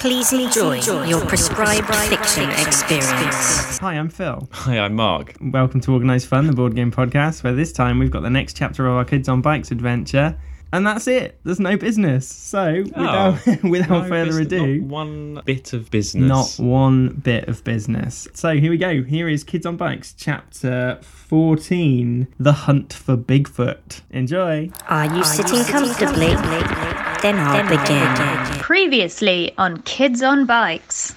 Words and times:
Please 0.00 0.32
enjoy 0.32 0.80
your 1.04 1.24
prescribed 1.26 1.86
fiction 1.94 2.48
experience. 2.50 3.78
Hi, 3.78 3.94
I'm 3.94 4.08
Phil. 4.08 4.48
Hi, 4.50 4.78
I'm 4.78 4.94
Mark. 4.94 5.36
Welcome 5.40 5.80
to 5.82 5.92
Organised 5.92 6.26
Fun, 6.26 6.46
the 6.46 6.54
board 6.54 6.74
game 6.74 6.90
podcast, 6.90 7.44
where 7.44 7.52
this 7.52 7.70
time 7.72 7.98
we've 7.98 8.10
got 8.10 8.22
the 8.22 8.30
next 8.30 8.56
chapter 8.56 8.86
of 8.86 8.94
our 8.96 9.04
Kids 9.04 9.28
on 9.28 9.42
Bikes 9.42 9.70
adventure. 9.70 10.38
And 10.72 10.86
that's 10.86 11.06
it. 11.08 11.38
There's 11.44 11.60
no 11.60 11.76
business. 11.76 12.26
So, 12.28 12.82
without, 12.84 13.40
oh. 13.46 13.56
without 13.68 14.02
No 14.04 14.08
further 14.08 14.26
business- 14.26 14.46
ado, 14.46 14.80
not 14.80 14.88
one 14.88 15.42
bit 15.44 15.72
of 15.72 15.90
business. 15.90 16.58
not 16.58 16.64
one 16.64 17.08
bit 17.08 17.48
of 17.48 17.62
business. 17.64 18.26
So, 18.32 18.54
here 18.56 18.70
we 18.70 18.78
go. 18.78 19.02
Here 19.02 19.28
is 19.28 19.44
Kids 19.44 19.66
on 19.66 19.76
Bikes, 19.76 20.14
chapter 20.16 20.98
14 21.02 22.26
The 22.38 22.52
Hunt 22.52 22.92
for 22.92 23.16
Bigfoot. 23.16 24.00
Enjoy. 24.10 24.70
Are 24.88 25.14
you 25.14 25.24
sitting 25.24 25.62
comfortably? 25.64 26.28
Then 27.22 27.36
I'll 27.38 27.68
begin. 27.68 28.60
Previously 28.60 29.52
on 29.58 29.82
Kids 29.82 30.22
on 30.22 30.46
Bikes. 30.46 31.14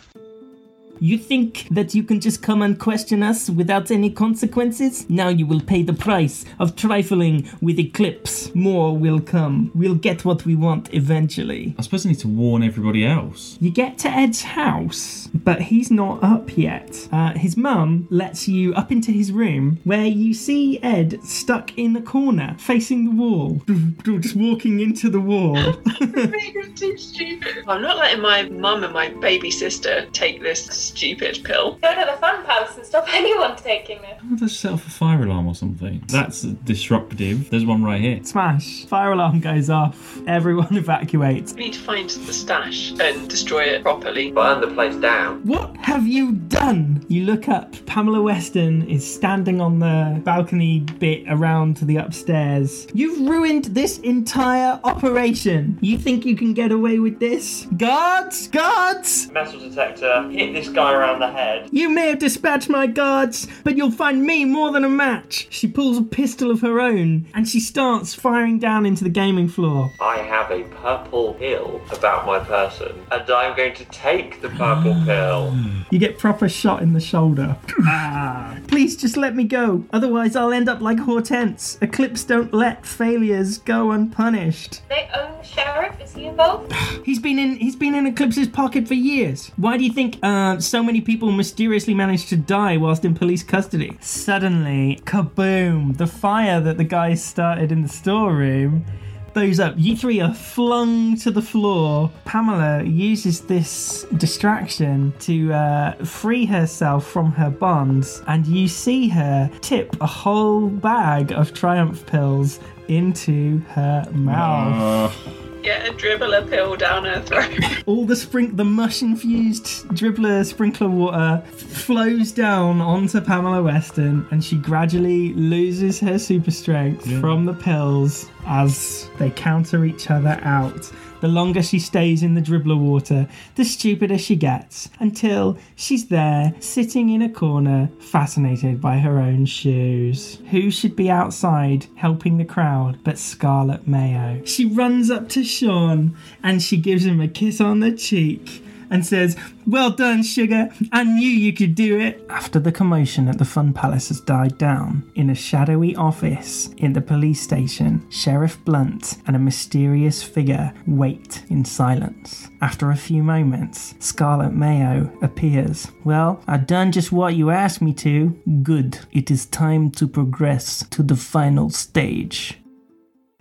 You 1.03 1.17
think 1.17 1.67
that 1.69 1.93
you 1.93 2.01
can 2.01 2.21
just 2.21 2.41
come 2.41 2.61
and 2.61 2.79
question 2.79 3.23
us 3.23 3.49
without 3.49 3.91
any 3.91 4.09
consequences? 4.09 5.05
Now 5.09 5.27
you 5.27 5.45
will 5.45 5.59
pay 5.59 5.83
the 5.83 5.91
price 5.91 6.45
of 6.59 6.77
trifling 6.77 7.45
with 7.61 7.77
Eclipse. 7.77 8.55
More 8.55 8.97
will 8.97 9.19
come. 9.19 9.69
We'll 9.75 9.95
get 9.95 10.23
what 10.23 10.45
we 10.45 10.55
want 10.55 10.93
eventually. 10.93 11.75
I 11.77 11.81
suppose 11.81 12.05
I 12.05 12.09
need 12.11 12.19
to 12.19 12.29
warn 12.29 12.63
everybody 12.63 13.05
else. 13.05 13.57
You 13.59 13.69
get 13.69 13.97
to 13.97 14.09
Ed's 14.09 14.43
house, 14.43 15.27
but 15.33 15.63
he's 15.63 15.91
not 15.91 16.23
up 16.23 16.57
yet. 16.57 17.09
Uh, 17.11 17.33
his 17.33 17.57
mum 17.57 18.07
lets 18.09 18.47
you 18.47 18.73
up 18.73 18.89
into 18.89 19.11
his 19.11 19.29
room 19.29 19.79
where 19.83 20.05
you 20.05 20.33
see 20.33 20.81
Ed 20.83 21.21
stuck 21.25 21.77
in 21.77 21.91
the 21.91 22.01
corner, 22.01 22.55
facing 22.57 23.03
the 23.03 23.11
wall, 23.11 23.61
just 24.21 24.37
walking 24.37 24.79
into 24.79 25.09
the 25.09 25.19
wall. 25.19 25.57
You're 25.99 26.69
too 26.69 26.97
stupid. 26.97 27.65
I'm 27.67 27.81
not 27.81 27.97
letting 27.97 28.21
my 28.21 28.43
mum 28.43 28.85
and 28.85 28.93
my 28.93 29.09
baby 29.09 29.51
sister 29.51 30.07
take 30.13 30.41
this 30.41 30.92
stupid 30.97 31.39
pill. 31.43 31.73
Go 31.81 31.93
to 31.93 32.05
the 32.11 32.17
fun 32.17 32.45
palace 32.45 32.75
and 32.77 32.85
stop 32.85 33.05
anyone 33.13 33.55
taking 33.55 34.01
this. 34.01 34.19
I'll 34.29 34.37
just 34.37 34.59
set 34.59 34.71
off 34.73 34.85
a 34.87 34.89
fire 34.91 35.23
alarm 35.23 35.47
or 35.47 35.55
something. 35.55 36.03
That's 36.07 36.41
disruptive. 36.41 37.49
There's 37.49 37.65
one 37.65 37.83
right 37.83 37.99
here. 38.01 38.23
Smash. 38.23 38.85
Fire 38.85 39.13
alarm 39.13 39.39
goes 39.39 39.69
off. 39.69 40.19
Everyone 40.27 40.67
evacuates. 40.75 41.53
We 41.55 41.65
need 41.65 41.73
to 41.73 41.79
find 41.79 42.09
the 42.09 42.33
stash 42.33 42.91
and 42.99 43.29
destroy 43.29 43.63
it 43.63 43.81
properly. 43.81 44.31
burn 44.31 44.61
the 44.61 44.67
place 44.67 44.95
down. 44.97 45.41
What 45.45 45.75
have 45.77 46.07
you 46.07 46.33
done? 46.33 47.03
You 47.09 47.25
look 47.25 47.49
up. 47.49 47.73
Pamela 47.85 48.21
Weston 48.21 48.87
is 48.87 49.03
standing 49.11 49.59
on 49.61 49.79
the 49.79 50.21
balcony 50.23 50.79
bit 50.79 51.23
around 51.27 51.77
to 51.77 51.85
the 51.85 51.97
upstairs. 51.97 52.87
You've 52.93 53.27
ruined 53.27 53.65
this 53.65 53.97
entire 53.99 54.79
operation. 54.83 55.77
You 55.81 55.97
think 55.97 56.25
you 56.25 56.35
can 56.35 56.53
get 56.53 56.71
away 56.71 56.99
with 56.99 57.19
this? 57.19 57.65
Guards! 57.77 58.47
Guards! 58.49 59.29
Metal 59.31 59.59
detector 59.59 60.29
hit 60.29 60.53
this 60.53 60.69
guy 60.73 60.93
around 60.93 61.19
the 61.19 61.31
head. 61.31 61.69
You 61.71 61.89
may 61.89 62.09
have 62.09 62.19
dispatched 62.19 62.69
my 62.69 62.87
guards, 62.87 63.47
but 63.63 63.77
you'll 63.77 63.91
find 63.91 64.23
me 64.23 64.45
more 64.45 64.71
than 64.71 64.83
a 64.83 64.89
match. 64.89 65.47
She 65.49 65.67
pulls 65.67 65.97
a 65.97 66.03
pistol 66.03 66.51
of 66.51 66.61
her 66.61 66.79
own 66.79 67.25
and 67.33 67.47
she 67.47 67.59
starts 67.59 68.13
firing 68.13 68.59
down 68.59 68.85
into 68.85 69.03
the 69.03 69.09
gaming 69.09 69.47
floor. 69.47 69.91
I 69.99 70.17
have 70.17 70.51
a 70.51 70.63
purple 70.63 71.35
pill 71.35 71.81
about 71.91 72.25
my 72.25 72.39
person, 72.39 72.91
and 73.11 73.29
I'm 73.29 73.55
going 73.55 73.75
to 73.75 73.85
take 73.85 74.41
the 74.41 74.49
purple 74.49 74.95
pill. 75.05 75.55
You 75.91 75.99
get 75.99 76.17
proper 76.17 76.49
shot 76.49 76.81
in 76.81 76.93
the 76.93 76.99
shoulder. 76.99 77.55
ah. 77.81 78.57
Please 78.67 78.97
just 78.97 79.17
let 79.17 79.35
me 79.35 79.43
go. 79.43 79.85
Otherwise, 79.93 80.35
I'll 80.35 80.51
end 80.51 80.67
up 80.67 80.81
like 80.81 80.99
Hortense. 80.99 81.77
Eclipse 81.81 82.23
don't 82.23 82.53
let 82.53 82.85
failures 82.85 83.59
go 83.59 83.91
unpunished. 83.91 84.81
They 84.89 85.09
own 85.15 85.37
the 85.37 85.43
sheriff. 85.43 85.99
Is 86.01 86.13
he 86.13 86.25
involved? 86.25 86.73
He's 87.05 87.19
been 87.19 87.37
in 87.37 87.57
he's 87.57 87.75
been 87.75 87.95
in 87.95 88.07
Eclipse's 88.07 88.47
pocket 88.47 88.87
for 88.87 88.93
years. 88.93 89.51
Why 89.57 89.77
do 89.77 89.83
you 89.83 89.93
think 89.93 90.17
uh, 90.23 90.59
so 90.63 90.83
many 90.83 91.01
people 91.01 91.31
mysteriously 91.31 91.93
managed 91.93 92.29
to 92.29 92.37
die 92.37 92.77
whilst 92.77 93.05
in 93.05 93.13
police 93.13 93.43
custody? 93.43 93.97
Suddenly, 94.01 94.99
kaboom! 95.05 95.97
The 95.97 96.07
fire 96.07 96.59
that 96.61 96.77
the 96.77 96.83
guys 96.83 97.23
started 97.23 97.71
in 97.71 97.81
the 97.81 97.89
storeroom 97.89 98.85
blows 99.33 99.59
up. 99.59 99.73
You 99.77 99.97
three 99.97 100.21
are 100.21 100.33
flung 100.33 101.17
to 101.17 101.31
the 101.31 101.41
floor. 101.41 102.11
Pamela 102.25 102.83
uses 102.83 103.41
this 103.41 104.05
distraction 104.17 105.13
to 105.19 105.51
uh, 105.53 105.93
free 106.05 106.45
herself 106.45 107.07
from 107.07 107.31
her 107.31 107.49
bonds, 107.49 108.21
and 108.27 108.45
you 108.45 108.67
see 108.67 109.07
her 109.09 109.49
tip 109.61 109.95
a 110.01 110.07
whole 110.07 110.69
bag 110.69 111.31
of 111.31 111.53
Triumph 111.53 112.05
pills 112.05 112.59
into 112.87 113.59
her 113.69 114.07
mouth. 114.11 115.42
Get 115.63 115.87
a 115.87 115.93
dribbler 115.93 116.49
pill 116.49 116.75
down 116.75 117.05
her 117.05 117.21
throat. 117.21 117.57
All 117.85 118.05
the 118.05 118.15
sprink, 118.15 118.57
the 118.57 118.65
mush-infused 118.65 119.87
dribbler 119.87 120.45
sprinkler 120.45 120.89
water 120.89 121.41
flows 121.51 122.33
down 122.33 122.81
onto 122.81 123.21
Pamela 123.21 123.63
Weston, 123.63 124.27
and 124.29 124.43
she 124.43 124.57
gradually 124.57 125.33
loses 125.35 126.01
her 126.01 126.19
super 126.19 126.51
strength 126.51 127.09
from 127.21 127.45
the 127.45 127.53
pills 127.53 128.29
as 128.45 129.09
they 129.17 129.29
counter 129.29 129.85
each 129.85 130.09
other 130.09 130.39
out. 130.43 130.91
The 131.21 131.27
longer 131.29 131.63
she 131.63 131.79
stays 131.79 132.21
in 132.21 132.33
the 132.33 132.41
dribbler 132.41 132.77
water, 132.77 133.29
the 133.55 133.63
stupider 133.63 134.17
she 134.17 134.35
gets, 134.35 134.89
until 134.99 135.57
she's 135.75 136.07
there, 136.09 136.53
sitting 136.59 137.09
in 137.09 137.21
a 137.21 137.29
corner, 137.29 137.89
fascinated 137.99 138.81
by 138.81 138.97
her 138.97 139.19
own 139.19 139.45
shoes. 139.45 140.39
Who 140.51 140.69
should 140.69 140.97
be 140.97 141.09
outside 141.09 141.87
helping 141.95 142.37
the 142.37 142.45
crowd 142.45 142.99
but 143.03 143.17
Scarlet 143.17 143.87
Mayo? 143.87 144.43
She 144.43 144.65
runs 144.65 145.09
up 145.09 145.29
to 145.29 145.45
Sean 145.45 146.15
and 146.43 146.61
she 146.61 146.75
gives 146.75 147.05
him 147.05 147.21
a 147.21 147.29
kiss 147.29 147.61
on 147.61 147.79
the 147.79 147.93
cheek 147.93 148.61
and 148.93 149.05
says, 149.05 149.35
Well 149.65 149.89
done, 149.89 150.21
Sugar. 150.21 150.69
I 150.91 151.03
knew 151.03 151.27
you 151.27 151.51
could 151.51 151.73
do 151.73 151.99
it. 151.99 152.23
After 152.29 152.59
the 152.59 152.71
commotion 152.71 153.27
at 153.27 153.39
the 153.39 153.45
Fun 153.45 153.73
Palace 153.73 154.09
has 154.09 154.21
died 154.21 154.57
down, 154.59 155.11
in 155.15 155.31
a 155.31 155.35
shadowy 155.35 155.95
office 155.95 156.69
in 156.77 156.93
the 156.93 157.01
police 157.01 157.41
station, 157.41 158.05
Sheriff 158.11 158.63
Blunt 158.63 159.17
and 159.25 159.35
a 159.35 159.39
mysterious 159.39 160.21
figure 160.21 160.71
wait 160.85 161.43
in 161.49 161.65
silence. 161.65 162.49
After 162.61 162.91
a 162.91 162.95
few 162.95 163.23
moments, 163.23 163.95
Scarlet 163.99 164.53
Mayo 164.53 165.11
appears. 165.23 165.87
Well, 166.03 166.41
I've 166.47 166.67
done 166.67 166.91
just 166.91 167.11
what 167.11 167.35
you 167.35 167.49
asked 167.49 167.81
me 167.81 167.93
to. 167.95 168.39
Good. 168.61 168.99
It 169.11 169.31
is 169.31 169.47
time 169.47 169.89
to 169.91 170.07
progress 170.07 170.85
to 170.91 171.01
the 171.01 171.15
final 171.15 171.71
stage. 171.71 172.59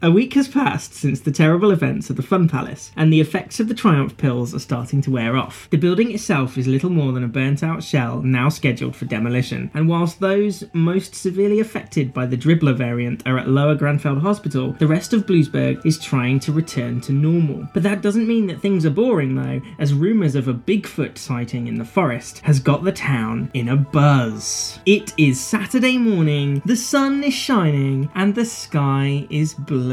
A 0.04 0.10
week 0.10 0.34
has 0.34 0.48
passed 0.48 0.94
since 0.94 1.20
the 1.20 1.30
terrible 1.30 1.70
events 1.70 2.10
at 2.10 2.16
the 2.16 2.24
Fun 2.24 2.48
Palace, 2.48 2.90
and 2.96 3.12
the 3.12 3.20
effects 3.20 3.60
of 3.60 3.68
the 3.68 3.74
Triumph 3.74 4.16
pills 4.16 4.52
are 4.52 4.58
starting 4.58 5.00
to 5.02 5.12
wear 5.12 5.36
off. 5.36 5.68
The 5.70 5.76
building 5.76 6.10
itself 6.10 6.58
is 6.58 6.66
little 6.66 6.90
more 6.90 7.12
than 7.12 7.22
a 7.22 7.28
burnt 7.28 7.62
out 7.62 7.84
shell 7.84 8.20
now 8.20 8.48
scheduled 8.48 8.96
for 8.96 9.04
demolition, 9.04 9.70
and 9.74 9.88
whilst 9.88 10.18
those 10.18 10.64
most 10.72 11.14
severely 11.14 11.60
affected 11.60 12.12
by 12.12 12.26
the 12.26 12.36
dribbler 12.36 12.76
variant 12.76 13.24
are 13.28 13.38
at 13.38 13.48
Lower 13.48 13.76
Granfeld 13.76 14.20
Hospital, 14.20 14.72
the 14.72 14.88
rest 14.88 15.12
of 15.12 15.24
Bluesburg 15.24 15.86
is 15.86 16.00
trying 16.00 16.40
to 16.40 16.52
return 16.52 17.00
to 17.02 17.12
normal. 17.12 17.68
But 17.72 17.84
that 17.84 18.02
doesn't 18.02 18.26
mean 18.26 18.48
that 18.48 18.60
things 18.60 18.84
are 18.84 18.90
boring 18.90 19.36
though, 19.36 19.62
as 19.78 19.94
rumours 19.94 20.34
of 20.34 20.48
a 20.48 20.54
Bigfoot 20.54 21.16
sighting 21.16 21.68
in 21.68 21.76
the 21.76 21.84
forest 21.84 22.40
has 22.40 22.58
got 22.58 22.82
the 22.82 22.90
town 22.90 23.52
in 23.54 23.68
a 23.68 23.76
buzz. 23.76 24.80
It 24.84 25.14
is 25.16 25.40
Saturday 25.40 25.96
morning, 25.96 26.60
the 26.66 26.74
sun 26.74 27.22
is 27.22 27.34
shining, 27.34 28.10
and 28.16 28.34
the 28.34 28.44
sky 28.44 29.28
is 29.30 29.54
blue. 29.54 29.91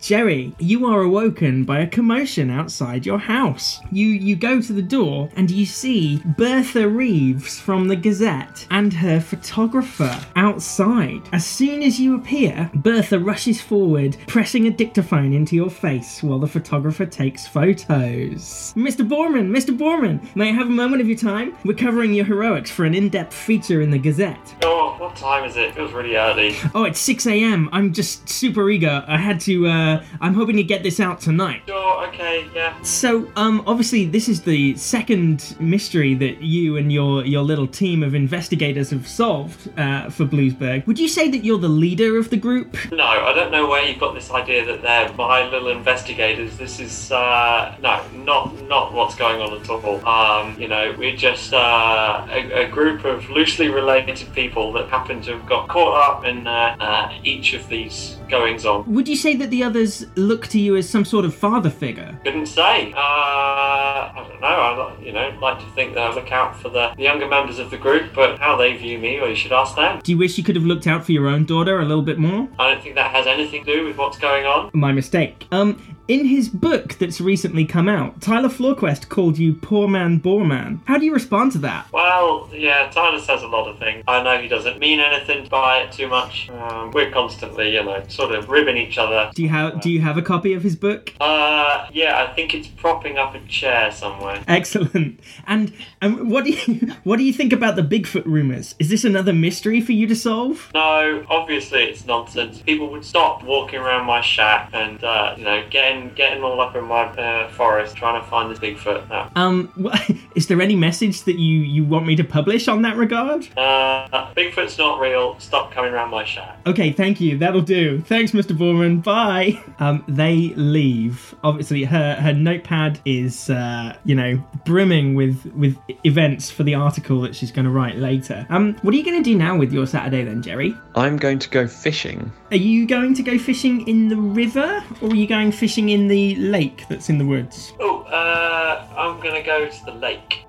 Jerry, 0.00 0.54
you 0.58 0.86
are 0.86 1.00
awoken 1.00 1.64
by 1.64 1.80
a 1.80 1.86
commotion 1.86 2.50
outside 2.50 3.04
your 3.04 3.18
house. 3.18 3.80
You 3.90 4.06
you 4.06 4.36
go 4.36 4.60
to 4.60 4.72
the 4.72 4.82
door 4.82 5.28
and 5.34 5.50
you 5.50 5.66
see 5.66 6.22
Bertha 6.38 6.88
Reeves 6.88 7.58
from 7.58 7.88
the 7.88 7.96
Gazette 7.96 8.66
and 8.70 8.92
her 8.92 9.20
photographer 9.20 10.24
outside. 10.36 11.22
As 11.32 11.44
soon 11.44 11.82
as 11.82 11.98
you 11.98 12.14
appear, 12.14 12.70
Bertha 12.74 13.18
rushes 13.18 13.60
forward, 13.60 14.16
pressing 14.28 14.66
a 14.68 14.70
dictaphone 14.70 15.32
into 15.32 15.56
your 15.56 15.70
face 15.70 16.22
while 16.22 16.38
the 16.38 16.46
photographer 16.46 17.06
takes 17.06 17.48
photos. 17.48 18.72
Mr. 18.76 19.06
Borman, 19.06 19.50
Mr. 19.50 19.76
Borman, 19.76 20.20
may 20.36 20.50
I 20.50 20.52
have 20.52 20.68
a 20.68 20.70
moment 20.70 21.02
of 21.02 21.08
your 21.08 21.18
time? 21.18 21.56
We're 21.64 21.74
covering 21.74 22.14
your 22.14 22.26
heroics 22.26 22.70
for 22.70 22.84
an 22.84 22.94
in-depth 22.94 23.34
feature 23.34 23.82
in 23.82 23.90
the 23.90 23.98
Gazette. 23.98 24.54
Oh, 24.62 24.94
what 24.98 25.16
time 25.16 25.44
is 25.44 25.56
it? 25.56 25.64
it? 25.64 25.74
Feels 25.74 25.92
really 25.92 26.16
early. 26.16 26.56
Oh, 26.74 26.84
it's 26.84 27.00
6 27.00 27.26
a.m. 27.26 27.68
I'm 27.72 27.92
just 27.92 28.28
super 28.28 28.70
eager. 28.70 29.04
I 29.08 29.18
had 29.18 29.33
to, 29.40 29.66
uh, 29.66 30.04
I'm 30.20 30.34
hoping 30.34 30.56
to 30.56 30.62
get 30.62 30.82
this 30.82 31.00
out 31.00 31.20
tonight. 31.20 31.62
Sure, 31.66 32.06
okay, 32.08 32.46
yeah. 32.54 32.80
So, 32.82 33.30
um, 33.36 33.62
obviously, 33.66 34.06
this 34.06 34.28
is 34.28 34.42
the 34.42 34.76
second 34.76 35.56
mystery 35.60 36.14
that 36.14 36.42
you 36.42 36.76
and 36.76 36.92
your 36.92 37.24
your 37.24 37.42
little 37.42 37.66
team 37.66 38.02
of 38.02 38.14
investigators 38.14 38.90
have 38.90 39.06
solved 39.06 39.70
uh, 39.78 40.10
for 40.10 40.24
Bluesburg. 40.24 40.86
Would 40.86 40.98
you 40.98 41.08
say 41.08 41.28
that 41.30 41.44
you're 41.44 41.58
the 41.58 41.68
leader 41.68 42.18
of 42.18 42.30
the 42.30 42.36
group? 42.36 42.76
No, 42.92 43.04
I 43.04 43.32
don't 43.34 43.50
know 43.50 43.68
where 43.68 43.84
you've 43.84 44.00
got 44.00 44.14
this 44.14 44.30
idea 44.30 44.64
that 44.64 44.82
they're 44.82 45.12
my 45.14 45.48
little 45.48 45.68
investigators. 45.68 46.56
This 46.56 46.80
is 46.80 47.10
uh, 47.12 47.76
no, 47.80 48.04
not 48.24 48.62
not 48.62 48.92
what's 48.92 49.14
going 49.14 49.40
on 49.40 49.60
at 49.60 49.68
all. 49.68 50.06
Um, 50.06 50.60
you 50.60 50.68
know, 50.68 50.94
we're 50.98 51.16
just 51.16 51.52
uh, 51.52 52.26
a, 52.30 52.64
a 52.64 52.68
group 52.68 53.04
of 53.04 53.28
loosely 53.30 53.68
related 53.68 54.32
people 54.34 54.72
that 54.72 54.88
happen 54.88 55.20
to 55.22 55.38
have 55.38 55.46
got 55.46 55.68
caught 55.68 55.94
up 56.08 56.24
in 56.24 56.46
uh, 56.46 56.76
uh, 56.80 57.12
each 57.22 57.54
of 57.54 57.68
these 57.68 58.16
goings 58.28 58.66
on. 58.66 58.90
Would 58.92 59.08
you 59.08 59.16
say 59.16 59.36
that 59.36 59.50
the 59.50 59.62
others 59.62 60.06
look 60.16 60.46
to 60.48 60.58
you 60.58 60.76
as 60.76 60.88
some 60.88 61.04
sort 61.04 61.24
of 61.24 61.34
father 61.34 61.70
figure? 61.70 62.18
Couldn't 62.24 62.46
say. 62.46 62.92
Uh, 62.92 62.96
I 62.96 64.26
don't 64.28 64.40
know. 64.40 64.46
I 64.46 65.02
you 65.02 65.12
know 65.12 65.36
like 65.40 65.58
to 65.58 65.66
think 65.74 65.94
that 65.94 66.10
I 66.10 66.14
look 66.14 66.32
out 66.32 66.60
for 66.60 66.68
the, 66.68 66.92
the 66.96 67.02
younger 67.02 67.28
members 67.28 67.58
of 67.58 67.70
the 67.70 67.78
group, 67.78 68.14
but 68.14 68.38
how 68.38 68.56
they 68.56 68.76
view 68.76 68.98
me, 68.98 69.20
well, 69.20 69.28
you 69.28 69.36
should 69.36 69.52
ask 69.52 69.76
them. 69.76 70.00
Do 70.02 70.12
you 70.12 70.18
wish 70.18 70.38
you 70.38 70.44
could 70.44 70.56
have 70.56 70.64
looked 70.64 70.86
out 70.86 71.04
for 71.04 71.12
your 71.12 71.28
own 71.28 71.44
daughter 71.44 71.80
a 71.80 71.84
little 71.84 72.02
bit 72.02 72.18
more? 72.18 72.48
I 72.58 72.72
don't 72.72 72.82
think 72.82 72.94
that 72.94 73.10
has 73.10 73.26
anything 73.26 73.64
to 73.64 73.74
do 73.76 73.84
with 73.84 73.96
what's 73.96 74.18
going 74.18 74.46
on. 74.46 74.70
My 74.72 74.92
mistake. 74.92 75.46
Um, 75.52 75.93
in 76.08 76.26
his 76.26 76.48
book 76.48 76.94
that's 76.98 77.20
recently 77.20 77.64
come 77.64 77.88
out, 77.88 78.20
Tyler 78.20 78.48
Floorquest 78.48 79.08
called 79.08 79.38
you 79.38 79.54
poor 79.54 79.88
man, 79.88 80.18
bore 80.18 80.44
man. 80.44 80.82
How 80.84 80.98
do 80.98 81.04
you 81.04 81.14
respond 81.14 81.52
to 81.52 81.58
that? 81.58 81.90
Well, 81.92 82.48
yeah, 82.52 82.90
Tyler 82.90 83.20
says 83.20 83.42
a 83.42 83.46
lot 83.46 83.68
of 83.68 83.78
things. 83.78 84.04
I 84.06 84.22
know 84.22 84.40
he 84.40 84.48
doesn't 84.48 84.78
mean 84.78 85.00
anything 85.00 85.48
by 85.48 85.78
it 85.78 85.92
too 85.92 86.08
much. 86.08 86.50
Um, 86.50 86.90
we're 86.90 87.10
constantly, 87.10 87.74
you 87.74 87.82
know, 87.84 88.02
sort 88.08 88.34
of 88.34 88.48
ribbing 88.48 88.76
each 88.76 88.98
other. 88.98 89.30
Do 89.34 89.42
you 89.42 89.48
have 89.48 89.80
Do 89.80 89.90
you 89.90 90.00
have 90.00 90.16
a 90.16 90.22
copy 90.22 90.52
of 90.52 90.62
his 90.62 90.76
book? 90.76 91.12
Uh, 91.20 91.86
yeah, 91.92 92.22
I 92.22 92.32
think 92.34 92.54
it's 92.54 92.68
propping 92.68 93.18
up 93.18 93.34
a 93.34 93.40
chair 93.46 93.90
somewhere. 93.90 94.42
Excellent. 94.46 95.20
And 95.46 95.72
and 96.00 96.30
what 96.30 96.44
do 96.44 96.50
you 96.52 96.92
what 97.04 97.16
do 97.16 97.24
you 97.24 97.32
think 97.32 97.52
about 97.52 97.76
the 97.76 97.82
Bigfoot 97.82 98.26
rumors? 98.26 98.74
Is 98.78 98.90
this 98.90 99.04
another 99.04 99.32
mystery 99.32 99.80
for 99.80 99.92
you 99.92 100.06
to 100.06 100.16
solve? 100.16 100.70
No, 100.74 101.24
obviously 101.28 101.84
it's 101.84 102.04
nonsense. 102.06 102.60
People 102.60 102.90
would 102.90 103.04
stop 103.04 103.42
walking 103.42 103.80
around 103.80 104.06
my 104.06 104.20
shack 104.20 104.70
and, 104.72 105.02
uh, 105.02 105.34
you 105.36 105.44
know, 105.44 105.66
getting 105.94 106.14
getting 106.14 106.42
all 106.42 106.60
up 106.60 106.74
in 106.76 106.84
my 106.84 107.04
uh, 107.04 107.48
forest 107.50 107.96
trying 107.96 108.20
to 108.20 108.28
find 108.28 108.50
this 108.50 108.58
Bigfoot. 108.58 109.08
No. 109.08 109.28
Um, 109.36 109.72
wha- 109.76 109.98
is 110.34 110.46
there 110.46 110.60
any 110.60 110.76
message 110.76 111.22
that 111.24 111.38
you 111.38 111.58
you 111.60 111.84
want 111.84 112.06
me 112.06 112.16
to 112.16 112.24
publish 112.24 112.68
on 112.68 112.82
that 112.82 112.96
regard? 112.96 113.48
Uh, 113.56 114.32
Bigfoot's 114.34 114.78
not 114.78 115.00
real. 115.00 115.38
Stop 115.38 115.72
coming 115.72 115.92
around 115.92 116.10
my 116.10 116.24
shack. 116.24 116.58
Okay, 116.66 116.92
thank 116.92 117.20
you. 117.20 117.38
That'll 117.38 117.60
do. 117.60 118.00
Thanks, 118.00 118.32
Mr. 118.32 118.56
Borman. 118.56 119.02
Bye. 119.02 119.62
Um, 119.78 120.04
they 120.08 120.52
leave. 120.56 121.34
Obviously, 121.42 121.84
her 121.84 122.14
her 122.16 122.32
notepad 122.32 123.00
is 123.04 123.50
uh, 123.50 123.96
you 124.04 124.14
know 124.14 124.42
brimming 124.64 125.14
with 125.14 125.44
with 125.54 125.76
events 126.04 126.50
for 126.50 126.62
the 126.62 126.74
article 126.74 127.20
that 127.22 127.34
she's 127.34 127.52
going 127.52 127.64
to 127.64 127.70
write 127.70 127.96
later. 127.96 128.46
Um, 128.50 128.74
what 128.82 128.94
are 128.94 128.96
you 128.96 129.04
going 129.04 129.22
to 129.22 129.30
do 129.30 129.36
now 129.36 129.56
with 129.56 129.72
your 129.72 129.86
Saturday 129.86 130.24
then, 130.24 130.42
Jerry? 130.42 130.76
I'm 130.94 131.16
going 131.16 131.38
to 131.40 131.48
go 131.48 131.66
fishing. 131.66 132.32
Are 132.50 132.56
you 132.56 132.86
going 132.86 133.14
to 133.14 133.22
go 133.22 133.38
fishing 133.38 133.86
in 133.88 134.08
the 134.08 134.16
river, 134.16 134.82
or 135.00 135.10
are 135.10 135.14
you 135.14 135.26
going 135.26 135.52
fishing 135.52 135.83
in 135.88 136.08
the 136.08 136.34
lake 136.36 136.86
that's 136.88 137.08
in 137.08 137.18
the 137.18 137.26
woods? 137.26 137.72
Oh, 137.80 138.02
uh, 138.02 138.86
I'm 138.96 139.20
gonna 139.20 139.42
go 139.42 139.68
to 139.68 139.84
the 139.84 139.92
lake. 139.92 140.43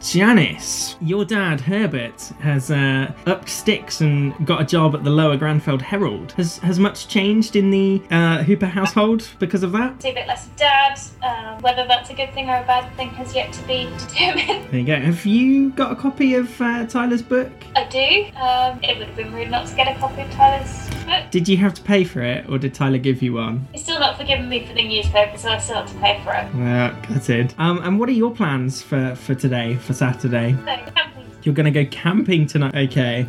Janice, 0.00 0.96
your 1.00 1.24
dad 1.24 1.60
Herbert 1.60 2.20
has 2.40 2.70
uh, 2.70 3.12
upped 3.26 3.48
sticks 3.48 4.00
and 4.00 4.46
got 4.46 4.60
a 4.60 4.64
job 4.64 4.94
at 4.94 5.02
the 5.02 5.10
Lower 5.10 5.36
Granfeld 5.36 5.82
Herald. 5.82 6.32
Has 6.32 6.58
has 6.58 6.78
much 6.78 7.08
changed 7.08 7.56
in 7.56 7.70
the 7.70 8.02
uh, 8.10 8.42
Hooper 8.44 8.66
household 8.66 9.28
because 9.38 9.62
of 9.62 9.72
that? 9.72 10.00
See 10.00 10.10
a 10.10 10.14
bit 10.14 10.28
less 10.28 10.46
of 10.46 10.56
dad. 10.56 11.00
Um, 11.22 11.60
whether 11.62 11.84
that's 11.86 12.10
a 12.10 12.14
good 12.14 12.32
thing 12.32 12.48
or 12.48 12.56
a 12.56 12.66
bad 12.66 12.94
thing 12.96 13.08
has 13.10 13.34
yet 13.34 13.52
to 13.52 13.62
be 13.66 13.90
determined. 13.98 14.70
There 14.70 14.80
you 14.80 14.86
go. 14.86 14.96
Have 14.96 15.26
you 15.26 15.70
got 15.70 15.92
a 15.92 15.96
copy 15.96 16.34
of 16.34 16.60
uh, 16.60 16.86
Tyler's 16.86 17.22
book? 17.22 17.50
I 17.74 17.84
do. 17.88 18.38
Um, 18.38 18.78
it 18.82 18.98
would 18.98 19.08
have 19.08 19.16
been 19.16 19.32
rude 19.34 19.50
not 19.50 19.66
to 19.66 19.74
get 19.74 19.94
a 19.94 19.98
copy 19.98 20.22
of 20.22 20.30
Tyler's 20.30 20.88
book. 21.04 21.30
Did 21.30 21.48
you 21.48 21.56
have 21.56 21.74
to 21.74 21.82
pay 21.82 22.04
for 22.04 22.22
it, 22.22 22.48
or 22.48 22.58
did 22.58 22.74
Tyler 22.74 22.98
give 22.98 23.22
you 23.22 23.34
one? 23.34 23.66
He's 23.72 23.82
still 23.82 23.98
not 23.98 24.16
forgiven 24.16 24.48
me 24.48 24.64
for 24.64 24.74
the 24.74 24.86
newspaper, 24.86 25.36
so 25.36 25.48
I 25.48 25.58
still 25.58 25.76
have 25.76 25.90
to 25.90 25.98
pay 25.98 26.20
for 26.22 26.32
it. 26.32 26.54
Uh, 26.54 26.90
gutted. 27.06 27.54
Um, 27.58 27.78
and 27.82 27.98
what 27.98 28.08
are 28.08 28.12
your 28.12 28.30
plans 28.30 28.80
for 28.80 29.14
for 29.16 29.34
today, 29.34 29.76
for 29.88 29.94
Saturday? 29.94 30.54
So. 30.64 31.02
You're 31.42 31.54
gonna 31.54 31.70
go 31.70 31.86
camping 31.86 32.46
tonight. 32.46 32.76
Okay. 32.76 33.26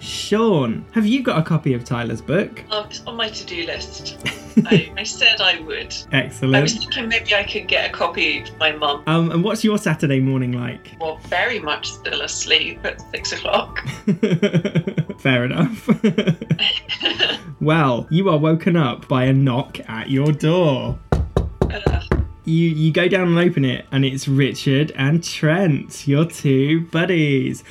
Sean, 0.00 0.84
have 0.90 1.06
you 1.06 1.22
got 1.22 1.38
a 1.38 1.42
copy 1.42 1.74
of 1.74 1.84
Tyler's 1.84 2.20
book? 2.20 2.64
Um, 2.72 2.86
it's 2.86 3.06
on 3.06 3.14
my 3.14 3.28
to-do 3.28 3.64
list. 3.66 4.18
I, 4.66 4.92
I 4.96 5.04
said 5.04 5.40
I 5.40 5.60
would. 5.60 5.94
Excellent. 6.10 6.56
I 6.56 6.60
was 6.62 6.76
thinking 6.76 7.08
maybe 7.08 7.36
I 7.36 7.44
could 7.44 7.68
get 7.68 7.88
a 7.88 7.92
copy 7.92 8.44
for 8.44 8.56
my 8.56 8.72
mum. 8.72 9.04
Um, 9.06 9.30
and 9.30 9.44
what's 9.44 9.62
your 9.62 9.78
Saturday 9.78 10.18
morning 10.18 10.52
like? 10.52 10.96
Well, 11.00 11.18
very 11.28 11.60
much 11.60 11.88
still 11.88 12.22
asleep 12.22 12.84
at 12.84 13.00
six 13.12 13.30
o'clock. 13.30 13.86
Fair 15.20 15.44
enough. 15.44 15.88
well, 17.60 18.08
you 18.10 18.28
are 18.28 18.38
woken 18.38 18.76
up 18.76 19.06
by 19.06 19.26
a 19.26 19.32
knock 19.32 19.78
at 19.88 20.10
your 20.10 20.32
door. 20.32 20.98
Uh, 21.12 22.00
You 22.44 22.68
you 22.68 22.92
go 22.92 23.08
down 23.08 23.28
and 23.28 23.38
open 23.38 23.64
it, 23.64 23.86
and 23.92 24.04
it's 24.04 24.26
Richard 24.26 24.92
and 24.96 25.22
Trent, 25.22 26.06
your 26.08 26.24
two 26.24 26.82
buddies. 26.86 27.62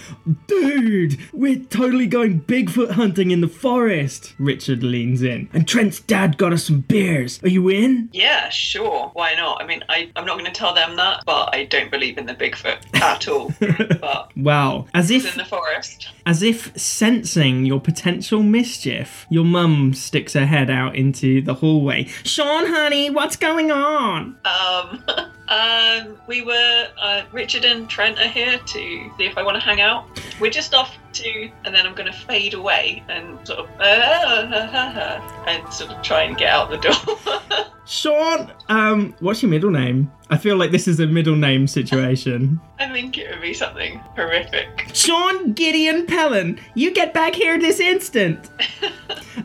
Dude, 0.47 1.17
we're 1.33 1.59
totally 1.65 2.07
going 2.07 2.41
Bigfoot 2.41 2.91
hunting 2.91 3.31
in 3.31 3.41
the 3.41 3.47
forest. 3.47 4.33
Richard 4.39 4.83
leans 4.83 5.21
in, 5.21 5.49
and 5.53 5.67
Trent's 5.67 5.99
dad 5.99 6.37
got 6.37 6.53
us 6.53 6.65
some 6.65 6.81
beers. 6.81 7.41
Are 7.43 7.49
you 7.49 7.69
in? 7.69 8.09
yeah, 8.13 8.49
sure. 8.49 9.09
Why 9.13 9.35
not? 9.35 9.61
I 9.61 9.65
mean, 9.65 9.83
I, 9.89 10.11
I'm 10.15 10.25
not 10.25 10.37
going 10.37 10.45
to 10.45 10.57
tell 10.57 10.73
them 10.73 10.95
that, 10.95 11.23
but 11.25 11.53
I 11.53 11.65
don't 11.65 11.91
believe 11.91 12.17
in 12.17 12.25
the 12.25 12.35
Bigfoot 12.35 12.79
at 13.01 13.27
all. 13.27 13.53
but 13.99 14.31
Wow, 14.37 14.87
as 14.93 15.11
if 15.11 15.31
in 15.31 15.37
the 15.37 15.45
forest. 15.45 16.09
As 16.25 16.41
if 16.43 16.75
sensing 16.77 17.65
your 17.65 17.79
potential 17.79 18.43
mischief, 18.43 19.25
your 19.29 19.43
mum 19.45 19.93
sticks 19.93 20.33
her 20.33 20.45
head 20.45 20.69
out 20.69 20.95
into 20.95 21.41
the 21.41 21.55
hallway. 21.55 22.05
Sean, 22.23 22.67
honey, 22.67 23.09
what's 23.09 23.35
going 23.35 23.71
on? 23.71 24.37
Um, 24.45 24.60
um, 24.61 26.17
we 26.27 26.41
were 26.41 26.87
uh, 26.97 27.23
Richard 27.31 27.65
and 27.65 27.89
Trent 27.89 28.19
are 28.19 28.27
here 28.27 28.57
to 28.57 28.73
see 28.73 29.11
if 29.19 29.37
I 29.37 29.43
want 29.43 29.55
to 29.55 29.61
hang 29.61 29.81
out. 29.81 30.05
We're 30.39 30.51
just 30.51 30.73
off 30.73 30.95
to, 31.13 31.51
and 31.65 31.75
then 31.75 31.85
I'm 31.85 31.93
going 31.93 32.11
to 32.11 32.17
fade 32.17 32.53
away 32.53 33.03
and 33.09 33.45
sort 33.45 33.59
of 33.59 33.69
and 33.81 35.73
sort 35.73 35.91
of 35.91 36.01
try 36.01 36.23
and 36.23 36.37
get 36.37 36.49
out 36.49 36.69
the 36.69 36.77
door. 36.77 37.65
Sean, 37.85 38.53
um, 38.69 39.13
what's 39.19 39.41
your 39.41 39.49
middle 39.49 39.71
name? 39.71 40.09
I 40.29 40.37
feel 40.37 40.55
like 40.55 40.71
this 40.71 40.87
is 40.87 41.01
a 41.01 41.07
middle 41.07 41.35
name 41.35 41.67
situation. 41.67 42.61
I 42.79 42.89
think 42.89 43.17
it 43.17 43.29
would 43.29 43.41
be 43.41 43.53
something 43.53 43.97
horrific. 44.15 44.91
Sean 44.93 45.51
Gideon 45.51 46.05
Pellin, 46.05 46.59
you 46.73 46.93
get 46.93 47.13
back 47.13 47.35
here 47.35 47.59
this 47.59 47.81
instant. 47.81 48.49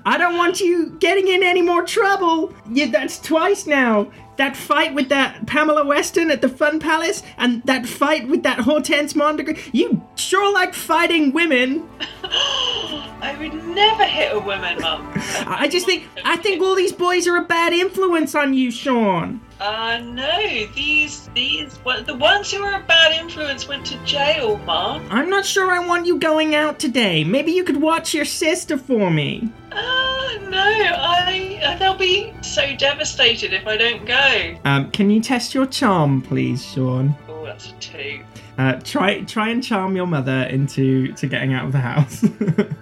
I 0.05 0.17
don't 0.17 0.37
want 0.37 0.61
you 0.61 0.97
getting 1.01 1.27
in 1.27 1.43
any 1.43 1.63
more 1.63 1.85
trouble. 1.85 2.55
Yeah, 2.71 2.87
that's 2.87 3.19
twice 3.19 3.67
now. 3.67 4.13
That 4.37 4.57
fight 4.57 4.95
with 4.95 5.09
that 5.09 5.47
Pamela 5.47 5.85
Weston 5.85 6.31
at 6.31 6.43
the 6.43 6.49
Fun 6.49 6.79
Palace, 6.79 7.23
and 7.37 7.63
that 7.65 7.87
fight 7.87 8.29
with 8.29 8.43
that 8.43 8.61
Hortense 8.61 9.15
Mondegra. 9.15 9.59
You 9.73 10.03
sure 10.15 10.53
like 10.53 10.75
fighting 10.75 11.33
women. 11.33 11.89
I 13.27 13.37
would 13.39 13.55
never 13.75 14.05
hit 14.05 14.33
a 14.33 14.39
woman, 14.39 14.81
Mum. 14.81 15.11
I 15.49 15.67
just 15.69 15.85
think 15.85 16.05
I 16.25 16.37
think 16.37 16.63
all 16.63 16.77
these 16.77 16.93
boys 16.93 17.27
are 17.27 17.37
a 17.37 17.45
bad 17.45 17.73
influence 17.73 18.37
on 18.37 18.55
you, 18.55 18.71
Sean. 18.71 19.41
Uh, 19.59 19.99
no, 19.99 20.67
these, 20.77 21.29
these, 21.35 21.81
well, 21.85 22.05
the 22.05 22.15
ones 22.15 22.53
who 22.53 22.63
are 22.63 22.81
a 22.81 22.85
bad 22.85 23.19
influence 23.21 23.67
went 23.67 23.85
to 23.87 23.99
jail, 24.05 24.59
Mum. 24.59 25.05
I'm 25.11 25.29
not 25.29 25.45
sure 25.45 25.73
I 25.73 25.85
want 25.85 26.07
you 26.07 26.19
going 26.21 26.55
out 26.55 26.79
today. 26.79 27.25
Maybe 27.25 27.51
you 27.51 27.65
could 27.65 27.83
watch 27.83 28.15
your 28.15 28.27
sister 28.27 28.79
for 28.79 29.11
me. 29.11 29.51
Uh, 29.73 30.39
no, 30.43 30.61
I, 30.61 31.61
uh, 31.65 31.79
they'll 31.79 31.97
be 31.97 32.33
so 32.43 32.77
devastated 32.77 33.53
if 33.53 33.67
I 33.67 33.77
don't 33.77 34.07
go. 34.07 34.57
Um, 34.65 34.91
can 34.93 35.11
you 35.11 35.21
test 35.21 35.53
your 35.53 35.67
charm, 35.67 36.23
please, 36.23 36.65
Sean? 36.65 37.17
Oh, 37.29 37.45
that's 37.45 37.71
a 37.71 37.73
two. 37.81 38.21
Uh, 38.59 38.81
try 38.85 39.21
try 39.23 39.51
and 39.51 39.63
charm 39.63 39.95
your 39.97 40.07
mother 40.07 40.43
into 40.45 41.13
to 41.13 41.27
getting 41.27 41.53
out 41.53 41.67
of 41.67 41.73
the 41.73 41.79
house. 41.79 42.25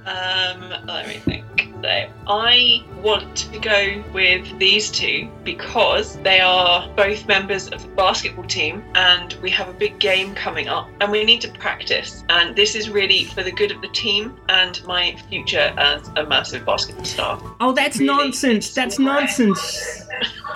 Um, 0.07 0.71
let 0.87 1.09
me 1.09 1.15
think. 1.15 1.74
I 1.85 2.83
want 3.03 3.37
to 3.53 3.59
go 3.59 4.03
with 4.13 4.59
these 4.59 4.91
two 4.91 5.29
because 5.45 6.17
they 6.19 6.41
are 6.41 6.89
both 6.97 7.27
members 7.29 7.69
of 7.69 7.83
the 7.83 7.89
basketball 7.89 8.45
team 8.45 8.83
and 8.95 9.35
we 9.43 9.51
have 9.51 9.69
a 9.69 9.73
big 9.73 9.99
game 9.99 10.35
coming 10.35 10.69
up 10.69 10.89
and 11.01 11.11
we 11.13 11.25
need 11.25 11.41
to 11.43 11.49
practice. 11.53 12.25
And 12.29 12.57
this 12.57 12.75
is 12.75 12.89
really 12.91 13.25
for 13.25 13.43
the 13.43 13.53
good 13.53 13.71
of 13.71 13.81
the 13.83 13.89
team 13.89 14.37
and 14.49 14.83
my 14.87 15.17
future 15.29 15.75
as 15.77 16.09
a 16.17 16.25
massive 16.25 16.65
basketball 16.65 17.05
star. 17.05 17.41
oh, 17.61 17.73
that's 17.73 17.99
Really? 17.99 18.07
nonsense. 18.07 18.73
That's 18.73 18.99
nonsense. 18.99 20.03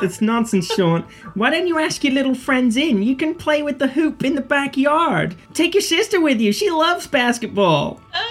That's 0.00 0.20
nonsense, 0.20 0.66
Sean. 0.75 1.02
Why 1.35 1.50
don't 1.50 1.66
you 1.66 1.78
ask 1.78 2.04
your 2.04 2.14
little 2.14 2.35
friends 2.35 2.76
in? 2.76 3.02
You 3.02 3.16
can 3.16 3.35
play 3.35 3.62
with 3.62 3.78
the 3.78 3.88
hoop 3.88 4.25
in 4.25 4.35
the 4.35 4.40
backyard. 4.40 5.35
Take 5.54 5.75
your 5.75 5.82
sister 5.82 6.20
with 6.20 6.40
you. 6.40 6.52
She 6.52 6.70
loves 6.70 7.06
basketball. 7.06 8.00
Uh, 8.14 8.23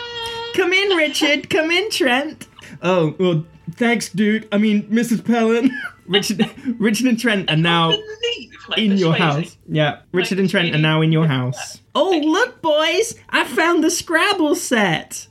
Come 0.56 0.74
in, 0.74 0.96
Richard. 0.98 1.50
Come 1.50 1.70
in, 1.70 1.92
Trent. 1.92 2.47
Oh, 2.82 3.16
well, 3.20 3.46
thanks, 3.72 4.10
dude. 4.10 4.48
I 4.52 4.58
mean, 4.58 4.84
Mrs. 4.90 5.24
Pellin. 5.26 5.72
Richard, 6.08 6.50
Richard 6.80 7.08
and 7.08 7.20
Trent 7.20 7.50
are 7.50 7.58
now 7.58 7.90
believe 7.92 8.52
my 8.70 8.76
in 8.78 8.98
your 8.98 9.12
persuasion. 9.14 9.44
house. 9.44 9.58
Yeah, 9.68 10.00
Richard 10.14 10.40
and 10.40 10.50
Trent 10.50 10.74
are 10.74 10.78
now 10.78 11.02
in 11.02 11.12
your 11.12 11.28
house. 11.28 11.80
Oh, 12.00 12.12
look, 12.12 12.62
boys! 12.62 13.16
I 13.32 13.44
found 13.44 13.84
the 13.84 13.90
Scrabble 13.90 14.54
set. 14.54 15.28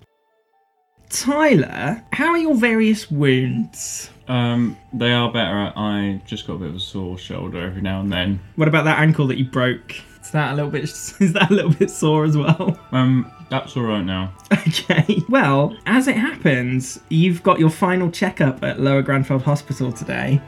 Tyler, 1.08 2.02
how 2.12 2.30
are 2.30 2.38
your 2.38 2.56
various 2.56 3.08
wounds? 3.08 4.10
Um, 4.26 4.76
they 4.92 5.12
are 5.12 5.30
better. 5.32 5.72
I 5.76 6.20
just 6.26 6.44
got 6.48 6.54
a 6.54 6.58
bit 6.58 6.68
of 6.70 6.74
a 6.74 6.80
sore 6.80 7.16
shoulder 7.18 7.60
every 7.64 7.82
now 7.82 8.00
and 8.00 8.12
then. 8.12 8.40
What 8.56 8.66
about 8.66 8.82
that 8.86 8.98
ankle 8.98 9.28
that 9.28 9.38
you 9.38 9.44
broke? 9.44 9.94
Is 10.26 10.32
that 10.32 10.52
a 10.52 10.54
little 10.56 10.70
bit? 10.70 10.82
Is 11.20 11.32
that 11.34 11.50
a 11.50 11.54
little 11.54 11.72
bit 11.72 11.88
sore 11.88 12.24
as 12.24 12.36
well? 12.36 12.76
Um, 12.90 13.30
that's 13.48 13.76
all 13.76 13.84
right 13.84 14.04
now. 14.04 14.32
Okay. 14.66 15.22
Well, 15.28 15.76
as 15.86 16.06
it 16.08 16.16
happens, 16.16 17.00
you've 17.08 17.42
got 17.42 17.58
your 17.60 17.70
final 17.70 18.10
checkup 18.10 18.62
at 18.64 18.80
Lower 18.80 19.02
Granfeld 19.02 19.42
Hospital 19.42 19.92
today. 19.92 20.40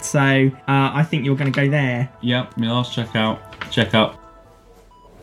So 0.00 0.20
uh, 0.20 0.90
I 0.94 1.02
think 1.02 1.24
you're 1.24 1.36
going 1.36 1.52
to 1.52 1.60
go 1.60 1.68
there. 1.68 2.08
Yep, 2.22 2.56
my 2.56 2.70
last 2.70 2.96
checkout. 2.96 3.38
Check 3.70 3.94
up. 3.94 4.18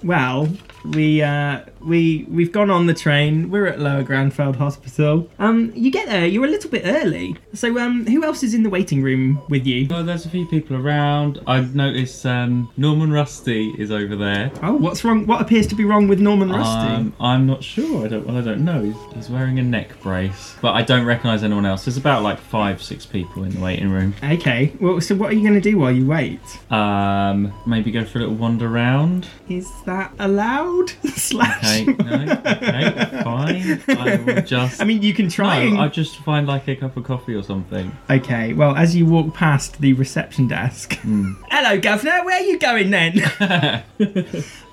Well, 0.04 0.50
we 0.86 1.22
uh, 1.22 1.62
we 1.82 2.26
we've 2.30 2.52
gone 2.52 2.70
on 2.70 2.86
the 2.88 2.94
train. 2.94 3.50
We're 3.50 3.68
at 3.68 3.80
Lower 3.80 4.04
Granfeld 4.04 4.56
Hospital. 4.56 5.30
Um, 5.40 5.72
you 5.76 5.92
get 5.92 6.08
there. 6.08 6.26
You're 6.26 6.46
a 6.46 6.50
little 6.50 6.70
bit 6.70 6.84
early. 6.86 7.36
So 7.54 7.78
um, 7.80 8.06
who 8.06 8.24
else 8.24 8.44
is 8.44 8.54
in 8.54 8.64
the 8.64 8.70
waiting 8.70 9.02
room 9.02 9.42
with 9.50 9.66
you? 9.66 9.88
Oh, 9.92 10.04
there's 10.04 10.26
a 10.26 10.30
few 10.30 10.46
people 10.48 10.76
around. 10.76 11.40
I've 11.48 11.76
noticed 11.76 12.26
um, 12.26 12.72
Norman 12.78 13.12
Rusty 13.12 13.74
is 13.78 13.92
over 13.92 14.16
there. 14.16 14.52
Oh, 14.62 14.74
what's 14.74 15.04
wrong? 15.04 15.26
What 15.26 15.42
appears 15.42 15.68
to 15.68 15.76
be 15.76 15.86
wrong 15.86 16.08
with 16.08 16.20
Norman 16.20 16.50
Rusty? 16.52 16.94
Um, 16.94 17.14
I'm 17.20 17.46
not 17.46 17.64
sure. 17.64 18.06
I 18.06 18.10
don't. 18.10 18.26
Well, 18.26 18.38
I 18.38 18.42
don't 18.42 18.64
know. 18.66 18.84
He's, 18.84 19.14
he's 19.14 19.30
wearing 19.30 19.60
a 19.60 19.64
neck 19.64 20.00
brace, 20.02 20.56
but 20.62 20.74
I 20.74 20.82
don't 20.82 21.06
recognise 21.06 21.44
anyone 21.44 21.66
else. 21.66 21.86
There's 21.86 21.98
about 21.98 22.24
like 22.24 22.40
five, 22.40 22.82
six 22.82 23.06
people 23.06 23.44
in 23.44 23.52
the 23.52 23.62
waiting 23.62 23.90
room. 23.90 24.14
okay. 24.24 24.74
Well, 24.80 25.00
so 25.02 25.16
what 25.16 25.32
are 25.32 25.34
you 25.36 25.42
going 25.42 25.54
to 25.54 25.62
do 25.62 25.78
while 25.78 25.92
you 25.92 26.06
wait? 26.06 26.40
Um, 26.72 27.54
maybe 27.66 27.92
go 27.92 28.04
for 28.06 28.18
a 28.18 28.22
little 28.22 28.36
wander 28.36 28.68
around. 28.68 29.28
Is 29.50 29.70
that 29.86 30.14
allowed? 30.20 30.73
Slash. 31.16 31.82
Okay, 31.82 31.86
no, 31.86 32.32
okay, 32.46 33.16
fine. 33.24 33.98
I 33.98 34.16
will 34.26 34.42
just. 34.46 34.82
I 34.82 34.86
mean, 34.86 35.02
you 35.02 35.14
can 35.14 35.30
try. 35.30 35.60
and- 35.60 35.78
I'll 35.78 35.90
just 35.90 36.18
find 36.18 36.48
like 36.48 36.68
a 36.68 36.76
cup 36.76 36.98
of 36.98 37.04
coffee 37.04 37.34
or 37.36 37.44
something. 37.44 37.96
Okay, 38.10 38.54
well, 38.54 38.76
as 38.76 38.96
you 38.96 39.06
walk 39.06 39.34
past 39.34 39.80
the 39.80 39.94
reception 39.94 40.48
desk. 40.48 40.96
Hmm. 41.00 41.34
Hello, 41.50 41.80
Governor, 41.80 42.24
where 42.26 42.38
are 42.40 42.44
you 42.44 42.58
going 42.60 42.90
then? 42.92 43.22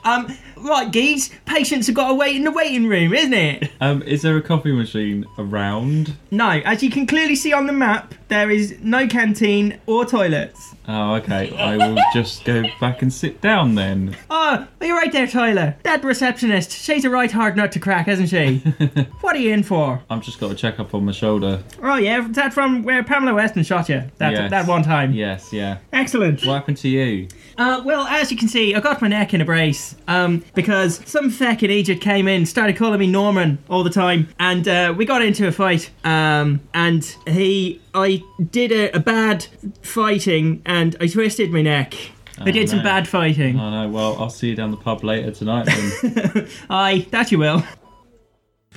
Um, 0.04 0.36
right, 0.56 0.90
geez, 0.90 1.30
patients 1.46 1.86
have 1.86 1.96
got 1.96 2.08
to 2.08 2.14
wait 2.14 2.36
in 2.36 2.44
the 2.44 2.50
waiting 2.50 2.86
room, 2.86 3.12
isn't 3.12 3.32
it? 3.34 3.70
Um, 3.80 4.02
is 4.02 4.22
there 4.22 4.36
a 4.36 4.42
coffee 4.42 4.72
machine 4.72 5.24
around? 5.38 6.16
No, 6.30 6.48
as 6.64 6.82
you 6.82 6.90
can 6.90 7.06
clearly 7.06 7.34
see 7.36 7.52
on 7.52 7.66
the 7.66 7.72
map, 7.72 8.14
there 8.28 8.50
is 8.50 8.76
no 8.82 9.06
canteen 9.08 9.80
or 9.86 10.04
toilets. 10.04 10.74
Oh, 10.86 11.14
okay. 11.14 11.56
I 11.56 11.76
will 11.76 11.98
just 12.12 12.44
go 12.44 12.62
back 12.80 13.02
and 13.02 13.12
sit 13.12 13.40
down 13.40 13.74
then. 13.74 14.16
Oh, 14.28 14.66
are 14.80 14.86
you 14.86 14.96
right 14.96 15.12
there, 15.12 15.26
Tyler? 15.26 15.76
That 15.84 16.02
receptionist, 16.04 16.72
she's 16.72 17.04
a 17.04 17.10
right 17.10 17.30
hard 17.30 17.56
nut 17.56 17.72
to 17.72 17.78
crack, 17.80 18.08
isn't 18.08 18.26
she? 18.26 18.58
what 19.20 19.36
are 19.36 19.38
you 19.38 19.52
in 19.52 19.62
for? 19.62 20.02
I've 20.10 20.22
just 20.22 20.40
got 20.40 20.50
a 20.50 20.54
check 20.54 20.80
up 20.80 20.94
on 20.94 21.04
my 21.04 21.12
shoulder. 21.12 21.62
Oh, 21.82 21.96
yeah, 21.96 22.26
that 22.30 22.52
from 22.52 22.82
where 22.82 23.02
Pamela 23.04 23.34
Weston 23.34 23.62
shot 23.62 23.88
you 23.88 24.02
that, 24.18 24.32
Yes. 24.32 24.50
that 24.50 24.66
one 24.66 24.82
time. 24.82 25.12
Yes, 25.12 25.52
yeah. 25.52 25.78
Excellent. 25.92 26.44
What 26.44 26.54
happened 26.54 26.76
to 26.78 26.88
you? 26.88 27.28
Uh, 27.56 27.82
well, 27.84 28.06
as 28.06 28.30
you 28.30 28.36
can 28.36 28.48
see, 28.48 28.74
I 28.74 28.80
got 28.80 29.00
my 29.00 29.08
neck 29.08 29.32
in 29.34 29.40
a 29.40 29.44
brace. 29.44 29.89
Um, 30.08 30.44
because 30.54 31.00
some 31.06 31.30
feck 31.30 31.62
in 31.62 31.70
Egypt 31.70 32.00
came 32.00 32.28
in, 32.28 32.46
started 32.46 32.76
calling 32.76 33.00
me 33.00 33.06
Norman 33.06 33.58
all 33.68 33.84
the 33.84 33.90
time, 33.90 34.28
and 34.38 34.66
uh, 34.66 34.94
we 34.96 35.04
got 35.04 35.22
into 35.22 35.46
a 35.46 35.52
fight. 35.52 35.90
Um, 36.04 36.60
and 36.74 37.04
he, 37.26 37.80
I 37.94 38.22
did 38.50 38.72
a, 38.72 38.96
a 38.96 39.00
bad 39.00 39.46
fighting, 39.82 40.62
and 40.66 40.96
I 41.00 41.06
twisted 41.06 41.50
my 41.50 41.62
neck. 41.62 41.94
I 42.38 42.50
did 42.50 42.70
some 42.70 42.82
bad 42.82 43.06
fighting. 43.06 43.60
Oh 43.60 43.70
no. 43.70 43.88
Well, 43.88 44.16
I'll 44.18 44.30
see 44.30 44.48
you 44.48 44.54
down 44.56 44.70
the 44.70 44.76
pub 44.78 45.04
later 45.04 45.30
tonight 45.30 45.66
then. 45.66 46.48
Aye, 46.70 47.06
that 47.10 47.30
you 47.30 47.38
will. 47.38 47.62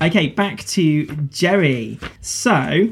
Okay, 0.02 0.28
back 0.28 0.66
to 0.66 1.06
Jerry. 1.30 2.00
So, 2.20 2.90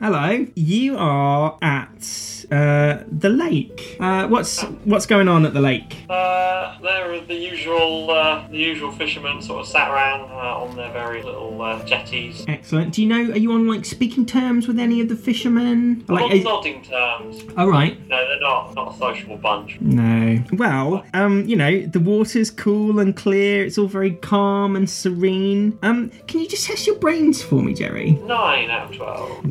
hello. 0.00 0.46
You 0.54 0.96
are 0.98 1.56
at 1.62 2.46
uh, 2.50 3.02
the 3.10 3.28
lake. 3.28 3.96
Uh, 4.00 4.26
what's 4.28 4.62
what's 4.84 5.06
going 5.06 5.28
on 5.28 5.44
at 5.46 5.54
the 5.54 5.60
lake? 5.60 5.96
Uh, 6.08 6.78
there 6.80 7.12
are 7.12 7.20
the 7.20 7.34
usual, 7.34 8.10
uh, 8.10 8.46
the 8.48 8.56
usual 8.58 8.92
fishermen 8.92 9.42
sort 9.42 9.60
of 9.60 9.66
sat 9.66 9.90
around 9.90 10.30
uh, 10.30 10.62
on 10.62 10.76
their 10.76 10.92
very 10.92 11.22
little 11.22 11.60
uh, 11.60 11.82
jetties. 11.84 12.44
Excellent. 12.48 12.94
Do 12.94 13.02
you 13.02 13.08
know? 13.08 13.32
Are 13.32 13.38
you 13.38 13.52
on 13.52 13.66
like 13.66 13.84
speaking 13.84 14.26
terms 14.26 14.68
with 14.68 14.78
any 14.78 15.00
of 15.00 15.08
the 15.08 15.16
fishermen? 15.16 16.04
On 16.08 16.14
Like, 16.14 16.42
nodding 16.44 16.82
terms. 16.82 17.42
all 17.56 17.68
right. 17.68 17.98
No, 18.08 18.16
they're 18.28 18.40
not 18.40 18.74
not 18.74 18.94
a 18.94 18.98
sociable 18.98 19.38
bunch. 19.38 19.80
No. 19.80 20.42
Well, 20.52 21.04
um, 21.14 21.44
you 21.46 21.56
know, 21.56 21.80
the 21.86 22.00
water's 22.00 22.50
cool 22.50 23.00
and 23.00 23.16
clear. 23.16 23.64
It's 23.64 23.78
all 23.78 23.88
very 23.88 24.12
calm 24.12 24.76
and 24.76 24.88
serene. 24.88 25.78
Um, 25.82 26.10
can 26.28 26.40
you 26.40 26.48
just 26.48 26.66
test 26.66 26.86
your 26.86 26.96
brains 26.96 27.42
for 27.42 27.62
me, 27.62 27.74
Jerry? 27.74 28.12
Nine 28.12 28.70
out 28.70 28.90
of 28.90 28.96
twelve. 28.96 29.44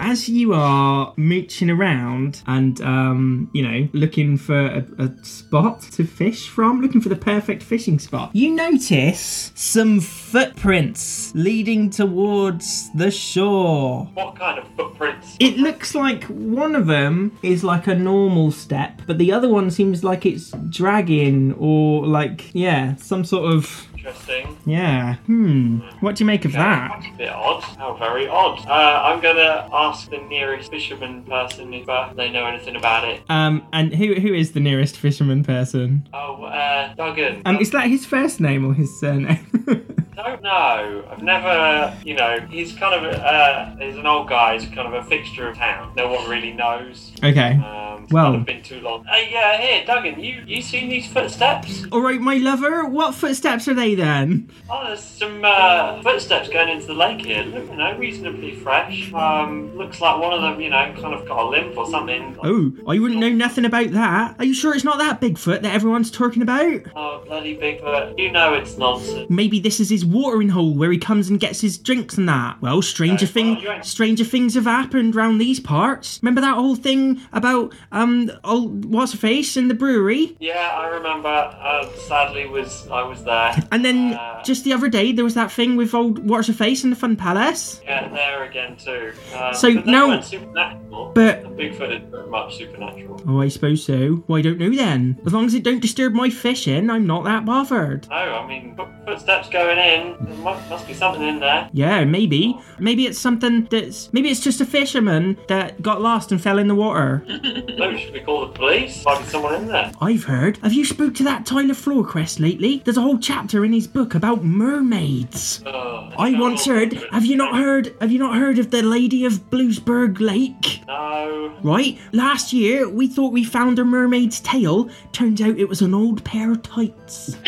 As 0.00 0.28
you 0.28 0.52
are 0.54 1.12
mooching 1.16 1.70
around 1.70 2.42
and, 2.46 2.80
um, 2.80 3.50
you 3.52 3.62
know, 3.62 3.88
looking 3.92 4.36
for 4.36 4.58
a, 4.58 4.84
a 4.98 5.24
spot 5.24 5.82
to 5.92 6.04
fish 6.04 6.48
from, 6.48 6.80
looking 6.80 7.00
for 7.00 7.08
the 7.08 7.16
perfect 7.16 7.62
fishing 7.62 7.98
spot, 7.98 8.30
you 8.34 8.54
notice 8.54 9.52
some 9.54 10.00
footprints 10.00 11.32
leading 11.34 11.90
towards 11.90 12.90
the 12.92 13.10
shore. 13.10 14.10
What 14.14 14.36
kind 14.36 14.58
of 14.58 14.66
footprints? 14.76 15.36
It 15.40 15.56
looks 15.56 15.94
like 15.94 16.24
one 16.24 16.74
of 16.74 16.86
them 16.86 17.38
is 17.42 17.64
like 17.64 17.86
a 17.86 17.94
normal 17.94 18.50
step, 18.50 19.02
but 19.06 19.18
the 19.18 19.32
other 19.32 19.48
one 19.48 19.70
seems 19.70 20.02
like 20.04 20.26
it's 20.26 20.50
dragging 20.70 21.52
or 21.54 22.06
like, 22.06 22.54
yeah, 22.54 22.96
some 22.96 23.24
sort 23.24 23.52
of. 23.52 23.88
Interesting. 24.04 24.58
Yeah. 24.66 25.14
Hmm. 25.26 25.78
What 26.00 26.16
do 26.16 26.24
you 26.24 26.26
make 26.26 26.44
of 26.44 26.52
that? 26.52 26.90
That's 27.00 27.14
a 27.14 27.16
bit 27.16 27.28
odd. 27.30 27.62
How 27.62 27.96
very 27.96 28.28
odd. 28.28 28.66
Uh, 28.66 29.02
I'm 29.02 29.20
gonna 29.22 29.66
ask 29.72 30.10
the 30.10 30.18
nearest 30.18 30.70
fisherman 30.70 31.24
person 31.24 31.72
if 31.72 31.88
uh, 31.88 32.12
they 32.14 32.28
know 32.30 32.44
anything 32.44 32.76
about 32.76 33.08
it. 33.08 33.22
Um, 33.30 33.66
and 33.72 33.94
who 33.94 34.14
who 34.14 34.34
is 34.34 34.52
the 34.52 34.60
nearest 34.60 34.98
fisherman 34.98 35.42
person? 35.42 36.06
Oh, 36.12 36.44
uh, 36.44 36.94
Duggan. 36.94 37.40
Um, 37.46 37.56
is 37.56 37.70
that 37.70 37.88
his 37.88 38.04
first 38.04 38.40
name 38.40 38.66
or 38.66 38.74
his 38.74 38.94
surname? 39.00 39.90
don't 40.24 40.42
know. 40.42 41.04
I've 41.10 41.22
never, 41.22 41.96
you 42.04 42.14
know, 42.14 42.40
he's 42.50 42.72
kind 42.72 42.94
of, 43.06 43.14
uh, 43.14 43.76
he's 43.76 43.96
an 43.96 44.06
old 44.06 44.28
guy. 44.28 44.58
He's 44.58 44.68
kind 44.74 44.92
of 44.92 44.94
a 44.94 45.08
fixture 45.08 45.48
of 45.48 45.56
town. 45.56 45.92
No 45.96 46.12
one 46.12 46.28
really 46.28 46.52
knows. 46.52 47.12
okay. 47.22 47.52
Um, 47.52 47.93
it's 48.04 48.12
Well- 48.12 48.38
been 48.38 48.62
too 48.62 48.80
long. 48.80 49.04
Hey, 49.04 49.28
yeah, 49.32 49.56
here, 49.60 49.84
Duggan, 49.86 50.20
you 50.22 50.42
you 50.46 50.62
seen 50.62 50.88
these 50.88 51.06
footsteps? 51.06 51.84
All 51.92 52.00
right, 52.00 52.20
my 52.20 52.36
lover. 52.36 52.84
What 52.86 53.14
footsteps 53.14 53.66
are 53.68 53.74
they 53.74 53.94
then? 53.94 54.48
Oh, 54.70 54.84
there's 54.86 55.00
some 55.00 55.40
uh, 55.44 56.00
footsteps 56.02 56.48
going 56.48 56.68
into 56.68 56.86
the 56.86 56.94
lake 56.94 57.24
here. 57.24 57.42
Look, 57.44 57.68
you 57.70 57.76
know, 57.76 57.96
reasonably 57.98 58.54
fresh. 58.56 59.12
Um, 59.12 59.76
looks 59.76 60.00
like 60.00 60.20
one 60.20 60.32
of 60.32 60.42
them, 60.42 60.60
you 60.60 60.70
know, 60.70 60.92
kind 61.00 61.14
of 61.14 61.26
got 61.26 61.38
a 61.46 61.48
limp 61.48 61.76
or 61.76 61.86
something. 61.90 62.36
Oh, 62.42 62.72
I 62.88 62.98
wouldn't 62.98 63.20
know 63.20 63.28
nothing 63.30 63.64
about 63.64 63.90
that. 63.92 64.36
Are 64.38 64.44
you 64.44 64.54
sure 64.54 64.74
it's 64.74 64.84
not 64.84 64.98
that 64.98 65.20
Bigfoot 65.20 65.62
that 65.62 65.74
everyone's 65.74 66.10
talking 66.10 66.42
about? 66.42 66.80
Oh, 66.94 67.22
bloody 67.26 67.56
Bigfoot. 67.56 68.18
You 68.18 68.30
know 68.32 68.54
it's 68.54 68.76
nonsense. 68.78 69.28
Maybe 69.30 69.60
this 69.60 69.80
is 69.80 69.90
his 69.90 70.04
watering 70.04 70.48
hole 70.50 70.74
where 70.74 70.92
he 70.92 70.98
comes 70.98 71.28
and 71.30 71.40
gets 71.40 71.60
his 71.60 71.78
drinks 71.78 72.16
and 72.18 72.28
that. 72.28 72.60
Well, 72.60 72.82
stranger 72.82 73.26
Uh, 73.26 73.28
thing, 73.28 73.54
well, 73.54 73.62
you 73.62 73.70
ain't- 73.70 73.84
stranger 73.84 74.24
things 74.24 74.54
have 74.54 74.64
happened 74.66 75.14
round 75.14 75.40
these 75.40 75.60
parts. 75.60 76.18
Remember 76.22 76.40
that 76.40 76.54
whole 76.54 76.76
thing 76.76 77.20
about 77.32 77.72
um, 77.94 78.30
old 78.44 78.84
what's 78.84 79.12
her 79.12 79.18
face 79.18 79.56
in 79.56 79.68
the 79.68 79.74
brewery? 79.74 80.36
Yeah, 80.40 80.70
I 80.74 80.88
remember. 80.88 81.28
Uh, 81.28 81.88
sadly, 82.08 82.46
was 82.46 82.86
I 82.90 83.02
was 83.02 83.24
there. 83.24 83.54
And 83.72 83.84
then 83.84 84.14
Uh, 84.14 84.42
just 84.42 84.64
the 84.64 84.72
other 84.74 84.88
day 84.88 85.12
there 85.12 85.24
was 85.24 85.34
that 85.34 85.50
thing 85.50 85.76
with 85.76 85.94
old 85.94 86.28
what's 86.28 86.48
her 86.48 86.52
face 86.54 86.84
in 86.84 86.90
the 86.90 86.96
Fun 86.96 87.16
Palace. 87.16 87.80
Yeah, 87.84 88.08
there 88.08 88.44
again 88.44 88.76
too. 88.76 89.12
Uh, 89.34 89.52
So 89.54 89.68
now- 89.70 90.08
weren't 90.08 90.83
But- 91.14 91.44
And 91.44 91.56
Bigfoot 91.58 92.02
is 92.04 92.10
very 92.10 92.26
much 92.28 92.56
supernatural. 92.58 93.20
Oh, 93.26 93.40
I 93.40 93.48
suppose 93.48 93.84
so. 93.84 94.22
Well, 94.26 94.38
I 94.38 94.42
don't 94.42 94.58
know 94.58 94.74
then. 94.74 95.18
As 95.26 95.32
long 95.32 95.46
as 95.46 95.54
it 95.54 95.62
don't 95.62 95.80
disturb 95.80 96.12
my 96.12 96.30
fishing, 96.30 96.90
I'm 96.90 97.06
not 97.06 97.24
that 97.24 97.44
bothered. 97.44 98.08
No, 98.10 98.16
I 98.16 98.46
mean 98.46 98.76
footsteps 99.06 99.48
going 99.48 99.78
in. 99.78 100.16
There 100.24 100.36
must, 100.38 100.68
must 100.68 100.86
be 100.86 100.94
something 100.94 101.22
in 101.22 101.38
there. 101.40 101.68
Yeah, 101.72 102.04
maybe. 102.04 102.58
Maybe 102.78 103.06
it's 103.06 103.18
something 103.18 103.66
that's. 103.70 104.12
Maybe 104.12 104.28
it's 104.30 104.40
just 104.40 104.60
a 104.60 104.66
fisherman 104.66 105.36
that 105.48 105.80
got 105.82 106.00
lost 106.00 106.32
and 106.32 106.40
fell 106.40 106.58
in 106.58 106.68
the 106.68 106.74
water. 106.74 107.22
Maybe 107.28 107.98
should 107.98 108.12
we 108.12 108.20
call 108.20 108.46
the 108.46 108.52
police? 108.52 109.04
Might 109.04 109.20
be 109.20 109.24
someone 109.26 109.54
in 109.54 109.66
there. 109.68 109.92
I've 110.00 110.24
heard. 110.24 110.56
Have 110.58 110.72
you 110.72 110.84
spoke 110.84 111.14
to 111.16 111.24
that 111.24 111.46
Tyler 111.46 111.74
Floorquest 111.74 112.40
lately? 112.40 112.82
There's 112.84 112.96
a 112.96 113.02
whole 113.02 113.18
chapter 113.18 113.64
in 113.64 113.72
his 113.72 113.86
book 113.86 114.14
about 114.14 114.44
mermaids. 114.44 115.62
Oh, 115.66 116.10
I 116.18 116.38
once 116.38 116.66
heard. 116.66 116.92
Have 117.12 117.24
you 117.26 117.36
not 117.36 117.56
heard? 117.56 117.94
Have 118.00 118.10
you 118.12 118.18
not 118.18 118.36
heard 118.36 118.58
of 118.58 118.70
the 118.70 118.82
Lady 118.82 119.24
of 119.24 119.50
Bluesburg 119.50 120.20
Lake? 120.20 120.80
No. 120.86 121.54
Right. 121.62 121.98
Last 122.12 122.52
year 122.52 122.88
we 122.88 123.06
thought 123.06 123.32
we 123.32 123.44
found 123.44 123.78
a 123.78 123.84
mermaid's 123.84 124.40
tail. 124.40 124.88
Turns 125.12 125.40
out 125.40 125.58
it 125.58 125.68
was 125.68 125.82
an 125.82 125.94
old 125.94 126.24
pair 126.24 126.50
of 126.52 126.62
tights. 126.62 127.36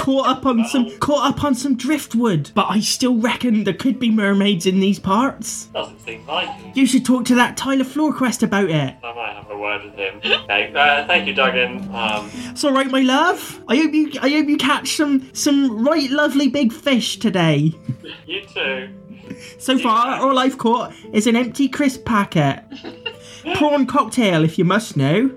caught 0.00 0.26
up 0.26 0.46
on 0.46 0.64
some 0.66 0.90
caught 0.98 1.30
up 1.30 1.44
on 1.44 1.54
some 1.54 1.76
driftwood. 1.76 2.50
But 2.54 2.66
I 2.70 2.80
still 2.80 3.16
reckon 3.16 3.64
there 3.64 3.74
could 3.74 3.98
be 3.98 4.10
mermaids 4.10 4.66
in 4.66 4.80
these 4.80 4.98
parts. 4.98 5.66
Doesn't 5.66 6.00
seem 6.00 6.26
like. 6.26 6.48
You 6.74 6.86
should 6.86 7.04
talk 7.04 7.24
to 7.26 7.34
that 7.36 7.56
Tyler 7.56 7.84
Floorquest 7.84 8.42
about 8.42 8.70
it. 8.70 8.94
I 9.02 9.14
might 9.14 9.34
have 9.34 9.50
a 9.50 9.58
word 9.58 9.84
with 9.84 9.94
him. 9.94 10.20
Okay, 10.24 10.72
uh, 10.74 11.06
thank 11.06 11.26
you, 11.26 11.34
Duggan. 11.34 11.94
Um, 11.94 12.30
It's 12.50 12.64
all 12.64 12.72
right, 12.72 12.90
my 12.90 13.00
love. 13.00 13.62
I 13.68 13.76
hope 13.76 13.92
you 13.92 14.12
I 14.20 14.30
hope 14.30 14.48
you 14.48 14.56
catch 14.56 14.96
some 14.96 15.28
some 15.34 15.84
right 15.84 16.10
lovely 16.10 16.48
big 16.48 16.72
fish 16.72 17.18
today. 17.18 17.74
you 18.26 18.42
too. 18.46 18.88
So 19.58 19.78
far, 19.78 20.20
all 20.20 20.38
I've 20.38 20.58
caught 20.58 20.92
is 21.12 21.26
an 21.26 21.36
empty 21.36 21.68
crisp 21.68 22.04
packet. 22.04 22.62
Prawn 23.54 23.86
cocktail, 23.86 24.44
if 24.44 24.58
you 24.58 24.64
must 24.64 24.96
know. 24.96 25.30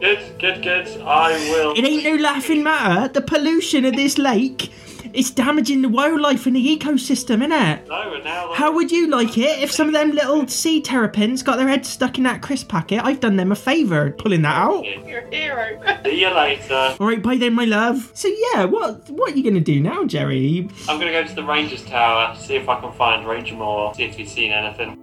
Good, 0.00 0.38
good, 0.38 0.62
good. 0.62 0.88
I 1.00 1.32
will. 1.50 1.74
It 1.76 1.84
ain't 1.84 2.04
no 2.04 2.16
laughing 2.16 2.62
matter. 2.62 3.08
The 3.12 3.20
pollution 3.20 3.84
of 3.84 3.94
this 3.94 4.18
lake 4.18 4.70
is 5.14 5.30
damaging 5.30 5.82
the 5.82 5.88
wildlife 5.88 6.46
and 6.46 6.56
the 6.56 6.76
ecosystem, 6.78 7.44
innit? 7.46 7.86
No, 7.88 8.14
and 8.14 8.24
now. 8.24 8.52
How 8.54 8.72
would 8.72 8.90
you 8.90 9.08
like 9.08 9.36
it 9.38 9.60
if 9.62 9.70
some 9.72 9.88
of 9.88 9.92
them 9.92 10.12
little 10.12 10.46
sea 10.48 10.80
terrapins 10.80 11.42
got 11.42 11.56
their 11.56 11.68
heads 11.68 11.88
stuck 11.88 12.18
in 12.18 12.24
that 12.24 12.42
crisp 12.42 12.68
packet? 12.68 13.04
I've 13.04 13.20
done 13.20 13.36
them 13.36 13.52
a 13.52 13.56
favour 13.56 14.10
pulling 14.12 14.42
that 14.42 14.56
out. 14.56 14.84
You're 14.84 15.20
a 15.20 15.34
hero. 15.34 15.80
See 16.04 16.20
you 16.20 16.30
later. 16.34 16.96
All 16.98 17.06
right, 17.06 17.22
bye 17.22 17.36
then, 17.36 17.54
my 17.54 17.64
love. 17.64 18.10
So 18.14 18.28
yeah, 18.28 18.64
what 18.64 19.08
what 19.10 19.32
are 19.32 19.36
you 19.36 19.42
gonna 19.44 19.60
do 19.60 19.80
now, 19.80 20.04
Jerry? 20.04 20.68
I'm 20.88 20.98
gonna 20.98 21.12
go 21.12 21.24
to 21.24 21.34
the 21.34 21.44
Rangers 21.44 21.82
Tower, 21.84 22.34
see 22.36 22.54
if 22.56 22.68
I 22.68 22.80
can 22.80 22.92
find 22.92 23.26
Ranger 23.26 23.54
Moore, 23.54 23.94
see 23.94 24.04
if 24.04 24.14
he's 24.16 24.32
seen 24.32 24.52
anything. 24.52 24.98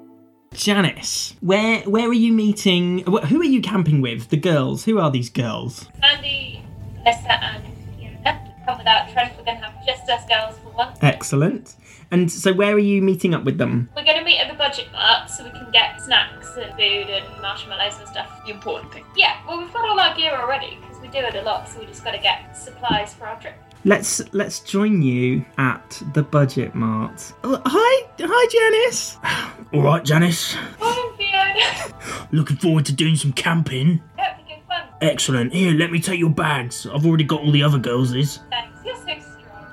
Janice, 0.54 1.36
where 1.42 1.80
where 1.82 2.10
are 2.10 2.14
you 2.14 2.34
meeting? 2.34 3.00
wh- 3.06 3.24
Who 3.28 3.40
are 3.40 3.46
you 3.46 3.62
camping 3.62 4.02
with? 4.02 4.30
The 4.30 4.38
girls. 4.38 4.84
Who 4.86 5.00
are 5.00 5.12
these 5.12 5.30
girls? 5.30 5.88
Andy, 6.04 6.64
Vanessa, 6.96 7.32
and 7.44 7.64
Fiona. 7.98 8.54
Come 8.66 8.78
without 8.80 9.10
Trent, 9.14 9.38
we're 9.38 9.44
going 9.46 9.58
to 9.58 9.59
have 9.59 9.59
just 9.90 10.10
us 10.10 10.26
girls 10.28 10.58
for 10.60 10.70
once. 10.70 10.98
Excellent. 11.02 11.76
And 12.12 12.32
so, 12.32 12.54
where 12.54 12.74
are 12.74 12.80
you 12.80 13.02
meeting 13.02 13.34
up 13.34 13.44
with 13.44 13.58
them? 13.58 13.90
We're 13.96 14.04
going 14.04 14.18
to 14.18 14.24
meet 14.24 14.40
at 14.40 14.50
the 14.50 14.58
budget 14.58 14.92
mart 14.92 15.30
so 15.30 15.44
we 15.44 15.52
can 15.52 15.70
get 15.72 16.02
snacks 16.02 16.56
and 16.58 16.72
food 16.72 17.10
and 17.10 17.42
marshmallows 17.42 18.00
and 18.00 18.08
stuff. 18.08 18.42
The 18.46 18.52
important 18.52 18.92
thing. 18.92 19.06
Yeah, 19.16 19.38
well, 19.48 19.60
we've 19.60 19.72
got 19.74 19.88
all 19.88 20.00
our 20.00 20.16
gear 20.16 20.32
already 20.32 20.78
because 20.82 21.00
we 21.02 21.08
do 21.10 21.20
it 21.20 21.36
a 21.36 21.42
lot, 21.44 21.70
so 21.70 21.80
we 21.80 21.86
just 21.86 22.04
got 22.04 22.12
to 22.12 22.20
get 22.20 22.58
supplies 22.58 23.14
for 23.14 23.28
our 23.28 23.40
trip. 23.40 23.56
Let's 23.86 24.22
let's 24.34 24.60
join 24.60 25.02
you 25.02 25.46
at 25.58 26.02
the 26.14 26.24
budget 26.24 26.76
mart. 26.76 27.32
Oh, 27.44 27.62
hi, 27.66 28.10
hi, 28.20 28.48
Janice. 28.52 29.18
All 29.74 29.82
right, 29.82 30.04
Janice. 30.04 30.56
Morning, 30.80 31.12
Fiona. 31.18 32.28
Looking 32.32 32.58
forward 32.58 32.86
to 32.88 32.94
doing 32.94 33.16
some 33.16 33.32
camping. 33.32 34.02
Hope 34.18 34.38
you 34.40 34.56
good 34.56 34.64
fun. 34.68 34.82
Excellent. 35.02 35.54
Here, 35.54 35.74
let 35.74 35.92
me 35.92 36.00
take 36.00 36.20
your 36.20 36.30
bags. 36.30 36.88
I've 36.88 37.06
already 37.06 37.24
got 37.24 37.42
all 37.42 37.52
the 37.52 37.64
other 37.64 37.78
girls' 37.78 38.14
is. 38.14 38.40
Thanks. 38.50 38.79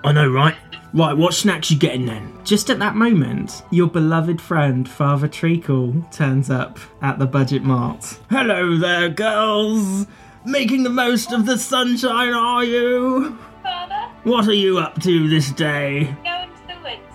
You're 0.06 0.14
so 0.14 0.14
strong. 0.14 0.16
I 0.16 0.22
know, 0.22 0.28
right? 0.30 0.54
Right, 0.92 1.16
what 1.16 1.34
snacks 1.34 1.70
you 1.70 1.78
getting 1.78 2.06
then? 2.06 2.32
Just 2.44 2.70
at 2.70 2.78
that 2.78 2.94
moment, 2.94 3.62
your 3.70 3.88
beloved 3.88 4.40
friend 4.40 4.88
Father 4.88 5.28
Treacle 5.28 5.94
turns 6.10 6.48
up 6.48 6.78
at 7.02 7.18
the 7.18 7.26
budget 7.26 7.62
mart. 7.62 8.18
Hello 8.30 8.76
there, 8.78 9.08
girls. 9.10 10.06
Making 10.44 10.84
the 10.84 10.90
most 10.90 11.32
of 11.32 11.44
the 11.44 11.58
sunshine, 11.58 12.32
are 12.32 12.64
you? 12.64 13.36
Father, 13.62 14.08
What 14.22 14.46
are 14.48 14.52
you 14.54 14.78
up 14.78 15.00
to 15.02 15.28
this 15.28 15.50
day? 15.50 16.04
go 16.04 16.04
into 16.04 16.25
the 16.25 16.25
woods. 16.25 16.36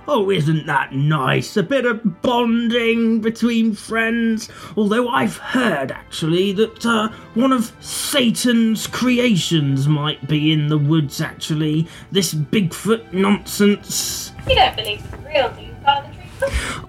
Oh, 0.08 0.30
isn't 0.30 0.66
that 0.66 0.94
nice? 0.94 1.56
A 1.58 1.64
bit 1.64 1.86
of 1.86 2.22
bonding 2.22 3.22
between 3.22 3.74
friends. 3.74 4.50
Although 4.76 5.08
I've 5.08 5.38
heard, 5.38 5.92
actually, 5.92 6.52
that 6.54 6.86
uh, 6.86 7.10
one 7.36 7.54
of 7.54 7.72
Satan's 7.80 8.88
creations 8.88 9.88
might 9.88 10.28
be 10.28 10.52
in 10.52 10.68
the 10.68 10.78
woods, 10.78 11.22
actually. 11.22 11.88
This 12.12 12.34
Bigfoot 12.34 13.14
nonsense. 13.14 14.34
You 14.50 14.56
don't 14.56 14.76
believe 14.76 15.04
it's 15.14 15.24
real, 15.24 15.50
do 15.52 15.62
you, 15.62 15.76
Father? 15.86 16.10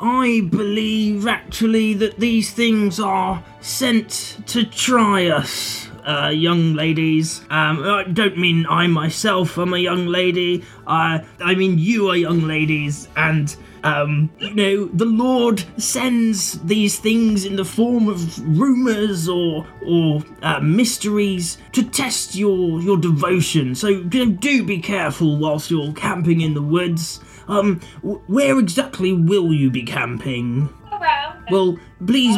I 0.01 0.49
believe, 0.51 1.27
actually, 1.27 1.95
that 1.95 2.19
these 2.19 2.53
things 2.53 2.99
are 2.99 3.45
sent 3.61 4.39
to 4.47 4.65
try 4.65 5.27
us. 5.27 5.89
Uh, 6.05 6.31
young 6.31 6.75
ladies. 6.75 7.43
Um, 7.49 7.85
I 7.85 8.03
don't 8.03 8.37
mean 8.37 8.67
I 8.67 8.89
myself 8.89 9.57
am 9.57 9.73
a 9.73 9.79
young 9.79 10.07
lady. 10.07 10.65
Uh, 10.85 11.21
I 11.41 11.55
mean 11.55 11.79
you 11.79 12.09
are 12.09 12.17
young 12.17 12.43
ladies, 12.43 13.09
and 13.17 13.55
um, 13.85 14.31
you 14.39 14.55
know 14.55 14.87
the 14.87 15.05
Lord 15.05 15.65
sends 15.77 16.61
these 16.63 16.99
things 16.99 17.45
in 17.45 17.57
the 17.57 17.65
form 17.65 18.09
of 18.09 18.39
rumors 18.59 19.29
or 19.29 19.67
or 19.87 20.25
uh, 20.43 20.61
mysteries 20.61 21.59
to 21.73 21.83
test 21.85 22.35
your 22.35 22.81
your 22.81 22.97
devotion. 22.97 23.75
So 23.75 23.89
you 23.89 24.27
know, 24.27 24.33
do 24.33 24.65
be 24.65 24.81
careful 24.81 25.37
whilst 25.37 25.71
you're 25.71 25.93
camping 25.93 26.41
in 26.41 26.55
the 26.55 26.63
woods. 26.63 27.21
Um, 27.49 27.81
where 28.03 28.59
exactly 28.59 29.13
will 29.13 29.53
you 29.53 29.71
be 29.71 29.83
camping? 29.83 30.69
Well, 31.53 31.79
please 32.05 32.37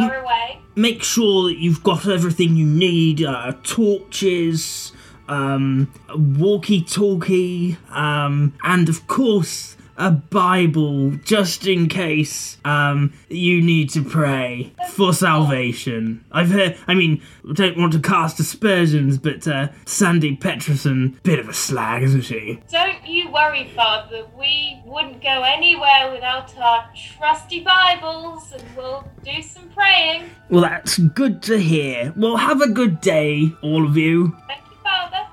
make 0.74 1.02
sure 1.02 1.48
that 1.48 1.58
you've 1.58 1.82
got 1.82 2.06
everything 2.08 2.56
you 2.56 2.66
need 2.66 3.22
uh, 3.22 3.52
torches, 3.62 4.92
um, 5.28 5.92
walkie 6.14 6.82
talkie, 6.82 7.76
um, 7.90 8.54
and 8.64 8.88
of 8.88 9.06
course, 9.06 9.76
a 9.96 10.10
Bible 10.10 11.10
just 11.24 11.66
in 11.66 11.88
case 11.88 12.58
um, 12.64 13.12
you 13.28 13.62
need 13.62 13.90
to 13.90 14.02
pray 14.02 14.72
for 14.90 15.12
salvation. 15.12 16.24
I've 16.32 16.50
heard, 16.50 16.76
I 16.86 16.94
mean, 16.94 17.22
don't 17.52 17.76
want 17.76 17.92
to 17.92 18.00
cast 18.00 18.40
aspersions, 18.40 19.18
but 19.18 19.46
uh, 19.46 19.68
Sandy 19.84 20.36
Peterson, 20.36 21.18
bit 21.22 21.38
of 21.38 21.48
a 21.48 21.54
slag, 21.54 22.02
isn't 22.02 22.22
she? 22.22 22.60
Don't 22.70 23.06
you 23.06 23.30
worry, 23.30 23.70
Father. 23.74 24.26
We 24.38 24.80
wouldn't 24.84 25.22
go 25.22 25.42
anywhere 25.42 26.10
without 26.12 26.56
our 26.58 26.90
trusty 27.18 27.60
Bibles, 27.60 28.52
and 28.52 28.64
we'll 28.76 29.08
do 29.24 29.42
some 29.42 29.68
praying. 29.70 30.30
Well, 30.50 30.62
that's 30.62 30.98
good 30.98 31.42
to 31.44 31.58
hear. 31.58 32.12
Well, 32.16 32.36
have 32.36 32.60
a 32.60 32.68
good 32.68 33.00
day, 33.00 33.52
all 33.62 33.86
of 33.86 33.96
you. 33.96 34.36
Thank 34.48 34.62
you, 34.70 34.76
Father. 34.82 35.26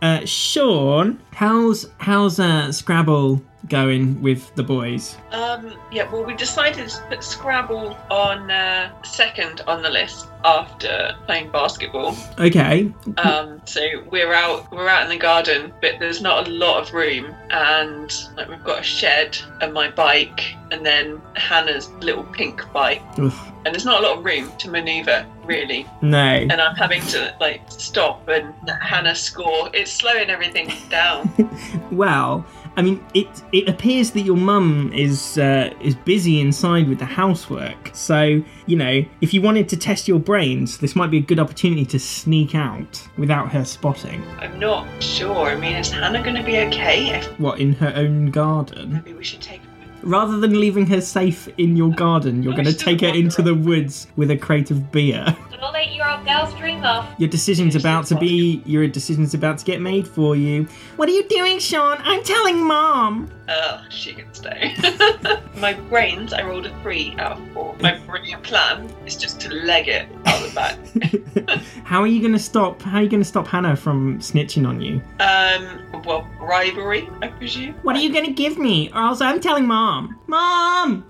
Uh, 0.00 0.24
Sean, 0.24 1.20
how's 1.32 1.86
how's 1.98 2.38
uh, 2.38 2.70
Scrabble 2.70 3.42
going 3.68 4.20
with 4.22 4.54
the 4.54 4.62
boys? 4.62 5.16
Um, 5.32 5.74
yeah, 5.92 6.10
well, 6.10 6.24
we 6.24 6.34
decided 6.34 6.88
to 6.88 7.00
put 7.08 7.22
Scrabble 7.22 7.96
on 8.10 8.50
uh, 8.50 8.90
second 9.02 9.62
on 9.66 9.82
the 9.82 9.90
list 9.90 10.26
after 10.44 11.16
playing 11.26 11.50
basketball. 11.50 12.16
Okay, 12.38 12.92
Um, 13.16 13.60
so 13.64 13.80
we're 14.10 14.32
out, 14.32 14.70
we're 14.70 14.88
out 14.88 15.02
in 15.02 15.08
the 15.08 15.16
garden, 15.16 15.72
but 15.80 15.98
there's 15.98 16.22
not 16.22 16.46
a 16.46 16.50
lot 16.50 16.80
of 16.82 16.94
room, 16.94 17.34
and 17.50 18.12
like 18.36 18.48
we've 18.48 18.62
got 18.64 18.80
a 18.80 18.82
shed 18.84 19.36
and 19.60 19.72
my 19.74 19.90
bike, 19.90 20.54
and 20.70 20.86
then 20.86 21.20
Hannah's 21.34 21.90
little 22.00 22.22
pink 22.24 22.62
bike, 22.72 23.02
Oof, 23.18 23.36
and 23.64 23.74
there's 23.74 23.84
not 23.84 24.02
a 24.02 24.06
lot 24.06 24.18
of 24.18 24.24
room 24.24 24.52
to 24.58 24.70
manoeuvre 24.70 25.26
really, 25.44 25.86
no. 26.02 26.18
and 26.18 26.52
I'm 26.52 26.76
having 26.76 27.02
to 27.06 27.34
like 27.40 27.62
stop 27.68 28.28
and 28.28 28.54
Hannah 28.80 29.14
score. 29.16 29.70
It's 29.74 29.90
slowing 29.90 30.30
everything 30.30 30.72
down. 30.88 31.30
Well, 31.90 32.44
I 32.78 32.82
mean, 32.82 33.04
it 33.12 33.26
it 33.50 33.68
appears 33.68 34.12
that 34.12 34.20
your 34.20 34.36
mum 34.36 34.92
is 34.94 35.36
uh, 35.36 35.74
is 35.82 35.96
busy 35.96 36.40
inside 36.40 36.88
with 36.88 37.00
the 37.00 37.06
housework. 37.06 37.90
So 37.92 38.40
you 38.66 38.76
know, 38.76 39.04
if 39.20 39.34
you 39.34 39.42
wanted 39.42 39.68
to 39.70 39.76
test 39.76 40.06
your 40.06 40.20
brains, 40.20 40.78
this 40.78 40.94
might 40.94 41.10
be 41.10 41.18
a 41.18 41.20
good 41.20 41.40
opportunity 41.40 41.84
to 41.86 41.98
sneak 41.98 42.54
out 42.54 43.02
without 43.18 43.50
her 43.50 43.64
spotting. 43.64 44.22
I'm 44.38 44.60
not 44.60 44.86
sure. 45.02 45.48
I 45.48 45.56
mean, 45.56 45.74
is 45.74 45.90
Hannah 45.90 46.22
going 46.22 46.36
to 46.36 46.44
be 46.44 46.58
okay? 46.68 47.18
If 47.18 47.26
What 47.40 47.58
in 47.58 47.72
her 47.72 47.92
own 47.96 48.30
garden? 48.30 48.92
maybe 48.92 49.12
we 49.12 49.24
should 49.24 49.42
take. 49.42 49.60
Rather 50.02 50.38
than 50.38 50.60
leaving 50.60 50.86
her 50.86 51.00
safe 51.00 51.48
in 51.58 51.76
your 51.76 51.90
garden, 51.90 52.42
you're 52.42 52.54
going 52.54 52.64
to 52.64 52.72
take 52.72 53.00
her 53.00 53.08
into 53.08 53.42
the 53.42 53.54
woods 53.54 54.06
with 54.16 54.30
a 54.30 54.36
crate 54.36 54.70
of 54.70 54.90
beer. 54.92 55.36
All 55.60 55.74
eight-year-old 55.74 56.24
girls 56.24 56.54
dream 56.54 56.84
of. 56.84 57.04
Your 57.18 57.28
decision's 57.28 57.74
about 57.74 58.06
to 58.06 58.16
be. 58.16 58.62
Your 58.64 58.86
decision's 58.86 59.34
about 59.34 59.58
to 59.58 59.64
get 59.64 59.80
made 59.80 60.06
for 60.06 60.36
you. 60.36 60.68
What 60.94 61.08
are 61.08 61.12
you 61.12 61.24
doing, 61.28 61.58
Sean? 61.58 61.98
I'm 62.02 62.22
telling 62.22 62.64
mom. 62.64 63.28
Oh, 63.48 63.82
she 63.90 64.12
can 64.12 64.32
stay. 64.32 64.76
My 65.56 65.72
brains, 65.74 66.32
I 66.32 66.42
rolled 66.42 66.66
a 66.66 66.80
three 66.80 67.16
out 67.18 67.32
of 67.32 67.52
four. 67.52 67.74
My 67.80 67.98
brilliant 68.06 68.44
plan 68.44 68.88
is 69.04 69.16
just 69.16 69.40
to 69.40 69.48
leg 69.52 69.88
it 69.88 70.06
out 70.28 70.48
the 70.48 70.54
back. 70.54 71.62
How 71.84 72.00
are 72.00 72.06
you 72.06 72.20
going 72.20 72.32
to 72.32 72.38
stop? 72.38 72.82
How 72.82 72.98
are 72.98 73.02
you 73.02 73.08
going 73.08 73.22
to 73.22 73.28
stop 73.28 73.46
Hannah 73.46 73.76
from 73.76 74.18
snitching 74.18 74.66
on 74.68 74.80
you? 74.80 75.00
Um, 75.20 76.02
well, 76.04 76.28
bribery, 76.38 77.08
I 77.22 77.28
presume. 77.28 77.74
What 77.82 77.96
are 77.96 78.00
you 78.00 78.12
going 78.12 78.26
to 78.26 78.32
give 78.32 78.58
me, 78.58 78.90
or 78.92 78.98
else 79.00 79.20
I'm 79.20 79.40
telling 79.40 79.66
mom. 79.66 80.18
Mom, 80.26 81.04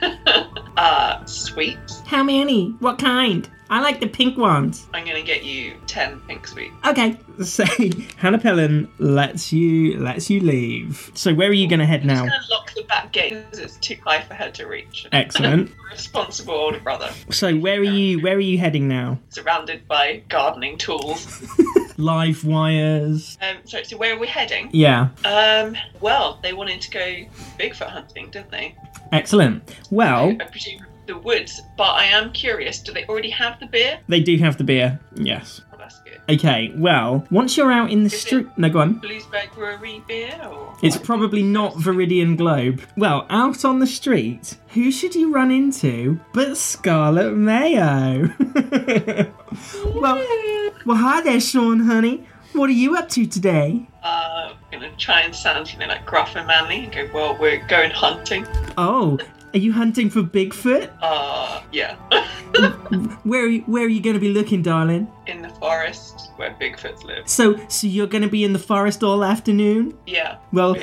uh, 0.76 1.24
sweets. 1.24 2.00
how 2.06 2.22
many? 2.22 2.70
What 2.80 2.98
kind? 2.98 3.48
I 3.74 3.80
like 3.80 3.98
the 3.98 4.06
pink 4.06 4.38
ones. 4.38 4.86
I'm 4.94 5.04
gonna 5.04 5.20
get 5.20 5.42
you 5.42 5.74
ten 5.88 6.20
pink 6.28 6.46
sweets. 6.46 6.72
Okay, 6.86 7.18
so 7.42 7.64
Hannah 8.18 8.38
Pellin 8.38 8.88
lets 8.98 9.52
you 9.52 9.98
lets 9.98 10.30
you 10.30 10.38
leave. 10.38 11.10
So 11.14 11.34
where 11.34 11.48
are 11.50 11.52
you 11.52 11.66
going 11.66 11.80
to 11.80 11.84
head 11.84 12.04
now? 12.04 12.22
I'm 12.22 12.28
just 12.28 12.48
gonna 12.50 12.60
lock 12.60 12.72
the 12.72 12.84
back 12.84 13.10
gate 13.10 13.30
because 13.32 13.58
it's 13.58 13.76
too 13.78 13.96
high 14.04 14.22
for 14.22 14.34
her 14.34 14.48
to 14.52 14.66
reach. 14.66 15.08
Excellent. 15.12 15.72
Responsible 15.90 16.54
older 16.54 16.78
brother, 16.78 17.10
So 17.30 17.52
where 17.56 17.80
are 17.80 17.82
you? 17.82 18.22
Where 18.22 18.36
are 18.36 18.40
you 18.40 18.58
heading 18.58 18.86
now? 18.86 19.18
surrounded 19.30 19.88
by 19.88 20.22
gardening 20.28 20.78
tools. 20.78 21.42
Live 21.96 22.44
wires. 22.44 23.36
Um, 23.42 23.56
so, 23.64 23.82
so 23.82 23.96
where 23.96 24.14
are 24.14 24.18
we 24.20 24.28
heading? 24.28 24.70
Yeah. 24.72 25.08
Um, 25.24 25.76
well, 26.00 26.38
they 26.44 26.52
wanted 26.52 26.80
to 26.82 26.90
go 26.92 27.24
Bigfoot 27.58 27.88
hunting, 27.88 28.30
didn't 28.30 28.52
they? 28.52 28.76
Excellent. 29.10 29.76
Well, 29.90 30.36
I 30.40 30.44
presume 30.44 30.86
the 31.06 31.18
woods. 31.18 31.60
But 31.76 31.92
I 31.94 32.04
am 32.04 32.32
curious. 32.32 32.80
Do 32.80 32.92
they 32.92 33.04
already 33.06 33.30
have 33.30 33.58
the 33.60 33.66
beer? 33.66 33.98
they 34.08 34.20
do 34.20 34.36
have 34.38 34.56
the 34.58 34.64
beer. 34.64 35.00
Yes. 35.14 35.60
that's 35.78 36.00
good. 36.00 36.20
Okay, 36.28 36.72
well, 36.76 37.26
once 37.30 37.56
you're 37.56 37.70
out 37.72 37.90
in 37.90 38.04
the 38.04 38.10
street. 38.10 38.46
No, 38.56 38.68
go 38.70 38.80
on. 38.80 39.00
Bluesburg 39.00 39.52
Brewery 39.54 40.02
beer 40.08 40.40
or? 40.50 40.74
It's 40.82 40.96
probably 40.96 41.42
not 41.42 41.74
Viridian 41.74 42.36
Globe. 42.36 42.80
Well, 42.96 43.26
out 43.30 43.64
on 43.64 43.78
the 43.80 43.86
street, 43.86 44.56
who 44.68 44.90
should 44.90 45.14
you 45.14 45.32
run 45.32 45.50
into 45.50 46.18
but 46.32 46.56
Scarlet 46.56 47.32
Mayo? 47.32 48.32
well, 49.94 50.26
well, 50.86 50.96
hi 50.96 51.20
there, 51.22 51.40
Sean, 51.40 51.80
honey. 51.80 52.26
What 52.52 52.70
are 52.70 52.74
you 52.74 52.96
up 52.96 53.08
to 53.10 53.26
today? 53.26 53.88
Uh, 54.02 54.52
I'm 54.52 54.56
gonna 54.70 54.92
try 54.96 55.22
and 55.22 55.34
sound, 55.34 55.72
you 55.72 55.78
know, 55.78 55.86
like 55.86 56.06
gruff 56.06 56.36
and 56.36 56.46
manly 56.46 56.84
and 56.84 56.92
go, 56.92 57.08
well, 57.12 57.36
we're 57.38 57.64
going 57.66 57.90
hunting. 57.90 58.46
Oh, 58.78 59.18
are 59.54 59.58
you 59.58 59.72
hunting 59.72 60.10
for 60.10 60.22
Bigfoot? 60.22 60.90
Uh, 61.00 61.62
yeah. 61.72 61.96
Where 63.24 63.42
are 63.44 63.48
you, 63.48 63.62
where 63.62 63.84
are 63.84 63.88
you 63.88 64.00
going 64.00 64.14
to 64.14 64.20
be 64.20 64.28
looking, 64.28 64.62
darling? 64.62 65.10
In 65.26 65.42
the 65.42 65.48
forest 65.48 66.30
where 66.36 66.54
Bigfoots 66.60 67.02
live. 67.02 67.28
So, 67.28 67.58
so 67.68 67.86
you're 67.88 68.06
going 68.06 68.22
to 68.22 68.28
be 68.28 68.44
in 68.44 68.52
the 68.52 68.60
forest 68.60 69.02
all 69.02 69.24
afternoon? 69.24 69.98
Yeah. 70.06 70.36
Well, 70.52 70.76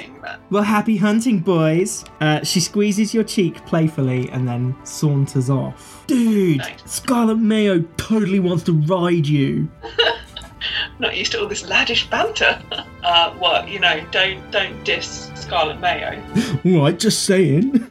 well, 0.49 0.63
happy 0.63 0.97
hunting, 0.97 1.39
boys. 1.39 2.03
Uh, 2.19 2.43
she 2.43 2.59
squeezes 2.59 3.13
your 3.13 3.23
cheek 3.23 3.65
playfully 3.65 4.29
and 4.31 4.45
then 4.45 4.75
saunters 4.83 5.49
off. 5.49 6.03
Dude, 6.07 6.57
Nice. 6.57 6.81
Scarlet 6.85 7.37
Mayo 7.37 7.81
totally 7.95 8.39
wants 8.41 8.63
to 8.63 8.73
ride 8.73 9.27
you. 9.27 9.69
Not 10.99 11.15
used 11.15 11.31
to 11.31 11.41
all 11.41 11.47
this 11.47 11.63
laddish 11.63 12.09
banter. 12.09 12.61
uh, 13.03 13.33
what, 13.35 13.69
you 13.69 13.79
know, 13.79 14.05
don't 14.11 14.51
don't 14.51 14.83
diss 14.83 15.29
Scarlet 15.51 15.81
Mayo. 15.81 16.23
Right, 16.63 16.97
just 16.97 17.23
saying. 17.23 17.73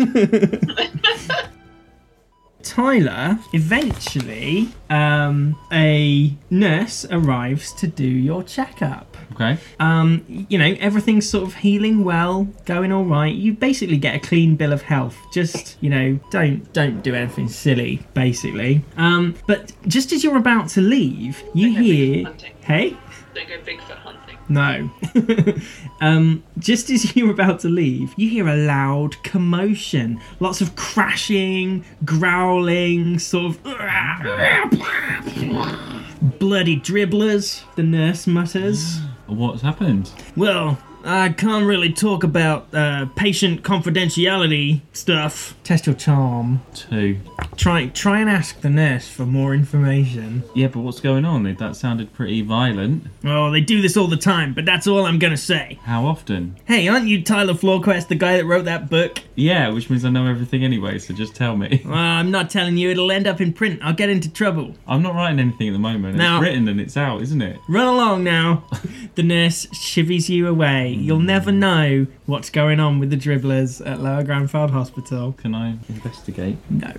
Tyler, 2.62 3.38
eventually, 3.52 4.68
um, 4.88 5.58
a 5.70 6.34
nurse 6.48 7.04
arrives 7.10 7.74
to 7.74 7.86
do 7.86 8.06
your 8.06 8.42
checkup. 8.44 9.14
Okay. 9.32 9.58
Um, 9.78 10.24
you 10.48 10.56
know, 10.58 10.74
everything's 10.80 11.28
sort 11.28 11.44
of 11.48 11.54
healing 11.56 12.02
well, 12.02 12.44
going 12.64 12.92
all 12.92 13.04
right. 13.04 13.34
You 13.34 13.52
basically 13.52 13.98
get 13.98 14.14
a 14.14 14.20
clean 14.20 14.56
bill 14.56 14.72
of 14.72 14.80
health. 14.80 15.18
Just, 15.30 15.76
you 15.82 15.90
know, 15.90 16.18
don't 16.30 16.72
don't 16.72 17.02
do 17.02 17.14
anything 17.14 17.48
silly, 17.48 18.00
basically. 18.14 18.82
Um, 18.96 19.34
but 19.46 19.72
just 19.86 20.12
as 20.12 20.24
you're 20.24 20.38
about 20.38 20.70
to 20.70 20.80
leave, 20.80 21.42
you 21.54 21.66
Don't 21.66 21.74
go 21.76 21.82
hear, 21.82 22.24
hunting. 22.24 22.52
hey. 22.62 22.96
Don't 23.34 23.48
go 23.48 23.58
Bigfoot 23.58 23.96
hunting. 23.98 24.19
No. 24.50 24.90
um, 26.00 26.42
just 26.58 26.90
as 26.90 27.14
you're 27.16 27.30
about 27.30 27.60
to 27.60 27.68
leave, 27.68 28.12
you 28.16 28.28
hear 28.28 28.48
a 28.48 28.56
loud 28.56 29.22
commotion. 29.22 30.20
Lots 30.40 30.60
of 30.60 30.74
crashing, 30.74 31.84
growling, 32.04 33.20
sort 33.20 33.56
of. 33.56 33.62
Bloody 36.38 36.76
dribblers, 36.76 37.62
the 37.76 37.84
nurse 37.84 38.26
mutters. 38.26 38.98
What's 39.26 39.62
happened? 39.62 40.10
Well, 40.36 40.78
I 41.04 41.28
can't 41.28 41.64
really 41.64 41.92
talk 41.92 42.24
about 42.24 42.74
uh, 42.74 43.06
patient 43.14 43.62
confidentiality 43.62 44.80
stuff. 44.92 45.54
Test 45.62 45.86
your 45.86 45.94
charm. 45.94 46.60
Two. 46.74 47.18
Try 47.60 47.88
try 47.88 48.20
and 48.20 48.30
ask 48.30 48.58
the 48.62 48.70
nurse 48.70 49.06
for 49.06 49.26
more 49.26 49.52
information. 49.52 50.44
Yeah, 50.54 50.68
but 50.68 50.80
what's 50.80 50.98
going 50.98 51.26
on? 51.26 51.42
That 51.42 51.76
sounded 51.76 52.10
pretty 52.14 52.40
violent. 52.40 53.04
Oh, 53.22 53.50
they 53.50 53.60
do 53.60 53.82
this 53.82 53.98
all 53.98 54.06
the 54.06 54.16
time, 54.16 54.54
but 54.54 54.64
that's 54.64 54.86
all 54.86 55.04
I'm 55.04 55.18
gonna 55.18 55.36
say. 55.36 55.78
How 55.82 56.06
often? 56.06 56.56
Hey, 56.64 56.88
aren't 56.88 57.08
you 57.08 57.22
Tyler 57.22 57.52
Floorquest, 57.52 58.08
the 58.08 58.14
guy 58.14 58.38
that 58.38 58.46
wrote 58.46 58.64
that 58.64 58.88
book? 58.88 59.18
Yeah, 59.34 59.68
which 59.68 59.90
means 59.90 60.06
I 60.06 60.08
know 60.08 60.26
everything 60.26 60.64
anyway, 60.64 60.98
so 60.98 61.12
just 61.12 61.34
tell 61.34 61.54
me. 61.54 61.82
Well, 61.90 61.98
I'm 61.98 62.30
not 62.30 62.50
telling 62.50 62.76
you, 62.76 62.90
it'll 62.90 63.10
end 63.10 63.26
up 63.26 63.40
in 63.40 63.52
print. 63.52 63.80
I'll 63.82 63.92
get 63.92 64.08
into 64.08 64.32
trouble. 64.32 64.76
I'm 64.86 65.02
not 65.02 65.14
writing 65.14 65.40
anything 65.40 65.68
at 65.68 65.72
the 65.72 65.80
moment. 65.80 66.16
No. 66.16 66.36
It's 66.36 66.44
written 66.44 66.68
and 66.68 66.80
it's 66.80 66.96
out, 66.96 67.20
isn't 67.20 67.42
it? 67.42 67.58
Run 67.68 67.88
along 67.88 68.22
now. 68.22 68.64
the 69.16 69.24
nurse 69.24 69.66
chivies 69.72 70.28
you 70.30 70.46
away. 70.46 70.90
You'll 70.90 71.18
never 71.18 71.50
hmm. 71.50 71.58
know 71.58 72.06
what's 72.26 72.48
going 72.48 72.78
on 72.78 73.00
with 73.00 73.10
the 73.10 73.16
dribblers 73.16 73.84
at 73.84 74.00
Lower 74.00 74.22
Granfeld 74.22 74.70
Hospital. 74.70 75.32
Can 75.32 75.54
I 75.54 75.78
investigate? 75.88 76.58
No. 76.70 76.92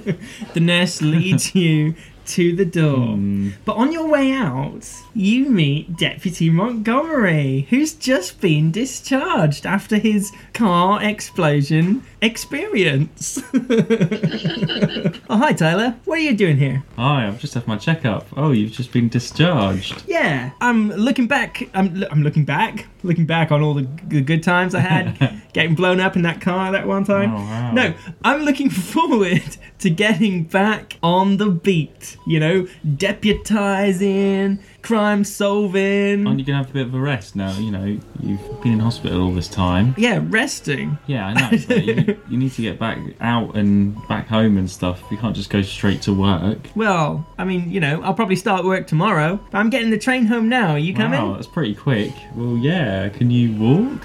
the 0.54 0.60
nurse 0.60 1.02
leads 1.02 1.54
you 1.54 1.94
to 2.26 2.54
the 2.54 2.64
door. 2.64 3.16
Hmm. 3.16 3.50
But 3.64 3.76
on 3.76 3.92
your 3.92 4.08
way 4.08 4.32
out, 4.32 4.88
you 5.14 5.46
meet 5.46 5.96
Deputy 5.96 6.48
Montgomery, 6.50 7.66
who's 7.70 7.92
just 7.92 8.40
been 8.40 8.70
discharged 8.70 9.66
after 9.66 9.96
his 9.96 10.32
car 10.52 11.02
explosion 11.02 12.04
experience. 12.22 13.42
oh, 13.54 15.36
hi, 15.36 15.52
Tyler. 15.52 15.96
What 16.04 16.18
are 16.18 16.22
you 16.22 16.36
doing 16.36 16.56
here? 16.56 16.82
Hi, 16.96 17.26
I've 17.26 17.38
just 17.38 17.54
had 17.54 17.66
my 17.66 17.76
checkup. 17.76 18.26
Oh, 18.36 18.52
you've 18.52 18.72
just 18.72 18.92
been 18.92 19.08
discharged. 19.08 20.04
Yeah, 20.06 20.50
I'm 20.60 20.90
looking 20.90 21.26
back. 21.26 21.68
I'm, 21.74 22.04
I'm 22.10 22.22
looking 22.22 22.44
back, 22.44 22.86
looking 23.02 23.26
back 23.26 23.50
on 23.50 23.62
all 23.62 23.74
the, 23.74 23.88
the 24.08 24.20
good 24.20 24.42
times 24.42 24.74
I 24.74 24.80
had, 24.80 25.42
getting 25.52 25.74
blown 25.74 26.00
up 26.00 26.16
in 26.16 26.22
that 26.22 26.40
car 26.40 26.72
that 26.72 26.86
one 26.86 27.04
time. 27.04 27.32
Oh, 27.32 27.36
wow. 27.36 27.72
No, 27.72 27.94
I'm 28.24 28.42
looking 28.42 28.70
forward 28.90 29.56
to 29.78 29.90
getting 29.90 30.44
back 30.44 30.98
on 31.02 31.38
the 31.38 31.50
beat. 31.50 32.16
You 32.26 32.40
know, 32.40 32.68
deputizing, 32.86 34.60
crime 34.82 35.24
solving. 35.24 36.26
Aren't 36.26 36.38
you 36.38 36.44
gonna 36.44 36.58
have 36.58 36.70
a 36.70 36.72
bit 36.72 36.86
of 36.86 36.94
a 36.94 37.00
rest 37.00 37.36
now? 37.36 37.52
You 37.58 37.70
know, 37.70 37.98
you've 38.20 38.62
been 38.62 38.72
in 38.74 38.80
hospital 38.80 39.22
all 39.22 39.32
this 39.32 39.48
time. 39.48 39.94
yeah, 39.98 40.20
resting. 40.28 40.98
Yeah, 41.06 41.26
I 41.28 41.32
know. 41.34 41.58
but 41.68 41.84
you, 41.84 42.20
you 42.30 42.36
need 42.38 42.52
to 42.52 42.62
get 42.62 42.78
back 42.78 42.98
out 43.20 43.56
and 43.56 43.96
back 44.08 44.26
home 44.28 44.56
and 44.58 44.70
stuff. 44.70 45.02
You 45.10 45.16
can't 45.16 45.34
just 45.36 45.50
go 45.50 45.62
straight 45.62 46.02
to 46.02 46.12
work. 46.12 46.58
Well, 46.74 47.26
I 47.38 47.44
mean, 47.44 47.70
you 47.70 47.80
know, 47.80 48.02
I'll 48.02 48.14
probably 48.14 48.36
start 48.36 48.64
work 48.64 48.86
tomorrow. 48.86 49.38
But 49.50 49.58
I'm 49.58 49.70
getting 49.70 49.90
the 49.90 49.98
train 49.98 50.26
home 50.26 50.48
now. 50.48 50.72
Are 50.72 50.78
you 50.78 50.94
coming? 50.94 51.20
Wow, 51.20 51.34
that's 51.34 51.46
pretty 51.46 51.74
quick. 51.74 52.12
Well, 52.34 52.56
yeah. 52.56 53.08
Can 53.10 53.30
you 53.30 53.56
walk? 53.56 54.02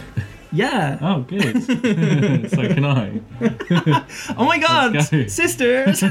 Yeah. 0.52 0.98
Oh, 1.02 1.22
good. 1.22 1.64
so 2.50 2.68
can 2.74 2.86
I. 2.86 3.22
Oh 4.38 4.46
my 4.46 4.58
god, 4.58 4.94
go. 4.94 5.28
sisters! 5.28 6.02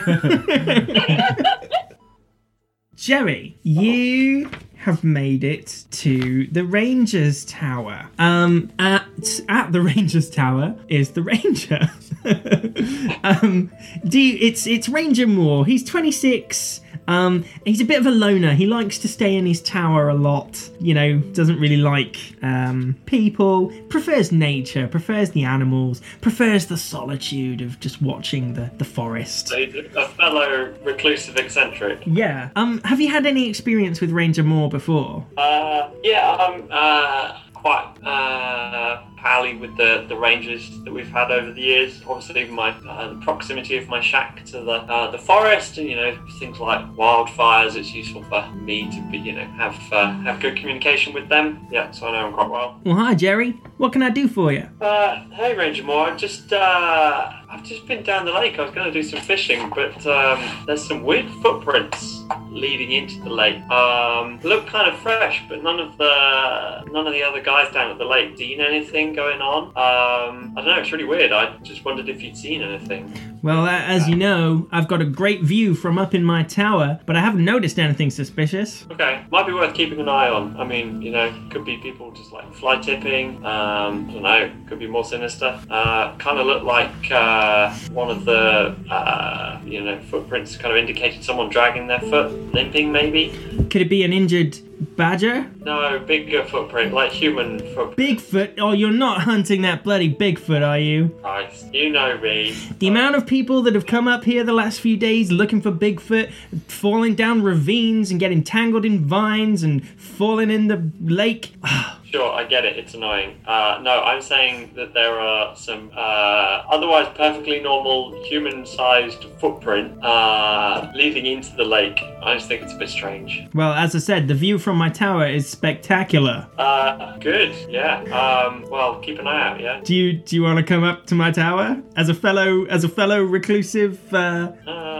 Jerry, 3.05 3.59
you 3.62 4.49
have 4.77 5.05
made 5.05 5.45
it 5.45 5.85
to 5.90 6.47
the 6.47 6.64
Rangers 6.64 7.45
Tower. 7.45 8.09
Um, 8.19 8.73
at 8.79 9.43
at 9.47 9.73
the 9.73 9.83
Rangers 9.83 10.31
Tower 10.31 10.75
is 10.88 11.11
the 11.11 11.21
Ranger. 11.21 11.90
um, 13.23 13.71
do 14.09 14.19
you, 14.19 14.38
it's 14.40 14.67
it's 14.67 14.88
Ranger 14.88 15.27
Moore. 15.27 15.67
He's 15.67 15.85
26. 15.85 16.81
Um, 17.09 17.45
he's 17.64 17.81
a 17.81 17.85
bit 17.85 17.99
of 18.01 18.07
a 18.07 18.11
loner. 18.11 18.55
He 18.55 18.67
likes 18.67 18.99
to 18.99 19.09
stay 19.09 19.35
in 19.37 19.47
his 19.47 19.61
tower 19.62 20.09
a 20.09 20.14
lot. 20.14 20.71
You 20.81 20.95
know, 20.95 21.19
doesn't 21.19 21.59
really 21.59 21.77
like 21.77 22.19
um, 22.43 22.97
people. 23.07 23.73
Prefers 23.88 24.33
nature. 24.33 24.87
Prefers 24.87 25.31
the 25.31 25.45
animals. 25.45 26.01
Prefers 26.21 26.67
the 26.67 26.77
solitude 26.77 27.61
of 27.61 27.79
just 27.81 28.03
watching 28.03 28.55
the 28.55 28.71
the 28.79 28.85
forest. 28.85 29.49
So 29.49 29.57
he's 29.57 29.75
a 29.97 30.09
fellow 30.09 30.75
reclusive 30.85 31.37
eccentric. 31.37 32.03
Yeah. 32.07 32.51
Um. 32.57 32.81
Have 32.85 33.01
you 33.01 33.09
had 33.09 33.27
any 33.27 33.49
experience 33.49 34.01
with 34.01 34.11
Ranger 34.11 34.43
Moore 34.43 34.69
before? 34.69 35.27
Uh, 35.37 35.90
yeah, 36.03 36.37
I'm 36.37 36.67
uh, 36.71 37.38
quite 37.55 37.95
uh, 38.05 39.03
pally 39.35 39.57
with 39.57 39.77
the, 39.77 40.05
the 40.09 40.16
rangers 40.16 40.70
that 40.85 40.92
we've 40.92 41.11
had 41.11 41.31
over 41.33 41.51
the 41.51 41.61
years. 41.61 42.03
Obviously, 42.07 42.44
my 42.44 42.70
uh, 42.88 43.14
the 43.14 43.20
proximity 43.20 43.77
of 43.77 43.88
my 43.88 44.01
shack 44.01 44.44
to 44.47 44.61
the 44.61 44.77
uh, 44.94 45.11
the 45.11 45.18
forest, 45.18 45.79
and 45.79 45.88
you 45.88 45.97
know 45.97 46.16
things 46.38 46.61
like 46.61 46.81
wildfires. 46.94 47.75
It's 47.75 47.92
useful 47.92 48.23
for 48.25 48.42
me 48.68 48.88
to 48.94 49.01
be, 49.11 49.18
you 49.18 49.33
know, 49.33 49.47
have 49.62 49.77
uh, 49.92 50.12
have 50.27 50.40
good 50.40 50.57
communication 50.57 51.12
with 51.12 51.29
them. 51.29 51.66
Yeah, 51.70 51.90
so 51.90 52.07
I 52.07 52.12
know 52.12 52.23
them 52.27 52.35
quite 52.35 52.51
well. 52.51 52.81
Well, 52.85 52.97
hi 52.97 53.14
Jerry. 53.14 53.51
What 53.79 53.92
can 53.92 54.03
I 54.03 54.11
do 54.11 54.29
for 54.29 54.53
you? 54.53 54.68
Uh, 54.81 55.25
hey, 55.31 55.57
Ranger 55.57 55.83
Moore. 55.83 56.14
Just 56.14 56.53
uh, 56.53 57.33
I've 57.55 57.62
just 57.62 57.87
been 57.87 58.03
down 58.03 58.25
the 58.25 58.33
lake. 58.33 58.59
I 58.59 58.62
was 58.62 58.73
going 58.73 58.87
to 58.87 58.93
do 58.93 59.05
some 59.05 59.21
fishing, 59.21 59.71
but 59.71 60.05
um, 60.09 60.67
there's 60.67 60.87
some 60.87 61.05
weird 61.05 61.31
footprints 61.40 62.25
leading 62.51 62.90
into 62.90 63.21
the 63.23 63.31
lake. 63.31 63.62
Um, 63.71 64.40
look 64.43 64.67
kind 64.67 64.93
of 64.93 64.99
fresh, 64.99 65.40
but 65.49 65.62
none 65.62 65.79
of 65.79 65.97
the 65.97 66.83
none 66.90 67.07
of 67.07 67.12
the 67.12 67.23
other 67.23 67.40
guys 67.40 67.73
down 67.73 67.93
at 67.93 67.99
the 67.99 68.05
lake 68.05 68.37
seen 68.37 68.61
anything 68.61 69.12
going 69.12 69.40
on. 69.40 69.69
Um, 69.69 70.53
I 70.57 70.62
don't 70.62 70.67
know. 70.67 70.81
It's 70.81 70.90
really 70.90 71.05
weird. 71.05 71.31
I 71.31 71.57
just 71.59 71.85
wondered 71.85 72.09
if 72.09 72.23
you'd 72.23 72.37
seen 72.37 72.61
anything. 72.61 73.34
Well, 73.45 73.67
as 73.67 74.09
you 74.09 74.17
know, 74.17 74.67
I've 74.73 74.89
got 74.89 75.03
a 75.03 75.05
great 75.05 75.43
view 75.43 75.75
from 75.75 75.99
up 75.99 76.15
in 76.15 76.25
my 76.25 76.45
tower, 76.45 76.99
but 77.05 77.15
I 77.15 77.21
haven't 77.21 77.45
noticed 77.45 77.79
anything 77.79 78.09
suspicious. 78.09 78.87
Okay, 78.91 79.23
might 79.31 79.47
be 79.47 79.53
worth 79.53 79.75
keeping 79.75 80.01
an 80.01 80.09
eye 80.09 80.31
on. 80.31 80.59
I 80.59 80.65
mean, 80.65 81.03
you 81.03 81.13
know, 81.13 81.31
could 81.51 81.63
be 81.63 81.77
people 81.77 82.11
just 82.13 82.33
like 82.33 82.51
fly 82.55 82.81
tipping. 82.81 83.45
Um, 83.45 84.09
I 84.09 84.13
don't 84.15 84.23
know. 84.23 84.53
Could 84.67 84.79
be 84.79 84.87
more 84.87 85.05
sinister. 85.05 85.61
Uh, 85.69 86.17
kind 86.17 86.39
of 86.39 86.47
looked 86.47 86.65
like 86.65 87.11
uh, 87.11 87.75
one 87.93 88.09
of 88.09 88.25
the 88.25 88.75
uh, 88.91 89.61
you 89.67 89.83
know 89.83 90.01
footprints 90.01 90.57
kind 90.57 90.73
of 90.73 90.79
indicated 90.79 91.23
someone 91.23 91.51
dragging 91.51 91.87
their 91.87 92.01
foot, 92.01 92.33
limping 92.55 92.93
maybe. 92.93 93.29
Could 93.69 93.83
it 93.83 93.91
be 93.91 94.05
an 94.05 94.15
injured 94.15 94.59
badger? 94.97 95.51
No, 95.61 95.99
bigger 95.99 96.42
uh, 96.42 96.47
footprint, 96.47 96.92
like 96.92 97.11
human 97.11 97.59
footprint. 97.75 98.20
Bigfoot? 98.20 98.59
Oh, 98.59 98.73
you're 98.73 98.90
not 98.90 99.23
hunting 99.23 99.62
that 99.62 99.85
bloody 99.85 100.12
Bigfoot, 100.12 100.66
are 100.66 100.79
you? 100.79 101.09
Christ, 101.20 101.73
you 101.73 101.90
know 101.90 102.18
me. 102.18 102.57
The 102.79 102.88
amount 102.88 103.16
of 103.16 103.27
people 103.27 103.62
that 103.62 103.75
have 103.75 103.87
come 103.87 104.09
up 104.09 104.25
here 104.25 104.44
the 104.44 104.53
last 104.53 104.81
few 104.81 104.97
days 104.97 105.31
looking 105.31 105.61
for 105.61 105.73
Bigfoot, 105.73 106.33
falling 106.68 107.14
down 107.14 107.42
ravines 107.42 108.11
and 108.11 108.20
getting 108.20 108.42
tangled 108.42 108.85
in 108.85 109.05
vines 109.05 109.62
and 109.62 109.87
falling 109.88 110.51
in 110.51 110.68
the 110.68 110.90
lake. 111.01 111.55
Ah, 111.62 111.94
Sure, 112.14 112.33
I 112.33 112.44
get 112.44 112.64
it. 112.64 112.79
It's 112.79 112.94
annoying. 112.94 113.40
Uh, 113.44 113.81
no, 113.83 114.00
I'm 114.00 114.22
saying 114.22 114.70
that 114.77 114.94
there 114.94 115.18
are 115.18 115.57
some 115.57 115.90
uh, 115.96 116.62
otherwise 116.70 117.09
perfectly 117.16 117.59
normal 117.59 118.22
human-sized 118.27 119.24
footprint 119.40 120.00
uh, 120.00 120.92
leading 120.94 121.27
into 121.27 121.57
the 121.57 121.64
lake. 121.64 121.98
I 122.22 122.35
just 122.35 122.46
think 122.46 122.62
it's 122.62 122.72
a 122.72 122.77
bit 122.77 122.88
strange. 122.88 123.42
Well, 123.53 123.72
as 123.72 123.96
I 123.96 123.98
said, 123.98 124.29
the 124.29 124.35
view 124.35 124.59
from 124.61 124.77
my 124.77 124.90
tower 124.90 125.27
is 125.27 125.48
spectacular. 125.48 126.46
Uh, 126.57 127.18
good. 127.18 127.53
Yeah. 127.68 128.03
Um, 128.05 128.64
well, 128.70 129.00
keep 129.00 129.18
an 129.18 129.27
eye 129.27 129.48
out. 129.48 129.61
Yeah. 129.61 129.81
Do 129.83 129.92
you 129.92 130.12
do 130.12 130.37
you 130.37 130.44
want 130.44 130.59
to 130.59 130.62
come 130.64 130.85
up 130.85 131.07
to 131.07 131.16
my 131.16 131.33
tower 131.33 131.83
as 131.96 132.09
a 132.09 132.14
fellow 132.14 132.64
as 132.66 132.85
a 132.85 132.88
fellow 132.88 133.24
reclusive 133.24 133.98
uh, 134.14 134.53
Uh, 134.68 134.94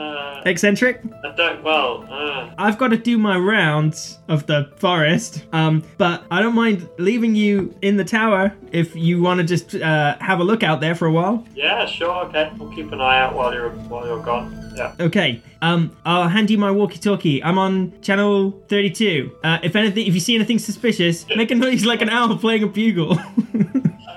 eccentric? 0.45 1.01
I 1.25 1.35
don't. 1.35 1.63
Well. 1.63 2.07
Uh, 2.11 2.51
I've 2.59 2.79
got 2.79 2.89
to 2.89 2.97
do 2.97 3.19
my 3.19 3.37
rounds 3.37 4.19
of 4.29 4.47
the 4.47 4.71
forest, 4.77 5.45
um, 5.53 5.83
but 5.99 6.25
I 6.31 6.41
don't 6.41 6.55
mind 6.55 6.89
leaving 6.99 7.35
you 7.35 7.75
in 7.83 7.97
the 7.97 8.05
tower 8.05 8.53
if 8.73 8.95
you 8.97 9.23
want 9.23 9.39
to 9.41 9.45
just 9.47 9.75
uh, 9.75 10.17
have 10.21 10.41
a 10.41 10.45
look 10.45 10.63
out 10.63 10.81
there 10.81 10.95
for 10.95 11.07
a 11.07 11.13
while. 11.13 11.45
yeah. 11.55 11.87
Sure. 11.87 12.25
Okay. 12.27 12.51
We'll 12.59 12.75
keep 12.75 12.93
an 12.93 13.01
eye 13.01 13.21
out 13.21 13.35
while 13.35 13.53
you're 13.53 13.71
while 13.71 14.07
you're 14.07 14.23
gone. 14.23 14.73
Yeah. 14.77 14.93
Okay, 14.99 15.41
um, 15.63 15.97
I'll 16.05 16.27
hand 16.27 16.51
you 16.51 16.59
my 16.59 16.71
walkie-talkie. 16.71 17.45
I'm 17.45 17.59
on 17.59 17.93
channel 18.01 18.51
32. 18.69 19.31
Uh, 19.45 19.59
if 19.63 19.77
anything, 19.77 20.07
if 20.07 20.15
you 20.15 20.19
see 20.21 20.35
anything 20.35 20.59
suspicious, 20.59 21.25
make 21.37 21.53
a 21.53 21.55
noise 21.55 21.85
like 21.85 22.03
an 22.03 22.09
owl 22.09 22.37
playing 22.39 22.65
a 22.65 22.67
bugle. 22.67 23.17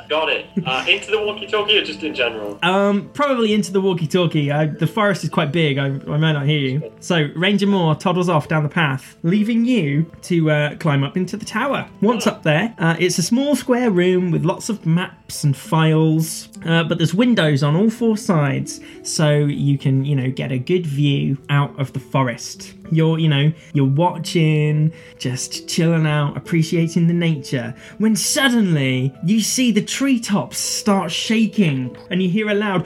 Got 0.09 0.29
it. 0.29 0.45
Uh, 0.65 0.85
into 0.87 1.11
the 1.11 1.21
walkie-talkie 1.21 1.77
or 1.77 1.83
just 1.83 2.01
in 2.03 2.15
general? 2.15 2.57
um, 2.63 3.09
probably 3.13 3.53
into 3.53 3.71
the 3.71 3.81
walkie-talkie. 3.81 4.49
The 4.49 4.87
forest 4.87 5.23
is 5.23 5.29
quite 5.29 5.51
big. 5.51 5.77
I, 5.77 5.87
I 5.87 6.17
might 6.17 6.31
not 6.31 6.45
hear 6.45 6.59
you. 6.59 6.93
So 6.99 7.29
Ranger 7.35 7.67
Moore 7.67 7.95
toddles 7.95 8.29
off 8.29 8.47
down 8.47 8.63
the 8.63 8.69
path, 8.69 9.17
leaving 9.23 9.65
you 9.65 10.09
to 10.23 10.49
uh, 10.51 10.75
climb 10.77 11.03
up 11.03 11.17
into 11.17 11.35
the 11.37 11.45
tower. 11.45 11.89
Once 12.01 12.25
up 12.25 12.43
there, 12.43 12.73
uh, 12.79 12.95
it's 12.99 13.17
a 13.17 13.23
small 13.23 13.55
square 13.55 13.91
room 13.91 14.31
with 14.31 14.45
lots 14.45 14.69
of 14.69 14.85
maps 14.85 15.43
and 15.43 15.55
files, 15.57 16.49
uh, 16.65 16.83
but 16.83 16.97
there's 16.97 17.13
windows 17.13 17.61
on 17.61 17.75
all 17.75 17.89
four 17.89 18.15
sides, 18.15 18.79
so 19.03 19.35
you 19.39 19.77
can, 19.77 20.05
you 20.05 20.15
know, 20.15 20.31
get 20.31 20.51
a 20.51 20.57
good 20.57 20.85
view 20.85 21.37
out 21.49 21.77
of 21.79 21.91
the 21.93 21.99
forest. 21.99 22.73
You're, 22.89 23.19
you 23.19 23.27
know, 23.27 23.51
you're 23.73 23.85
watching, 23.85 24.93
just 25.19 25.67
chilling 25.67 26.07
out, 26.07 26.37
appreciating 26.37 27.07
the 27.07 27.13
nature, 27.13 27.75
when 27.97 28.15
suddenly 28.15 29.13
you 29.25 29.41
see 29.41 29.71
the 29.71 29.81
treetops 29.97 30.59
start 30.59 31.11
shaking 31.11 31.97
and 32.11 32.21
you 32.21 32.29
hear 32.29 32.49
a 32.49 32.53
loud 32.53 32.85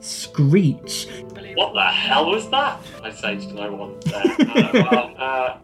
screech. 0.00 1.08
What 1.54 1.72
the 1.72 1.82
hell 1.82 2.30
was 2.30 2.50
that? 2.50 2.78
I 3.02 3.10
say 3.10 3.38
to 3.38 3.54
no 3.54 3.72
one 3.72 3.98
there. 4.00 4.22
Uh, 4.38 4.84
well, 4.90 5.14
uh, 5.16 5.56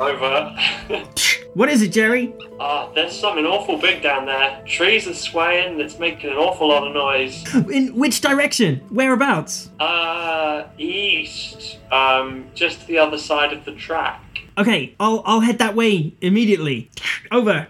over. 0.00 1.10
What 1.54 1.68
is 1.68 1.82
it, 1.82 1.92
Jerry? 1.92 2.34
Ah, 2.58 2.90
there's 2.96 3.16
something 3.16 3.46
awful 3.46 3.78
big 3.78 4.02
down 4.02 4.26
there. 4.26 4.60
Trees 4.66 5.06
are 5.06 5.14
swaying. 5.14 5.78
It's 5.78 6.00
making 6.00 6.30
an 6.30 6.36
awful 6.36 6.66
lot 6.66 6.84
of 6.84 6.92
noise. 6.92 7.44
In 7.70 7.94
which 7.94 8.20
direction? 8.20 8.80
Whereabouts? 8.90 9.70
Uh, 9.78 10.64
east. 10.76 11.78
Um, 11.92 12.46
just 12.56 12.84
the 12.88 12.98
other 12.98 13.18
side 13.18 13.52
of 13.52 13.64
the 13.64 13.70
track. 13.70 14.34
Okay, 14.56 14.94
I'll 15.00 15.22
I'll 15.26 15.40
head 15.40 15.58
that 15.58 15.74
way 15.74 16.14
immediately. 16.20 16.90
Over. 17.32 17.66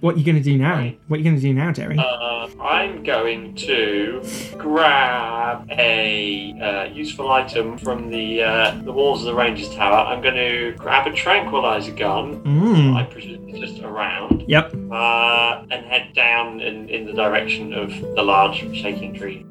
What 0.00 0.16
you 0.16 0.24
gonna 0.24 0.40
do 0.40 0.56
now? 0.56 0.92
What 1.08 1.18
you 1.18 1.24
gonna 1.24 1.40
do 1.40 1.52
now, 1.52 1.72
Jerry? 1.72 1.98
Uh, 1.98 2.48
I'm 2.60 3.02
going 3.02 3.54
to 3.56 4.22
grab 4.56 5.66
a 5.70 6.54
uh, 6.60 6.84
useful 6.94 7.30
item 7.32 7.76
from 7.78 8.10
the 8.10 8.42
uh, 8.44 8.80
the 8.82 8.92
walls 8.92 9.20
of 9.22 9.26
the 9.26 9.34
Rangers 9.34 9.68
Tower. 9.74 10.06
I'm 10.06 10.22
going 10.22 10.34
to 10.36 10.72
grab 10.78 11.06
a 11.06 11.12
tranquilizer 11.12 11.92
gun. 11.92 12.34
I 12.44 12.48
Mm. 12.48 13.10
presume 13.10 13.48
it's 13.48 13.58
just 13.58 13.82
around. 13.82 14.44
Yep. 14.46 14.74
Uh, 14.90 15.64
and 15.70 15.84
head 15.86 16.12
down 16.14 16.60
in, 16.60 16.88
in 16.88 17.06
the 17.06 17.12
direction 17.12 17.72
of 17.72 17.88
the 18.14 18.22
large 18.22 18.58
shaking 18.76 19.14
tree. 19.14 19.44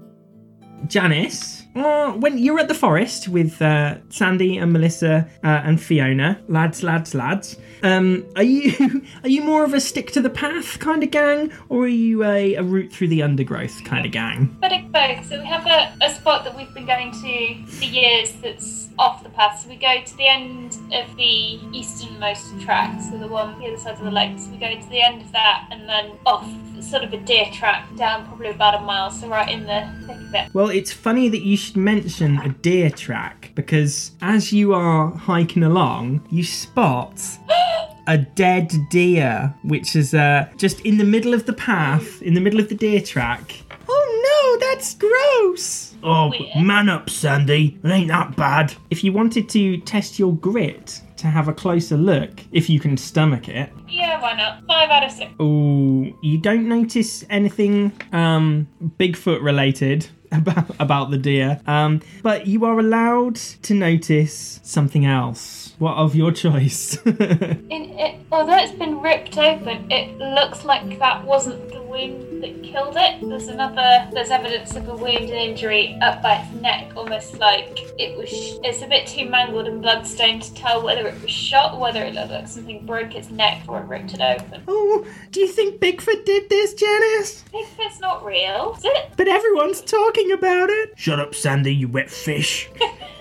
Janice, 0.88 1.59
uh, 1.76 2.12
when 2.14 2.38
you're 2.38 2.60
at 2.60 2.68
the 2.68 2.74
forest 2.74 3.28
with 3.28 3.62
uh, 3.62 3.98
Sandy 4.10 4.58
and 4.58 4.74
Melissa 4.74 5.28
uh, 5.44 5.48
and 5.48 5.82
Fiona, 5.82 6.42
lads, 6.48 6.84
lads, 6.84 7.14
lads, 7.14 7.58
um, 7.84 8.26
are 8.36 8.44
you 8.44 9.04
are 9.24 9.30
you 9.30 9.44
more 9.44 9.64
of 9.64 9.74
a 9.74 9.80
stick 9.80 10.12
to 10.14 10.22
the 10.22 10.30
path 10.30 10.80
kind 10.80 11.04
of 11.04 11.12
gang, 11.12 11.52
or 11.70 11.84
are 11.84 11.88
you 11.88 12.24
a, 12.24 12.56
a 12.56 12.64
route 12.64 12.92
through 12.92 13.10
the 13.10 13.22
undergrowth 13.24 13.84
kind 13.86 14.06
of 14.06 14.12
gang? 14.12 14.58
But 14.60 14.72
it's 14.72 14.88
both. 14.88 15.30
So 15.30 15.40
we 15.40 15.46
have 15.46 15.66
a, 15.66 15.96
a 16.04 16.14
spot 16.14 16.44
that 16.46 16.56
we've 16.56 16.74
been 16.74 16.86
going 16.86 17.12
to 17.12 17.66
for 17.72 17.86
years 17.86 18.34
that's 18.42 18.90
off 18.98 19.24
the 19.24 19.30
path. 19.30 19.62
So 19.62 19.70
we 19.70 19.76
go 19.76 20.02
to 20.04 20.18
the 20.18 20.28
end 20.28 20.78
of 20.94 21.16
the 21.16 21.60
easternmost 21.72 22.60
track, 22.62 23.00
so 23.02 23.18
the 23.18 23.28
one 23.28 23.58
the 23.60 23.68
other 23.68 23.78
side 23.78 23.94
of 23.94 24.04
the 24.04 24.12
lake. 24.12 24.38
So 24.40 24.50
we 24.50 24.58
go 24.58 24.74
to 24.74 24.90
the 24.90 25.02
end 25.02 25.22
of 25.22 25.32
that 25.32 25.68
and 25.72 25.88
then 25.88 26.18
off 26.26 26.48
sort 26.84 27.04
of 27.04 27.14
a 27.14 27.18
deer 27.18 27.46
track 27.54 27.88
down 27.96 28.26
probably 28.26 28.50
about 28.50 28.76
a 28.76 28.82
mile, 28.82 29.12
so 29.12 29.28
right 29.28 29.50
in 29.50 29.66
the 29.66 29.88
thick 30.08 30.18
of 30.18 30.34
it. 30.34 30.54
Well, 30.54 30.70
it's 30.70 30.92
funny 30.92 31.30
that 31.30 31.42
you 31.42 31.58
should 31.58 31.78
mention 31.78 32.38
a 32.40 32.50
deer 32.50 32.90
track 32.90 33.52
because 33.56 34.12
as 34.22 34.52
you 34.52 34.74
are 34.74 35.12
hiking 35.12 35.64
along, 35.64 36.26
you 36.30 36.44
spot 36.44 37.22
a 38.08 38.18
dead 38.18 38.72
deer, 38.90 39.54
which 39.64 39.96
is 39.96 40.14
uh, 40.14 40.50
just 40.58 40.80
in 40.82 40.98
the 40.98 41.04
middle 41.04 41.34
of 41.34 41.46
the 41.46 41.54
path, 41.54 42.22
in 42.22 42.34
the 42.34 42.42
middle 42.42 42.60
of 42.60 42.70
the 42.70 42.76
deer 42.76 43.02
track. 43.02 43.54
Oh 43.88 44.60
no, 44.60 44.68
that's 44.68 44.96
gross! 44.96 45.89
Oh, 46.04 46.30
Weird. 46.30 46.66
man 46.66 46.90
up, 46.90 47.10
Sandy. 47.10 47.78
It 47.84 47.90
ain't 47.90 48.08
that 48.10 48.36
bad. 48.36 48.74
If 48.90 49.04
you 49.04 49.12
wanted 49.14 49.50
to 49.50 49.78
test 49.82 50.18
your 50.20 50.36
grit 50.36 51.02
to 51.18 51.28
have 51.28 51.48
a 51.48 51.54
closer 51.54 51.98
look, 51.98 52.32
if 52.52 52.70
you 52.70 52.80
can 52.80 52.96
stomach 52.96 53.50
it, 53.50 53.72
Yeah, 53.88 54.22
why 54.22 54.34
not? 54.34 54.64
Five 54.68 54.90
out 54.90 55.04
of 55.04 55.12
six. 55.12 55.32
Oh, 55.40 56.08
you 56.22 56.38
don't 56.38 56.68
notice 56.70 57.26
anything 57.30 57.92
um 58.14 58.68
Bigfoot 59.00 59.42
related 59.44 60.08
about 60.32 60.70
about 60.80 61.12
the 61.12 61.18
deer. 61.18 61.60
Um, 61.68 62.02
but 62.24 62.48
you 62.48 62.64
are 62.66 62.80
allowed 62.80 63.36
to 63.64 63.74
notice 63.74 64.60
something 64.64 65.06
else. 65.06 65.59
What 65.80 65.96
of 65.96 66.14
your 66.14 66.34
choice? 66.34 66.98
In 67.06 67.70
it, 67.98 68.20
although 68.34 68.58
it's 68.58 68.74
been 68.74 69.00
ripped 69.00 69.38
open, 69.38 69.90
it 69.90 70.18
looks 70.18 70.66
like 70.66 71.00
that 71.00 71.24
wasn't 71.24 71.72
the 71.72 71.82
wound 71.82 72.44
that 72.44 72.62
killed 72.64 72.98
it. 72.98 73.22
There's 73.22 73.48
another, 73.48 74.10
there's 74.12 74.30
evidence 74.30 74.76
of 74.76 74.90
a 74.90 74.96
wound 74.96 75.16
and 75.16 75.30
injury 75.32 75.98
up 76.02 76.22
by 76.22 76.36
its 76.36 76.54
neck, 76.62 76.92
almost 76.98 77.40
like 77.40 77.80
it 77.98 78.18
was. 78.18 78.28
It's 78.62 78.82
a 78.82 78.88
bit 78.88 79.08
too 79.08 79.30
mangled 79.30 79.68
and 79.68 79.82
bloodstained 79.82 80.42
to 80.44 80.54
tell 80.54 80.84
whether 80.84 81.08
it 81.08 81.22
was 81.22 81.32
shot 81.32 81.74
or 81.76 81.80
whether 81.80 82.04
it 82.04 82.14
looked 82.14 82.32
like 82.32 82.50
something 82.50 82.86
broke 82.86 83.16
its 83.16 83.30
neck 83.30 83.64
or 83.70 83.80
it 83.80 83.86
ripped 83.86 84.14
it 84.14 84.20
open. 84.22 84.62
oh, 84.68 85.08
do 85.32 85.40
you 85.40 85.48
think 85.48 85.80
Bigfoot 85.80 86.26
did 86.26 86.50
this, 86.50 86.74
Janice? 86.74 87.46
Bigfoot's 87.54 88.02
not 88.02 88.26
real, 88.26 88.76
is 88.78 88.84
it? 88.84 89.12
But 89.16 89.30
everyone's 89.30 89.80
talking 89.80 90.34
about 90.34 90.70
it. 90.70 90.92
Shut 90.98 91.22
up, 91.22 91.34
Sandy, 91.34 91.74
you 91.74 91.88
wet 91.88 92.10
fish. 92.10 92.70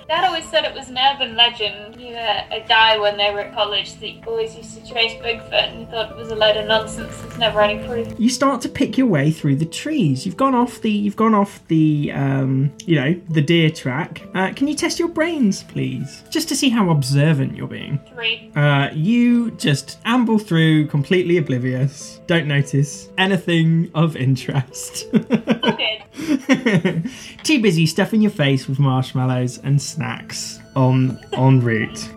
Dad 0.09 0.25
always 0.25 0.49
said 0.49 0.65
it 0.65 0.75
was 0.75 0.89
an 0.89 0.97
urban 0.97 1.37
legend. 1.37 1.97
He 1.97 2.13
had 2.13 2.51
a 2.51 2.67
guy 2.67 2.99
when 2.99 3.19
they 3.19 3.31
were 3.31 3.41
at 3.41 3.53
college 3.53 3.95
that 4.01 4.27
always 4.27 4.57
used 4.57 4.75
to 4.75 4.83
chase 4.95 5.13
Bigfoot 5.23 5.53
and 5.53 5.81
he 5.81 5.85
thought 5.85 6.11
it 6.11 6.17
was 6.17 6.31
a 6.31 6.35
load 6.35 6.57
of 6.57 6.67
nonsense. 6.67 7.15
There's 7.21 7.37
never 7.37 7.61
any 7.61 7.87
proof. 7.87 8.09
you 8.19 8.31
start 8.31 8.63
to 8.63 8.71
pick 8.71 8.97
your 8.97 9.07
way 9.07 9.31
through 9.31 9.57
the 9.57 9.67
trees. 9.67 10.25
You've 10.25 10.39
gone 10.39 10.55
off 10.55 10.81
the 10.81 10.91
you've 10.91 11.17
gone 11.17 11.35
off 11.35 11.61
the 11.69 12.11
um, 12.13 12.73
you 12.87 12.97
know 12.97 13.21
the 13.29 13.43
deer 13.43 13.69
track. 13.69 14.23
Uh, 14.35 14.51
can 14.55 14.67
you 14.67 14.75
test 14.75 14.99
your 14.99 15.09
brains, 15.09 15.63
please, 15.65 16.25
just 16.31 16.49
to 16.49 16.57
see 16.57 16.71
how 16.71 16.89
observant 16.89 17.55
you're 17.55 17.69
being? 17.69 18.01
Three. 18.15 18.51
Uh, 18.57 18.89
you 18.95 19.51
just 19.53 19.99
amble 20.07 20.39
through, 20.39 20.87
completely 20.87 21.37
oblivious. 21.37 22.21
Don't 22.27 22.47
notice 22.49 23.11
anything 23.19 23.91
of 23.95 24.17
interest. 24.17 25.05
Good. 25.13 26.05
Too 27.43 27.63
busy 27.63 27.87
stuffing 27.87 28.21
your 28.21 28.31
face 28.31 28.69
with 28.69 28.79
marshmallows 28.79 29.59
and 29.59 29.81
snacks 29.99 30.61
on 30.77 31.19
en 31.33 31.61
route. 31.61 32.09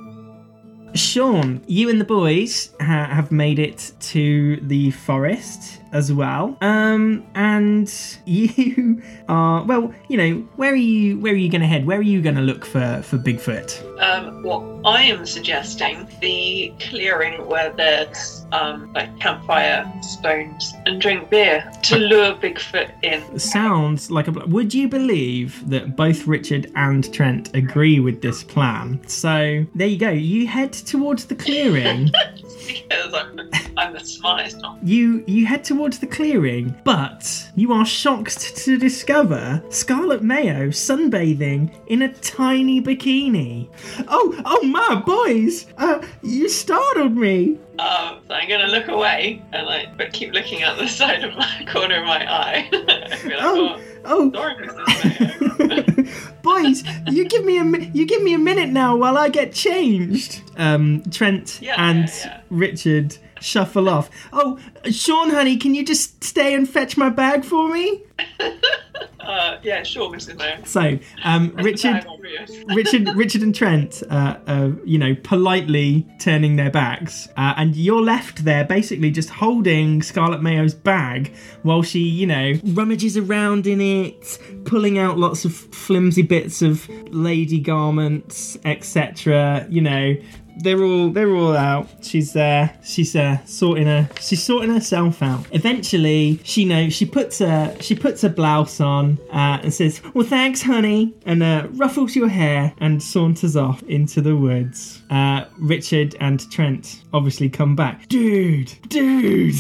Sean, 0.94 1.64
you 1.66 1.90
and 1.90 2.00
the 2.00 2.06
boys 2.06 2.70
ha- 2.80 3.08
have 3.08 3.32
made 3.32 3.58
it 3.58 3.92
to 4.00 4.58
the 4.58 4.92
forest. 4.92 5.81
As 5.92 6.12
well. 6.12 6.58
Um, 6.62 7.26
and 7.36 7.92
you 8.26 9.02
are 9.28 9.64
well. 9.64 9.94
You 10.08 10.18
know, 10.18 10.48
where 10.56 10.72
are 10.72 10.76
you? 10.76 11.20
Where 11.20 11.34
are 11.34 11.38
you 11.38 11.50
going 11.50 11.62
to 11.62 11.68
head? 11.68 11.86
Where 11.86 12.00
are 12.00 12.04
you 12.04 12.22
going 12.22 12.36
to 12.36 12.42
look 12.42 12.66
for 12.66 13.02
for 13.04 13.18
Bigfoot? 13.18 14.02
Um, 14.02 14.44
what 14.44 14.64
I 14.86 15.04
am 15.04 15.26
suggesting 15.26 16.08
the 16.22 16.74
clearing 16.80 17.48
where 17.48 17.72
there's 17.72 18.46
um, 18.52 18.92
like 18.94 19.18
campfire, 19.20 19.92
stones, 20.02 20.74
and 20.86 21.00
drink 21.00 21.30
beer 21.30 21.70
to 21.84 21.98
lure 21.98 22.34
Bigfoot 22.34 22.92
in. 23.04 23.40
Sounds 23.40 24.10
like 24.12 24.28
a. 24.28 24.32
Would 24.32 24.74
you 24.74 24.88
believe 24.88 25.70
that 25.70 25.96
both 25.96 26.26
Richard 26.28 26.72
and 26.76 27.12
Trent 27.14 27.56
agree 27.56 28.00
with 28.00 28.22
this 28.22 28.44
plan? 28.44 29.02
So 29.08 29.66
there 29.76 29.88
you 29.88 29.98
go. 29.98 30.10
You 30.10 30.48
head 30.48 30.74
towards 30.74 31.26
the 31.26 31.36
clearing. 31.36 32.12
because 32.68 33.14
I'm, 33.14 33.40
I'm 33.82 33.94
the 33.94 34.00
smartest 34.06 34.62
one. 34.62 34.80
you 34.84 35.24
you 35.26 35.46
head 35.48 35.64
towards 35.64 35.98
the 36.00 36.08
clearing, 36.08 36.76
but 36.84 37.50
you 37.56 37.74
are 37.74 37.86
shocked 37.86 38.56
to 38.58 38.78
discover 38.78 39.62
Scarlet 39.70 40.22
Mayo 40.22 40.68
sunbathing 40.70 41.72
in 41.88 42.04
a 42.04 42.14
tiny 42.14 42.80
bikini. 42.82 43.70
Oh, 44.08 44.40
oh 44.46 44.64
my 44.68 44.96
boys! 45.04 45.66
Uh, 45.78 46.02
you 46.22 46.48
startled 46.48 47.18
me. 47.18 47.58
Um, 47.80 48.20
so 48.28 48.36
I'm 48.36 48.48
gonna 48.48 48.68
look 48.68 48.88
away 48.90 49.42
and 49.52 49.66
like, 49.66 49.98
but 49.98 50.14
keep 50.14 50.32
looking 50.34 50.62
at 50.62 50.78
the 50.78 50.88
side 51.00 51.24
of 51.24 51.36
my 51.36 51.66
corner 51.68 52.02
of 52.02 52.06
my 52.06 52.32
eye. 52.32 52.70
like, 52.72 53.22
Oh, 53.40 53.82
oh, 54.06 54.32
oh. 54.32 54.32
sorry, 54.32 54.68
Mrs. 54.68 55.98
Mayo. 55.98 56.08
Boys, 56.44 56.84
you 57.10 57.28
give 57.28 57.46
me 57.46 57.58
a 57.58 57.64
you 57.94 58.06
give 58.06 58.22
me 58.22 58.34
a 58.34 58.38
minute 58.38 58.70
now 58.70 58.96
while 58.96 59.18
I 59.18 59.30
get 59.30 59.54
changed. 59.54 60.42
Um, 60.58 61.02
Trent 61.10 61.60
Yeah, 61.62 61.76
and 61.78 62.08
yeah, 62.10 62.26
yeah. 62.26 62.42
Richard 62.50 63.18
shuffle 63.42 63.90
off. 63.90 64.10
Oh, 64.32 64.60
Sean, 64.90 65.32
honey, 65.32 65.58
can 65.58 65.76
you 65.76 65.86
just 65.86 66.24
stay 66.24 66.54
and 66.54 66.70
fetch 66.70 66.98
my 66.98 67.10
bag 67.10 67.44
for 67.44 67.68
me? 67.70 68.04
uh, 69.20 69.58
yeah, 69.64 69.84
sure, 69.84 70.10
Mrs. 70.10 70.38
Mayo. 70.38 70.64
So, 70.66 71.00
um, 71.24 71.54
Richard, 71.56 72.06
Richard, 72.76 73.08
Richard, 73.16 73.42
and 73.42 73.54
Trent, 73.54 74.04
uh, 74.10 74.38
uh, 74.48 74.72
you 74.84 74.98
know, 74.98 75.16
politely 75.24 76.08
turning 76.20 76.56
their 76.56 76.72
backs, 76.72 77.28
uh, 77.38 77.54
and 77.58 77.76
you're 77.76 78.02
left 78.02 78.44
there, 78.44 78.64
basically 78.64 79.12
just 79.12 79.30
holding 79.30 80.02
Scarlet 80.02 80.42
Mayo's 80.42 80.74
bag 80.74 81.34
while 81.64 81.84
she, 81.84 82.00
you 82.00 82.28
know, 82.28 82.54
rummages 82.64 83.18
around 83.18 83.68
in 83.68 83.82
it, 83.82 84.40
pulling 84.66 84.98
out 84.98 85.18
lots 85.18 85.46
of 85.46 85.54
flimsy 85.56 86.22
bits 86.22 86.62
of 86.62 86.88
lady 87.14 87.60
garments, 87.60 88.58
etc. 88.66 89.66
You 89.70 89.82
know. 89.82 90.16
They're 90.58 90.84
all 90.84 91.10
they're 91.10 91.34
all 91.34 91.56
out. 91.56 91.88
She's 92.02 92.34
there. 92.34 92.78
she's 92.84 93.16
uh, 93.16 93.38
sorting 93.46 93.88
her 93.88 94.10
she's 94.20 94.44
sorting 94.44 94.70
herself 94.70 95.24
out. 95.24 95.46
Eventually, 95.52 96.40
she 96.44 96.66
knows 96.66 96.94
she 96.94 97.06
puts 97.06 97.40
a 97.42 97.76
she 97.80 97.96
puts 97.96 98.22
her 98.22 98.30
blouse 98.30 98.82
on 98.82 98.91
uh, 99.00 99.60
and 99.64 99.74
says, 99.74 100.02
"Well, 100.14 100.26
thanks, 100.26 100.62
honey," 100.62 101.14
and 101.26 101.42
uh, 101.44 101.68
ruffles 101.74 102.16
your 102.16 102.28
hair 102.28 102.74
and 102.80 103.02
saunters 103.02 103.56
off 103.56 103.82
into 103.84 104.22
the 104.22 104.36
woods. 104.36 105.02
Uh, 105.10 105.46
Richard 105.58 106.16
and 106.20 106.50
Trent 106.52 107.04
obviously 107.14 107.50
come 107.50 107.76
back. 107.76 108.08
Dude, 108.10 108.72
dude, 108.90 109.56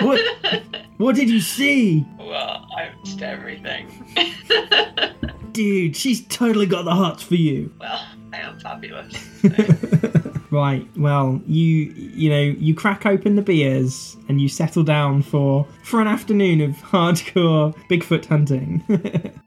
what 0.00 0.20
what 0.98 1.16
did 1.16 1.30
you 1.30 1.40
see? 1.40 2.04
Well, 2.18 2.66
I 2.76 2.90
missed 3.04 3.22
everything. 3.22 3.86
Dude, 5.52 5.96
she's 5.96 6.26
totally 6.26 6.66
got 6.66 6.84
the 6.84 6.94
hots 6.94 7.22
for 7.22 7.34
you. 7.36 7.72
well, 7.80 8.04
I 8.36 8.40
am 8.40 8.58
fabulous. 8.60 9.14
Right. 10.50 10.86
Well, 10.96 11.42
you 11.46 11.66
you 11.66 12.30
know 12.30 12.40
you 12.40 12.74
crack 12.74 13.04
open 13.04 13.36
the 13.36 13.42
beers 13.42 14.16
and 14.28 14.40
you 14.40 14.48
settle 14.48 14.84
down 14.84 15.22
for 15.22 15.66
for 15.82 16.00
an 16.00 16.06
afternoon 16.06 16.60
of 16.60 16.70
hardcore 16.76 17.74
Bigfoot 17.90 18.26
hunting. 18.26 18.82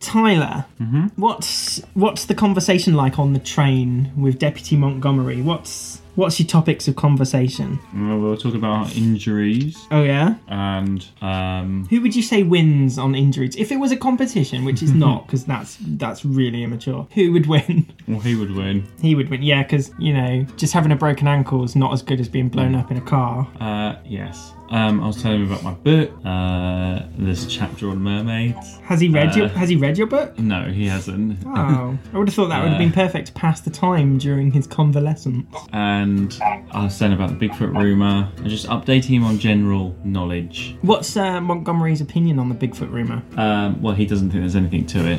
Tyler, 0.00 0.64
mm-hmm. 0.80 1.06
what's 1.16 1.80
what's 1.94 2.26
the 2.26 2.34
conversation 2.34 2.94
like 2.94 3.18
on 3.18 3.32
the 3.32 3.38
train 3.38 4.12
with 4.16 4.38
Deputy 4.38 4.76
Montgomery? 4.76 5.42
What's 5.42 6.00
what's 6.14 6.38
your 6.38 6.46
topics 6.48 6.88
of 6.88 6.96
conversation? 6.96 7.78
Well, 7.94 8.18
we'll 8.18 8.36
talk 8.36 8.54
about 8.54 8.96
injuries 8.96 9.86
Oh 9.90 10.02
yeah, 10.02 10.36
and 10.48 11.06
um, 11.20 11.86
who 11.90 12.00
would 12.00 12.14
you 12.14 12.22
say 12.22 12.42
wins 12.42 12.98
on 12.98 13.14
injuries? 13.14 13.56
If 13.56 13.72
it 13.72 13.76
was 13.76 13.92
a 13.92 13.96
competition, 13.96 14.64
which 14.64 14.82
is 14.82 14.92
not, 15.04 15.26
because 15.26 15.44
that's 15.44 15.78
that's 15.80 16.24
really 16.24 16.62
immature. 16.62 17.06
Who 17.14 17.32
would 17.32 17.46
win? 17.46 17.92
well, 18.08 18.20
he 18.20 18.34
would 18.34 18.54
win. 18.54 18.86
He 19.00 19.14
would 19.14 19.28
win. 19.30 19.42
Yeah, 19.42 19.62
because 19.62 19.92
you 19.98 20.12
know, 20.12 20.42
just 20.56 20.72
having 20.72 20.92
a 20.92 20.96
broken 20.96 21.26
ankle 21.28 21.64
is 21.64 21.76
not 21.76 21.92
as 21.92 22.02
good 22.02 22.20
as 22.20 22.28
being 22.28 22.48
blown 22.48 22.74
up 22.74 22.90
in 22.90 22.96
a 22.96 23.00
car. 23.02 23.48
Uh, 23.60 23.96
yes. 24.04 24.52
Um, 24.70 25.02
I 25.02 25.06
was 25.06 25.22
telling 25.22 25.42
him 25.42 25.52
about 25.52 25.62
my 25.62 25.72
book. 25.74 26.10
Uh, 26.24 27.00
a 27.26 27.46
chapter 27.48 27.88
on 27.90 28.00
mermaids. 28.00 28.78
Has 28.84 29.00
he 29.00 29.08
read 29.08 29.34
your 29.36 29.46
Uh, 29.46 29.50
Has 29.50 29.68
he 29.68 29.76
read 29.76 29.96
your 29.98 30.06
book? 30.06 30.38
No, 30.38 30.64
he 30.64 30.86
hasn't. 30.86 31.38
Oh, 31.46 31.98
I 32.12 32.18
would 32.18 32.28
have 32.28 32.34
thought 32.34 32.48
that 32.48 32.62
would 32.62 32.70
have 32.70 32.78
been 32.78 32.92
perfect 32.92 33.28
to 33.28 33.32
pass 33.34 33.60
the 33.60 33.70
time 33.70 34.18
during 34.18 34.50
his 34.52 34.66
convalescence. 34.66 35.46
and 35.72 36.36
I 36.42 36.84
was 36.84 36.94
saying 36.94 37.12
about 37.12 37.38
the 37.38 37.48
Bigfoot 37.48 37.76
rumor 37.76 38.30
and 38.38 38.48
just 38.48 38.66
updating 38.68 39.04
him 39.16 39.24
on 39.24 39.38
general 39.38 39.94
knowledge. 40.04 40.76
What's 40.82 41.16
uh, 41.16 41.40
Montgomery's 41.40 42.00
opinion 42.00 42.38
on 42.38 42.48
the 42.48 42.54
Bigfoot 42.54 42.90
rumor? 42.90 43.22
Um, 43.36 43.80
well, 43.82 43.94
he 43.94 44.06
doesn't 44.06 44.30
think 44.30 44.42
there's 44.42 44.56
anything 44.56 44.86
to 44.86 45.06
it. 45.12 45.18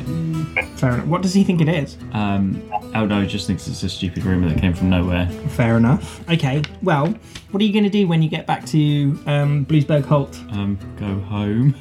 Fair 0.78 0.92
enough. 0.94 1.06
What 1.06 1.22
does 1.22 1.34
he 1.34 1.44
think 1.44 1.60
it 1.60 1.68
is? 1.68 1.96
Um, 2.12 2.62
Aldo 2.94 3.24
just 3.26 3.46
thinks 3.46 3.66
it's 3.68 3.82
a 3.82 3.88
stupid 3.88 4.24
rumor 4.24 4.48
that 4.48 4.58
came 4.60 4.74
from 4.74 4.90
nowhere. 4.90 5.26
Fair 5.50 5.76
enough. 5.76 6.28
Okay. 6.30 6.62
Well, 6.82 7.14
what 7.50 7.62
are 7.62 7.64
you 7.64 7.72
going 7.72 7.84
to 7.84 7.90
do 7.90 8.06
when 8.06 8.22
you 8.22 8.28
get 8.28 8.46
back 8.46 8.64
to 8.66 9.18
um, 9.42 9.64
Bluesburg 9.64 10.04
Holt? 10.06 10.38
Um, 10.52 10.78
go 10.98 11.20
home. 11.28 11.74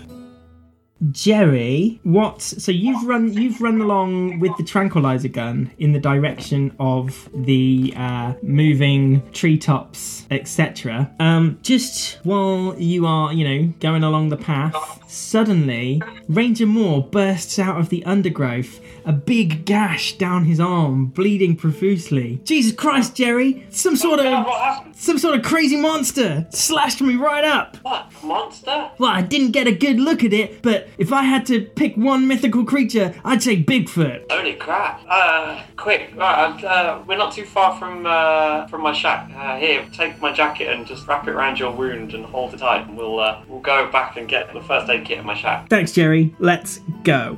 Jerry, 1.12 2.00
what? 2.04 2.42
So 2.42 2.72
you've 2.72 3.04
run 3.04 3.34
you've 3.34 3.62
run 3.62 3.82
along 3.82 4.40
with 4.40 4.56
the 4.58 4.64
tranquilizer 4.64 5.28
gun 5.28 5.72
in 5.78 5.92
the 5.92 6.00
direction 6.00 6.76
of 6.80 7.30
the 7.34 7.94
uh, 7.96 8.34
moving 8.42 9.30
treetops, 9.32 10.26
etc. 10.32 11.12
Um, 11.20 11.60
just 11.62 12.20
while 12.24 12.76
you 12.78 13.06
are, 13.06 13.34
you 13.34 13.48
know, 13.48 13.74
going 13.80 14.04
along 14.04 14.30
the 14.30 14.38
path, 14.38 15.04
suddenly 15.10 16.02
Ranger 16.28 16.66
Moore 16.66 17.04
bursts 17.04 17.60
out 17.60 17.80
of 17.80 17.90
the 17.90 18.04
undergrowth, 18.06 18.80
a 19.06 19.12
big 19.12 19.66
gash 19.66 20.18
down 20.18 20.46
his 20.46 20.60
arm, 20.60 21.08
bleeding 21.08 21.56
profusely. 21.56 22.42
Jesus 22.44 22.74
Christ, 22.74 23.16
Jerry! 23.16 23.66
Some 23.70 23.96
sort 23.96 24.20
of 24.20 24.96
some 24.96 25.18
sort 25.18 25.38
of 25.38 25.44
crazy 25.44 25.76
monster 25.76 26.48
slashed 26.52 27.02
me 27.02 27.16
right 27.16 27.44
up. 27.44 27.78
What? 27.82 28.12
Monster? 28.24 28.92
Well, 28.98 29.12
I 29.12 29.22
didn't 29.22 29.52
get 29.52 29.68
a 29.68 29.72
good 29.72 30.00
look 30.00 30.24
at 30.24 30.34
it, 30.34 30.62
but 30.62 30.88
if 30.98 31.12
I 31.12 31.24
had 31.24 31.46
to 31.48 31.62
pick 31.62 31.96
one 31.96 32.28
mythical 32.28 32.66
creature, 32.66 33.14
I'd 33.24 33.44
say 33.44 33.62
Bigfoot. 33.62 34.32
Holy 34.32 34.54
crap! 34.54 35.02
Uh, 35.08 35.64
quick! 35.76 36.12
Right, 36.16 36.64
uh, 36.64 37.04
we're 37.08 37.18
not 37.18 37.34
too 37.34 37.46
far 37.46 37.78
from 37.78 38.06
uh, 38.06 38.68
from 38.68 38.82
my 38.82 38.94
shack. 38.94 39.32
Uh, 39.36 39.58
here, 39.58 39.86
take 39.94 40.20
my 40.22 40.32
jacket 40.32 40.74
and 40.74 40.86
just 40.86 41.08
wrap 41.08 41.28
it 41.28 41.32
around 41.32 41.60
your 41.60 41.72
wound 41.72 42.14
and 42.14 42.26
hold 42.26 42.54
it 42.54 42.58
tight, 42.58 42.88
and 42.88 42.98
we'll 42.98 43.20
uh, 43.20 43.42
we'll 43.48 43.60
go 43.60 43.92
back 43.92 44.18
and 44.18 44.28
get 44.28 44.54
the 44.54 44.62
first 44.62 44.90
aid 44.90 45.06
kit 45.06 45.20
in 45.20 45.26
my 45.26 45.36
shack. 45.36 45.70
Thanks, 45.70 45.92
Jerry. 45.92 46.36
Let's 46.40 46.80
go. 47.04 47.38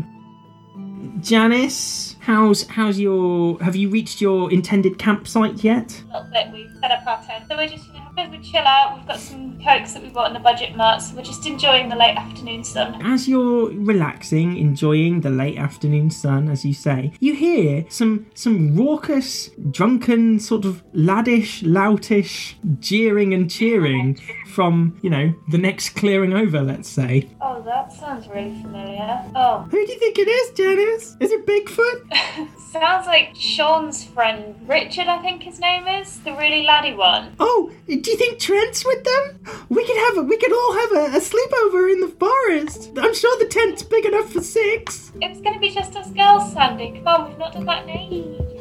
Janice, 1.20 2.07
how's 2.27 2.67
how's 2.67 2.99
your? 2.99 3.57
Have 3.63 3.75
you 3.77 3.89
reached 3.89 4.19
your 4.19 4.51
intended 4.51 4.99
campsite 4.99 5.63
yet? 5.63 6.03
A 6.11 6.17
little 6.17 6.31
bit. 6.33 6.51
We've 6.51 6.71
set 6.81 6.91
up 6.91 7.07
our 7.07 7.23
tent. 7.23 7.45
So 7.49 7.55
we're 7.55 7.69
just, 7.69 7.87
you 7.87 7.93
know, 7.93 7.99
have 7.99 8.11
a 8.11 8.15
bit 8.15 8.27
of 8.27 8.33
a 8.33 8.43
chill 8.43 8.65
out. 8.65 8.97
We've 8.97 9.07
got 9.07 9.19
some 9.19 9.57
cokes 9.63 9.93
that 9.93 10.03
we 10.03 10.09
bought 10.09 10.27
in 10.27 10.33
the 10.33 10.41
budget 10.41 10.75
mart, 10.75 11.01
so 11.01 11.15
we're 11.15 11.23
just 11.23 11.47
enjoying 11.47 11.87
the 11.87 11.95
late 11.95 12.17
afternoon 12.17 12.65
sun. 12.65 13.01
As 13.01 13.29
you're 13.29 13.71
relaxing, 13.71 14.57
enjoying 14.57 15.21
the 15.21 15.29
late 15.29 15.57
afternoon 15.57 16.11
sun, 16.11 16.49
as 16.49 16.65
you 16.65 16.73
say, 16.73 17.13
you 17.21 17.33
hear 17.33 17.85
some 17.89 18.27
some 18.33 18.75
raucous, 18.75 19.49
drunken, 19.71 20.39
sort 20.41 20.65
of 20.65 20.83
laddish, 20.93 21.63
loutish 21.63 22.55
jeering 22.81 23.33
and 23.33 23.49
cheering 23.49 24.19
from 24.58 24.98
you 25.04 25.10
know 25.12 25.32
the 25.50 25.58
next 25.60 25.91
clearing 25.91 26.34
over. 26.34 26.62
Let's 26.63 26.89
say. 26.89 27.30
Oh, 27.39 27.62
that 27.62 27.93
sounds 27.93 28.28
really 28.28 28.60
familiar. 28.60 29.24
Oh, 29.36 29.67
Who 29.70 29.86
do 29.86 29.91
you 29.93 30.00
think 30.00 30.17
it 30.17 30.28
is, 30.28 30.50
Janice? 30.58 31.15
Is 31.20 31.32
it 31.32 31.46
Bigfoot? 31.46 32.58
sounds 32.72 33.06
like 33.06 33.36
Sean's 33.36 34.04
friend 34.04 34.56
Richard, 34.67 35.08
I 35.08 35.20
think 35.22 35.43
his 35.43 35.60
name 35.60 35.88
is, 35.88 36.20
the 36.22 36.34
really 36.34 36.63
laddie 36.63 36.96
one. 36.96 37.36
Oh, 37.39 37.72
do 37.86 37.93
you 37.93 38.17
think 38.17 38.39
Trent's 38.39 38.84
with 38.84 39.04
them? 39.04 39.39
We 39.70 39.86
could 39.86 39.98
have 39.98 40.17
a, 40.17 40.22
we 40.24 40.38
could 40.38 40.52
all 40.52 40.74
have 40.74 40.91
a, 40.91 41.17
a 41.17 41.22
sleepover 41.22 41.91
in 41.91 42.00
the 42.00 42.13
forest. 42.20 42.91
I'm 42.98 43.13
sure 43.13 43.38
the 43.38 43.46
tent's 43.46 43.84
big 43.84 44.06
enough 44.06 44.34
for 44.34 44.41
six. 44.41 45.12
It's 45.22 45.39
gonna 45.39 45.60
be 45.60 45.70
just 45.70 45.96
us 45.96 46.10
girls, 46.10 46.52
Sandy. 46.52 46.93
Come 46.98 47.08
on, 47.08 47.30
we've 47.30 47.38
not 47.38 47.54
done 47.54 47.65
that 47.65 47.84
in 47.84 47.89
ages. 47.91 48.57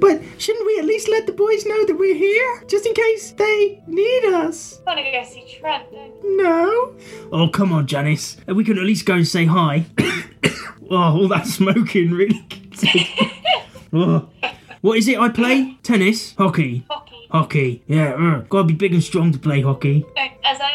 But 0.00 0.22
shouldn't 0.38 0.66
we 0.66 0.78
at 0.78 0.84
least 0.84 1.08
let 1.08 1.26
the 1.26 1.32
boys 1.32 1.66
know 1.66 1.84
that 1.86 1.96
we're 1.96 2.14
here, 2.14 2.64
just 2.66 2.86
in 2.86 2.94
case 2.94 3.32
they 3.32 3.82
need 3.86 4.24
us? 4.26 4.80
I 4.86 4.90
wanna 4.90 5.10
go 5.10 5.24
see 5.24 5.46
Trent, 5.58 5.90
don't 5.90 6.22
you? 6.22 6.42
No. 6.42 6.94
Oh, 7.32 7.48
come 7.48 7.72
on, 7.72 7.86
Janice. 7.86 8.36
We 8.46 8.64
can 8.64 8.78
at 8.78 8.84
least 8.84 9.06
go 9.06 9.14
and 9.14 9.26
say 9.26 9.44
hi. 9.46 9.86
oh, 10.90 10.96
all 10.96 11.28
that 11.28 11.46
smoking 11.46 12.10
really. 12.12 12.46
oh. 13.92 14.28
What 14.80 14.98
is 14.98 15.08
it 15.08 15.18
I 15.18 15.30
play? 15.30 15.78
Tennis? 15.82 16.34
Hockey? 16.36 16.84
Hockey. 16.90 17.26
Hockey. 17.30 17.82
Yeah, 17.86 18.10
uh, 18.12 18.40
gotta 18.40 18.64
be 18.68 18.74
big 18.74 18.92
and 18.92 19.02
strong 19.02 19.32
to 19.32 19.38
play 19.38 19.62
hockey. 19.62 20.04
As 20.44 20.60
I 20.60 20.73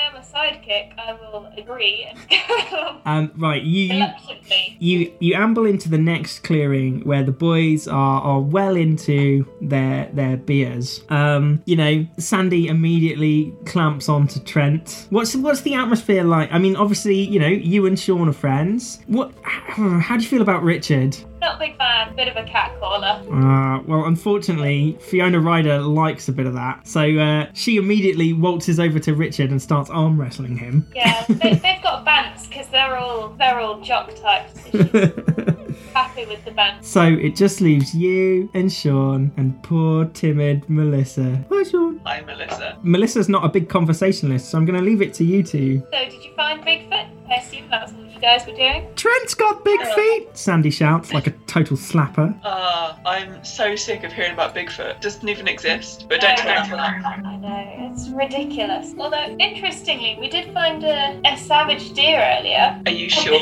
am 0.70 0.92
a 0.92 0.94
sidekick, 0.94 0.96
sidekick, 0.96 1.00
I 1.00 1.14
will 1.14 1.46
agree 1.58 2.08
and 2.10 2.20
go 2.30 2.78
along 2.78 3.02
Um, 3.06 3.32
right, 3.38 3.62
you, 3.64 3.84
you 3.86 3.94
reluctantly. 3.94 4.78
you 4.80 5.14
you 5.20 5.34
amble 5.36 5.66
into 5.66 5.90
the 5.90 5.98
next 5.98 6.40
clearing 6.40 7.02
where 7.02 7.24
the 7.24 7.32
boys 7.32 7.88
are 7.88 8.22
are 8.22 8.40
well 8.40 8.76
into 8.76 9.46
their 9.62 10.10
their 10.14 10.38
beers. 10.38 11.04
Um, 11.10 11.62
you 11.66 11.76
know, 11.76 12.06
Sandy 12.18 12.68
immediately 12.68 13.54
clamps 13.66 14.10
onto 14.10 14.40
Trent. 14.42 15.08
What's 15.10 15.36
what's 15.36 15.62
the 15.62 15.74
atmosphere 15.76 16.24
like? 16.24 16.52
I 16.52 16.60
mean, 16.60 16.76
obviously, 16.76 17.16
you 17.20 17.40
know, 17.40 17.48
you 17.48 17.86
and 17.86 18.00
Sean 18.00 18.30
are 18.30 18.34
friends. 18.34 19.00
What? 19.08 19.34
How 19.44 20.17
do 20.17 20.24
you 20.24 20.30
feel 20.30 20.42
about 20.42 20.63
Richard? 20.63 21.17
Not 21.42 21.56
a 21.56 21.60
big 21.60 21.77
fan, 21.77 22.15
bit 22.15 22.27
of 22.27 22.35
a 22.35 22.44
cat 22.44 22.77
caller. 22.79 23.21
Uh, 23.31 23.81
well, 23.83 24.06
unfortunately, 24.06 24.98
Fiona 25.00 25.40
Ryder 25.40 25.79
likes 25.79 26.27
a 26.27 26.33
bit 26.33 26.46
of 26.46 26.54
that, 26.54 26.87
so 26.87 27.02
uh, 27.17 27.48
she 27.54 27.77
immediately 27.77 28.33
waltzes 28.33 28.79
over 28.79 29.00
to 29.00 29.15
Richard 29.15 29.52
and 29.52 29.62
starts 29.62 29.90
arm 29.90 30.19
wrestling 30.19 30.58
him. 30.58 30.85
Yeah, 30.94 31.23
they, 31.27 31.54
they've 31.54 31.81
got 31.81 32.06
bants 32.06 32.50
because 32.50 32.67
they're 32.69 32.98
all 32.98 33.29
they're 33.37 33.60
all 33.60 33.79
jock 33.81 34.13
types. 34.15 34.60
Happy 35.94 36.25
with 36.25 36.44
the 36.46 36.52
bants. 36.52 36.83
So 36.85 37.04
it 37.04 37.35
just 37.35 37.62
leaves 37.62 37.96
you 37.96 38.50
and 38.54 38.71
Sean 38.71 39.31
and 39.37 39.62
poor 39.63 40.06
timid 40.06 40.69
Melissa. 40.69 41.44
Hi, 41.50 41.63
Sean. 41.63 42.00
Hi, 42.06 42.21
Melissa. 42.21 42.77
Melissa's 42.83 43.29
not 43.29 43.44
a 43.46 43.50
big 43.50 43.69
conversationalist, 43.69 44.50
so 44.50 44.58
I'm 44.58 44.65
going 44.65 44.77
to 44.77 44.85
leave 44.85 45.02
it 45.02 45.13
to 45.15 45.23
you 45.23 45.42
two. 45.44 45.79
So, 45.92 46.06
did 46.06 46.23
you 46.23 46.33
find 46.35 46.62
Bigfoot? 46.63 47.10
I 47.29 47.35
assume 47.35 47.69
that's 47.69 47.92
what 47.94 48.12
you 48.12 48.19
guys 48.19 48.46
were 48.48 48.56
doing. 48.56 48.87
Trent's 48.96 49.33
got 49.35 49.63
big 49.63 49.79
feet! 49.94 50.29
Sandy 50.33 50.71
shouts 50.71 51.13
like 51.13 51.27
a 51.27 51.29
total 51.48 51.77
slapper. 51.77 52.38
Ah, 52.44 53.00
I'm 53.06 53.44
so 53.44 53.75
sick 53.75 54.04
of 54.04 54.12
hearing 54.12 54.34
about 54.34 54.54
Bigfoot. 54.56 55.02
Doesn't 55.02 55.27
even 55.27 55.48
exist. 55.48 56.06
But 56.10 56.21
don't 56.21 56.38
tell 56.38 56.63
me 56.63 56.69
that. 56.71 57.04
I 57.25 57.36
know, 57.38 57.92
it's 57.92 58.10
ridiculous. 58.10 58.94
Although, 58.98 59.36
interestingly, 59.40 60.17
we 60.19 60.30
did 60.30 60.54
find 60.54 60.84
a, 60.84 61.19
a 61.25 61.38
savage 61.38 61.94
deer 61.94 62.19
earlier. 62.40 62.82
Are 62.86 62.92
you 62.92 63.10
sure 63.10 63.40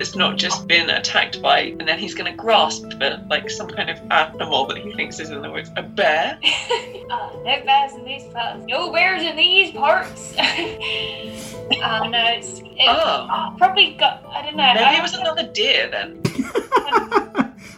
it's 0.00 0.14
not 0.16 0.36
just 0.36 0.66
been 0.66 0.90
attacked 0.90 1.40
by, 1.42 1.60
and 1.78 1.86
then 1.88 1.98
he's 1.98 2.14
going 2.14 2.30
to 2.30 2.36
grasp 2.36 2.84
for 2.98 3.24
like 3.30 3.48
some 3.50 3.68
kind 3.68 3.90
of 3.90 3.98
animal 4.10 4.66
that 4.66 4.78
he 4.78 4.92
thinks 4.94 5.18
is 5.20 5.30
in 5.30 5.42
the 5.42 5.50
woods? 5.50 5.70
A 5.76 5.82
bear? 5.82 6.38
Oh, 6.44 7.42
no 7.44 7.64
bears 7.64 7.92
in 7.94 8.04
these 8.04 8.24
parts. 8.32 8.64
No 8.66 8.92
bears 8.92 9.22
in 9.22 9.36
these 9.36 9.72
parts. 9.72 10.34
oh 10.38 10.42
no, 12.10 12.24
it's 12.28 12.60
it 12.60 12.86
Oh. 12.88 13.54
probably 13.58 13.94
got. 13.94 14.24
I 14.26 14.42
don't 14.42 14.56
know. 14.56 14.72
Maybe 14.74 14.84
I 14.84 14.98
it 14.98 15.02
was 15.02 15.14
another 15.14 15.44
deer 15.52 15.88
then. 15.90 16.20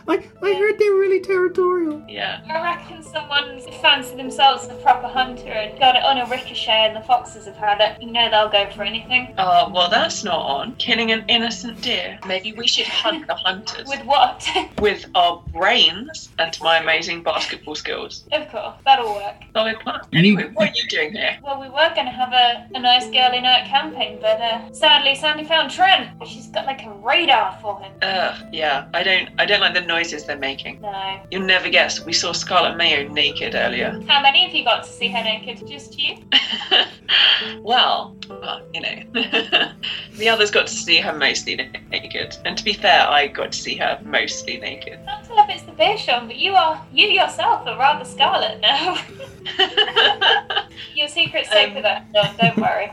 I, 0.08 0.14
I 0.42 0.54
heard 0.54 0.78
they 0.78 0.88
were 0.90 0.98
really 1.00 1.20
territorial. 1.20 2.02
Yeah. 2.08 2.40
I 2.48 2.62
reckon 2.62 3.02
someone 3.02 3.60
fancied 3.82 4.18
themselves 4.18 4.66
a 4.68 4.74
proper 4.76 5.06
hunter 5.08 5.48
and 5.48 5.78
got 5.78 5.96
it 5.96 6.02
on 6.02 6.18
a 6.18 6.26
ricochet, 6.26 6.86
and 6.86 6.96
the 6.96 7.00
foxes 7.02 7.44
have 7.46 7.56
had 7.56 7.80
it. 7.80 8.00
You 8.02 8.10
know 8.10 8.30
they'll 8.30 8.48
go 8.48 8.70
for 8.74 8.82
anything. 8.82 9.34
Oh, 9.38 9.70
well, 9.70 9.90
that's 9.90 10.24
not 10.24 10.38
on. 10.40 10.76
Killing 10.76 11.12
an 11.12 11.24
innocent 11.28 11.80
deer. 11.82 12.18
Maybe 12.26 12.52
we 12.52 12.66
should 12.66 12.86
hunt 12.86 13.26
the 13.26 13.34
hunters 13.34 13.88
With 13.88 14.04
what? 14.04 14.48
with 14.80 15.04
our 15.14 15.42
brains 15.52 16.30
and 16.38 16.58
my 16.62 16.78
amazing 16.78 17.22
basketball 17.22 17.74
skills. 17.74 18.24
of 18.32 18.48
course, 18.50 18.74
that'll 18.84 19.14
work. 19.14 19.34
Solid 19.52 19.78
plan. 19.80 20.00
You- 20.12 20.18
Anyway, 20.18 20.50
what 20.54 20.70
are 20.70 20.72
you 20.74 20.88
doing 20.88 21.12
here? 21.12 21.38
Well, 21.42 21.60
we 21.60 21.68
were 21.68 21.90
going 21.94 22.06
to 22.06 22.12
have 22.12 22.32
a, 22.32 22.68
a 22.74 22.80
nice 22.80 23.04
girly 23.10 23.40
night 23.40 23.66
camping, 23.66 24.18
but 24.20 24.40
uh, 24.40 24.72
sadly, 24.72 25.14
Sandy 25.14 25.44
found 25.44 25.70
Trent. 25.70 26.10
She's 26.26 26.48
got 26.48 26.66
like 26.66 26.84
a 26.84 26.90
radar 26.90 27.56
for 27.62 27.80
him. 27.80 27.92
Ugh, 28.02 28.46
yeah. 28.52 28.88
I 28.92 29.02
don't. 29.02 29.28
I 29.38 29.46
don't 29.46 29.60
like 29.60 29.74
the 29.74 29.80
noises 29.98 30.24
they're 30.24 30.38
making. 30.38 30.80
No. 30.80 31.20
You'll 31.32 31.42
never 31.42 31.68
guess. 31.68 32.04
We 32.04 32.12
saw 32.12 32.30
Scarlett 32.32 32.76
Mayo 32.76 33.08
naked 33.08 33.56
earlier. 33.56 34.00
How 34.06 34.22
many 34.22 34.46
of 34.46 34.52
you 34.54 34.62
got 34.64 34.84
to 34.84 34.90
see 34.90 35.08
her 35.08 35.24
naked? 35.24 35.66
Just 35.66 35.98
you? 35.98 36.18
well, 37.62 38.16
well, 38.28 38.60
you 38.72 38.80
know, 38.80 38.96
the 40.16 40.28
others 40.28 40.52
got 40.52 40.68
to 40.68 40.72
see 40.72 40.98
her 41.00 41.12
mostly 41.12 41.56
naked. 41.90 42.36
And 42.44 42.56
to 42.56 42.62
be 42.62 42.74
fair, 42.74 43.08
I 43.08 43.26
got 43.26 43.50
to 43.50 43.58
see 43.58 43.76
her 43.76 44.00
mostly 44.04 44.58
naked. 44.58 45.00
Not 45.04 45.24
to 45.24 45.32
if 45.38 45.48
it's 45.48 45.62
the 45.64 45.72
beer, 45.72 45.98
Sean, 45.98 46.28
but 46.28 46.36
you 46.36 46.52
are 46.54 46.80
you 46.92 47.08
yourself 47.08 47.66
are 47.66 47.76
rather 47.76 48.04
scarlet 48.04 48.60
now. 48.60 48.98
Your 50.94 51.08
secret's 51.08 51.50
safe 51.50 51.70
Um, 51.70 51.74
with 51.74 51.82
Sean. 51.84 52.02
Don't 52.12 52.56
worry. 52.58 52.92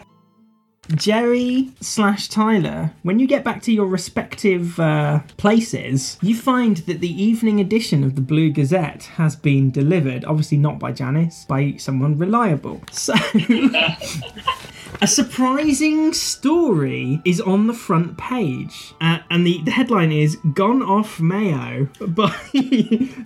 Jerry 0.96 1.72
slash 1.82 2.28
Tyler, 2.30 2.92
when 3.04 3.20
you 3.20 3.28
get 3.28 3.44
back 3.44 3.62
to 3.64 3.74
your 3.74 3.88
respective 3.88 4.80
uh, 4.80 5.20
places, 5.38 6.18
you 6.22 6.36
find 6.36 6.78
that 6.78 7.02
the 7.02 7.24
evening 7.24 7.60
edition 7.60 8.04
of 8.04 8.16
the 8.16 8.22
Blue 8.22 8.50
Gazette 8.50 9.04
has 9.16 9.36
been 9.36 9.72
delivered. 9.72 10.26
Obviously, 10.26 10.58
not 10.58 10.80
by 10.80 10.92
Janice, 10.92 11.46
by 11.46 11.76
someone 11.78 12.18
reliable. 12.18 12.82
So, 12.92 13.14
a 15.02 15.08
surprising 15.08 16.14
story 16.14 17.22
is 17.26 17.42
on 17.42 17.68
the 17.68 17.74
front 17.74 18.18
page, 18.18 18.94
uh, 19.02 19.20
and 19.30 19.46
the, 19.46 19.62
the 19.64 19.72
headline 19.72 20.12
is 20.12 20.38
"Gone 20.54 20.82
Off 20.82 21.20
Mayo" 21.20 21.90
by 22.08 22.36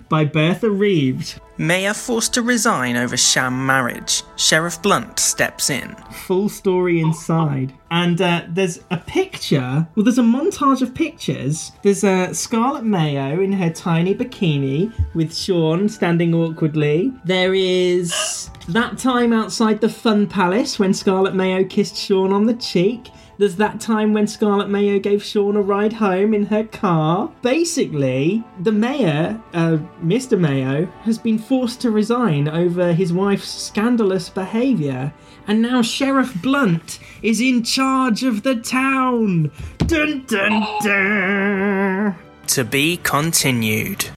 by 0.08 0.24
Bertha 0.24 0.70
Reeves. 0.70 1.38
Mayor 1.60 1.92
forced 1.92 2.32
to 2.32 2.40
resign 2.40 2.96
over 2.96 3.18
sham 3.18 3.66
marriage. 3.66 4.22
Sheriff 4.36 4.80
Blunt 4.80 5.18
steps 5.18 5.68
in. 5.68 5.94
full 6.10 6.48
story 6.48 7.00
inside. 7.00 7.74
And 7.90 8.18
uh, 8.22 8.44
there's 8.48 8.78
a 8.90 8.96
picture, 8.96 9.86
well, 9.94 10.04
there's 10.04 10.16
a 10.16 10.22
montage 10.22 10.80
of 10.80 10.94
pictures. 10.94 11.72
There's 11.82 12.02
uh, 12.02 12.32
Scarlett 12.32 12.84
Mayo 12.84 13.42
in 13.42 13.52
her 13.52 13.68
tiny 13.68 14.14
bikini 14.14 14.90
with 15.14 15.36
Sean 15.36 15.90
standing 15.90 16.32
awkwardly. 16.32 17.12
There 17.26 17.52
is 17.52 18.48
that 18.68 18.96
time 18.96 19.34
outside 19.34 19.82
the 19.82 19.90
Fun 19.90 20.28
Palace 20.28 20.78
when 20.78 20.94
Scarlett 20.94 21.34
Mayo 21.34 21.62
kissed 21.64 21.94
Sean 21.94 22.32
on 22.32 22.46
the 22.46 22.54
cheek. 22.54 23.10
There's 23.40 23.56
that 23.56 23.80
time 23.80 24.12
when 24.12 24.26
Scarlett 24.26 24.68
Mayo 24.68 24.98
gave 24.98 25.24
Sean 25.24 25.56
a 25.56 25.62
ride 25.62 25.94
home 25.94 26.34
in 26.34 26.44
her 26.44 26.64
car. 26.64 27.32
Basically, 27.40 28.44
the 28.60 28.70
mayor, 28.70 29.40
uh, 29.54 29.78
Mr. 30.04 30.38
Mayo, 30.38 30.84
has 31.04 31.16
been 31.16 31.38
forced 31.38 31.80
to 31.80 31.90
resign 31.90 32.48
over 32.48 32.92
his 32.92 33.14
wife's 33.14 33.48
scandalous 33.48 34.28
behaviour, 34.28 35.14
and 35.46 35.62
now 35.62 35.80
Sheriff 35.80 36.34
Blunt 36.42 36.98
is 37.22 37.40
in 37.40 37.62
charge 37.62 38.24
of 38.24 38.42
the 38.42 38.56
town. 38.56 39.50
Dun 39.86 40.22
dun 40.26 40.66
dun. 40.82 42.14
To 42.48 42.64
be 42.64 42.98
continued. 42.98 44.04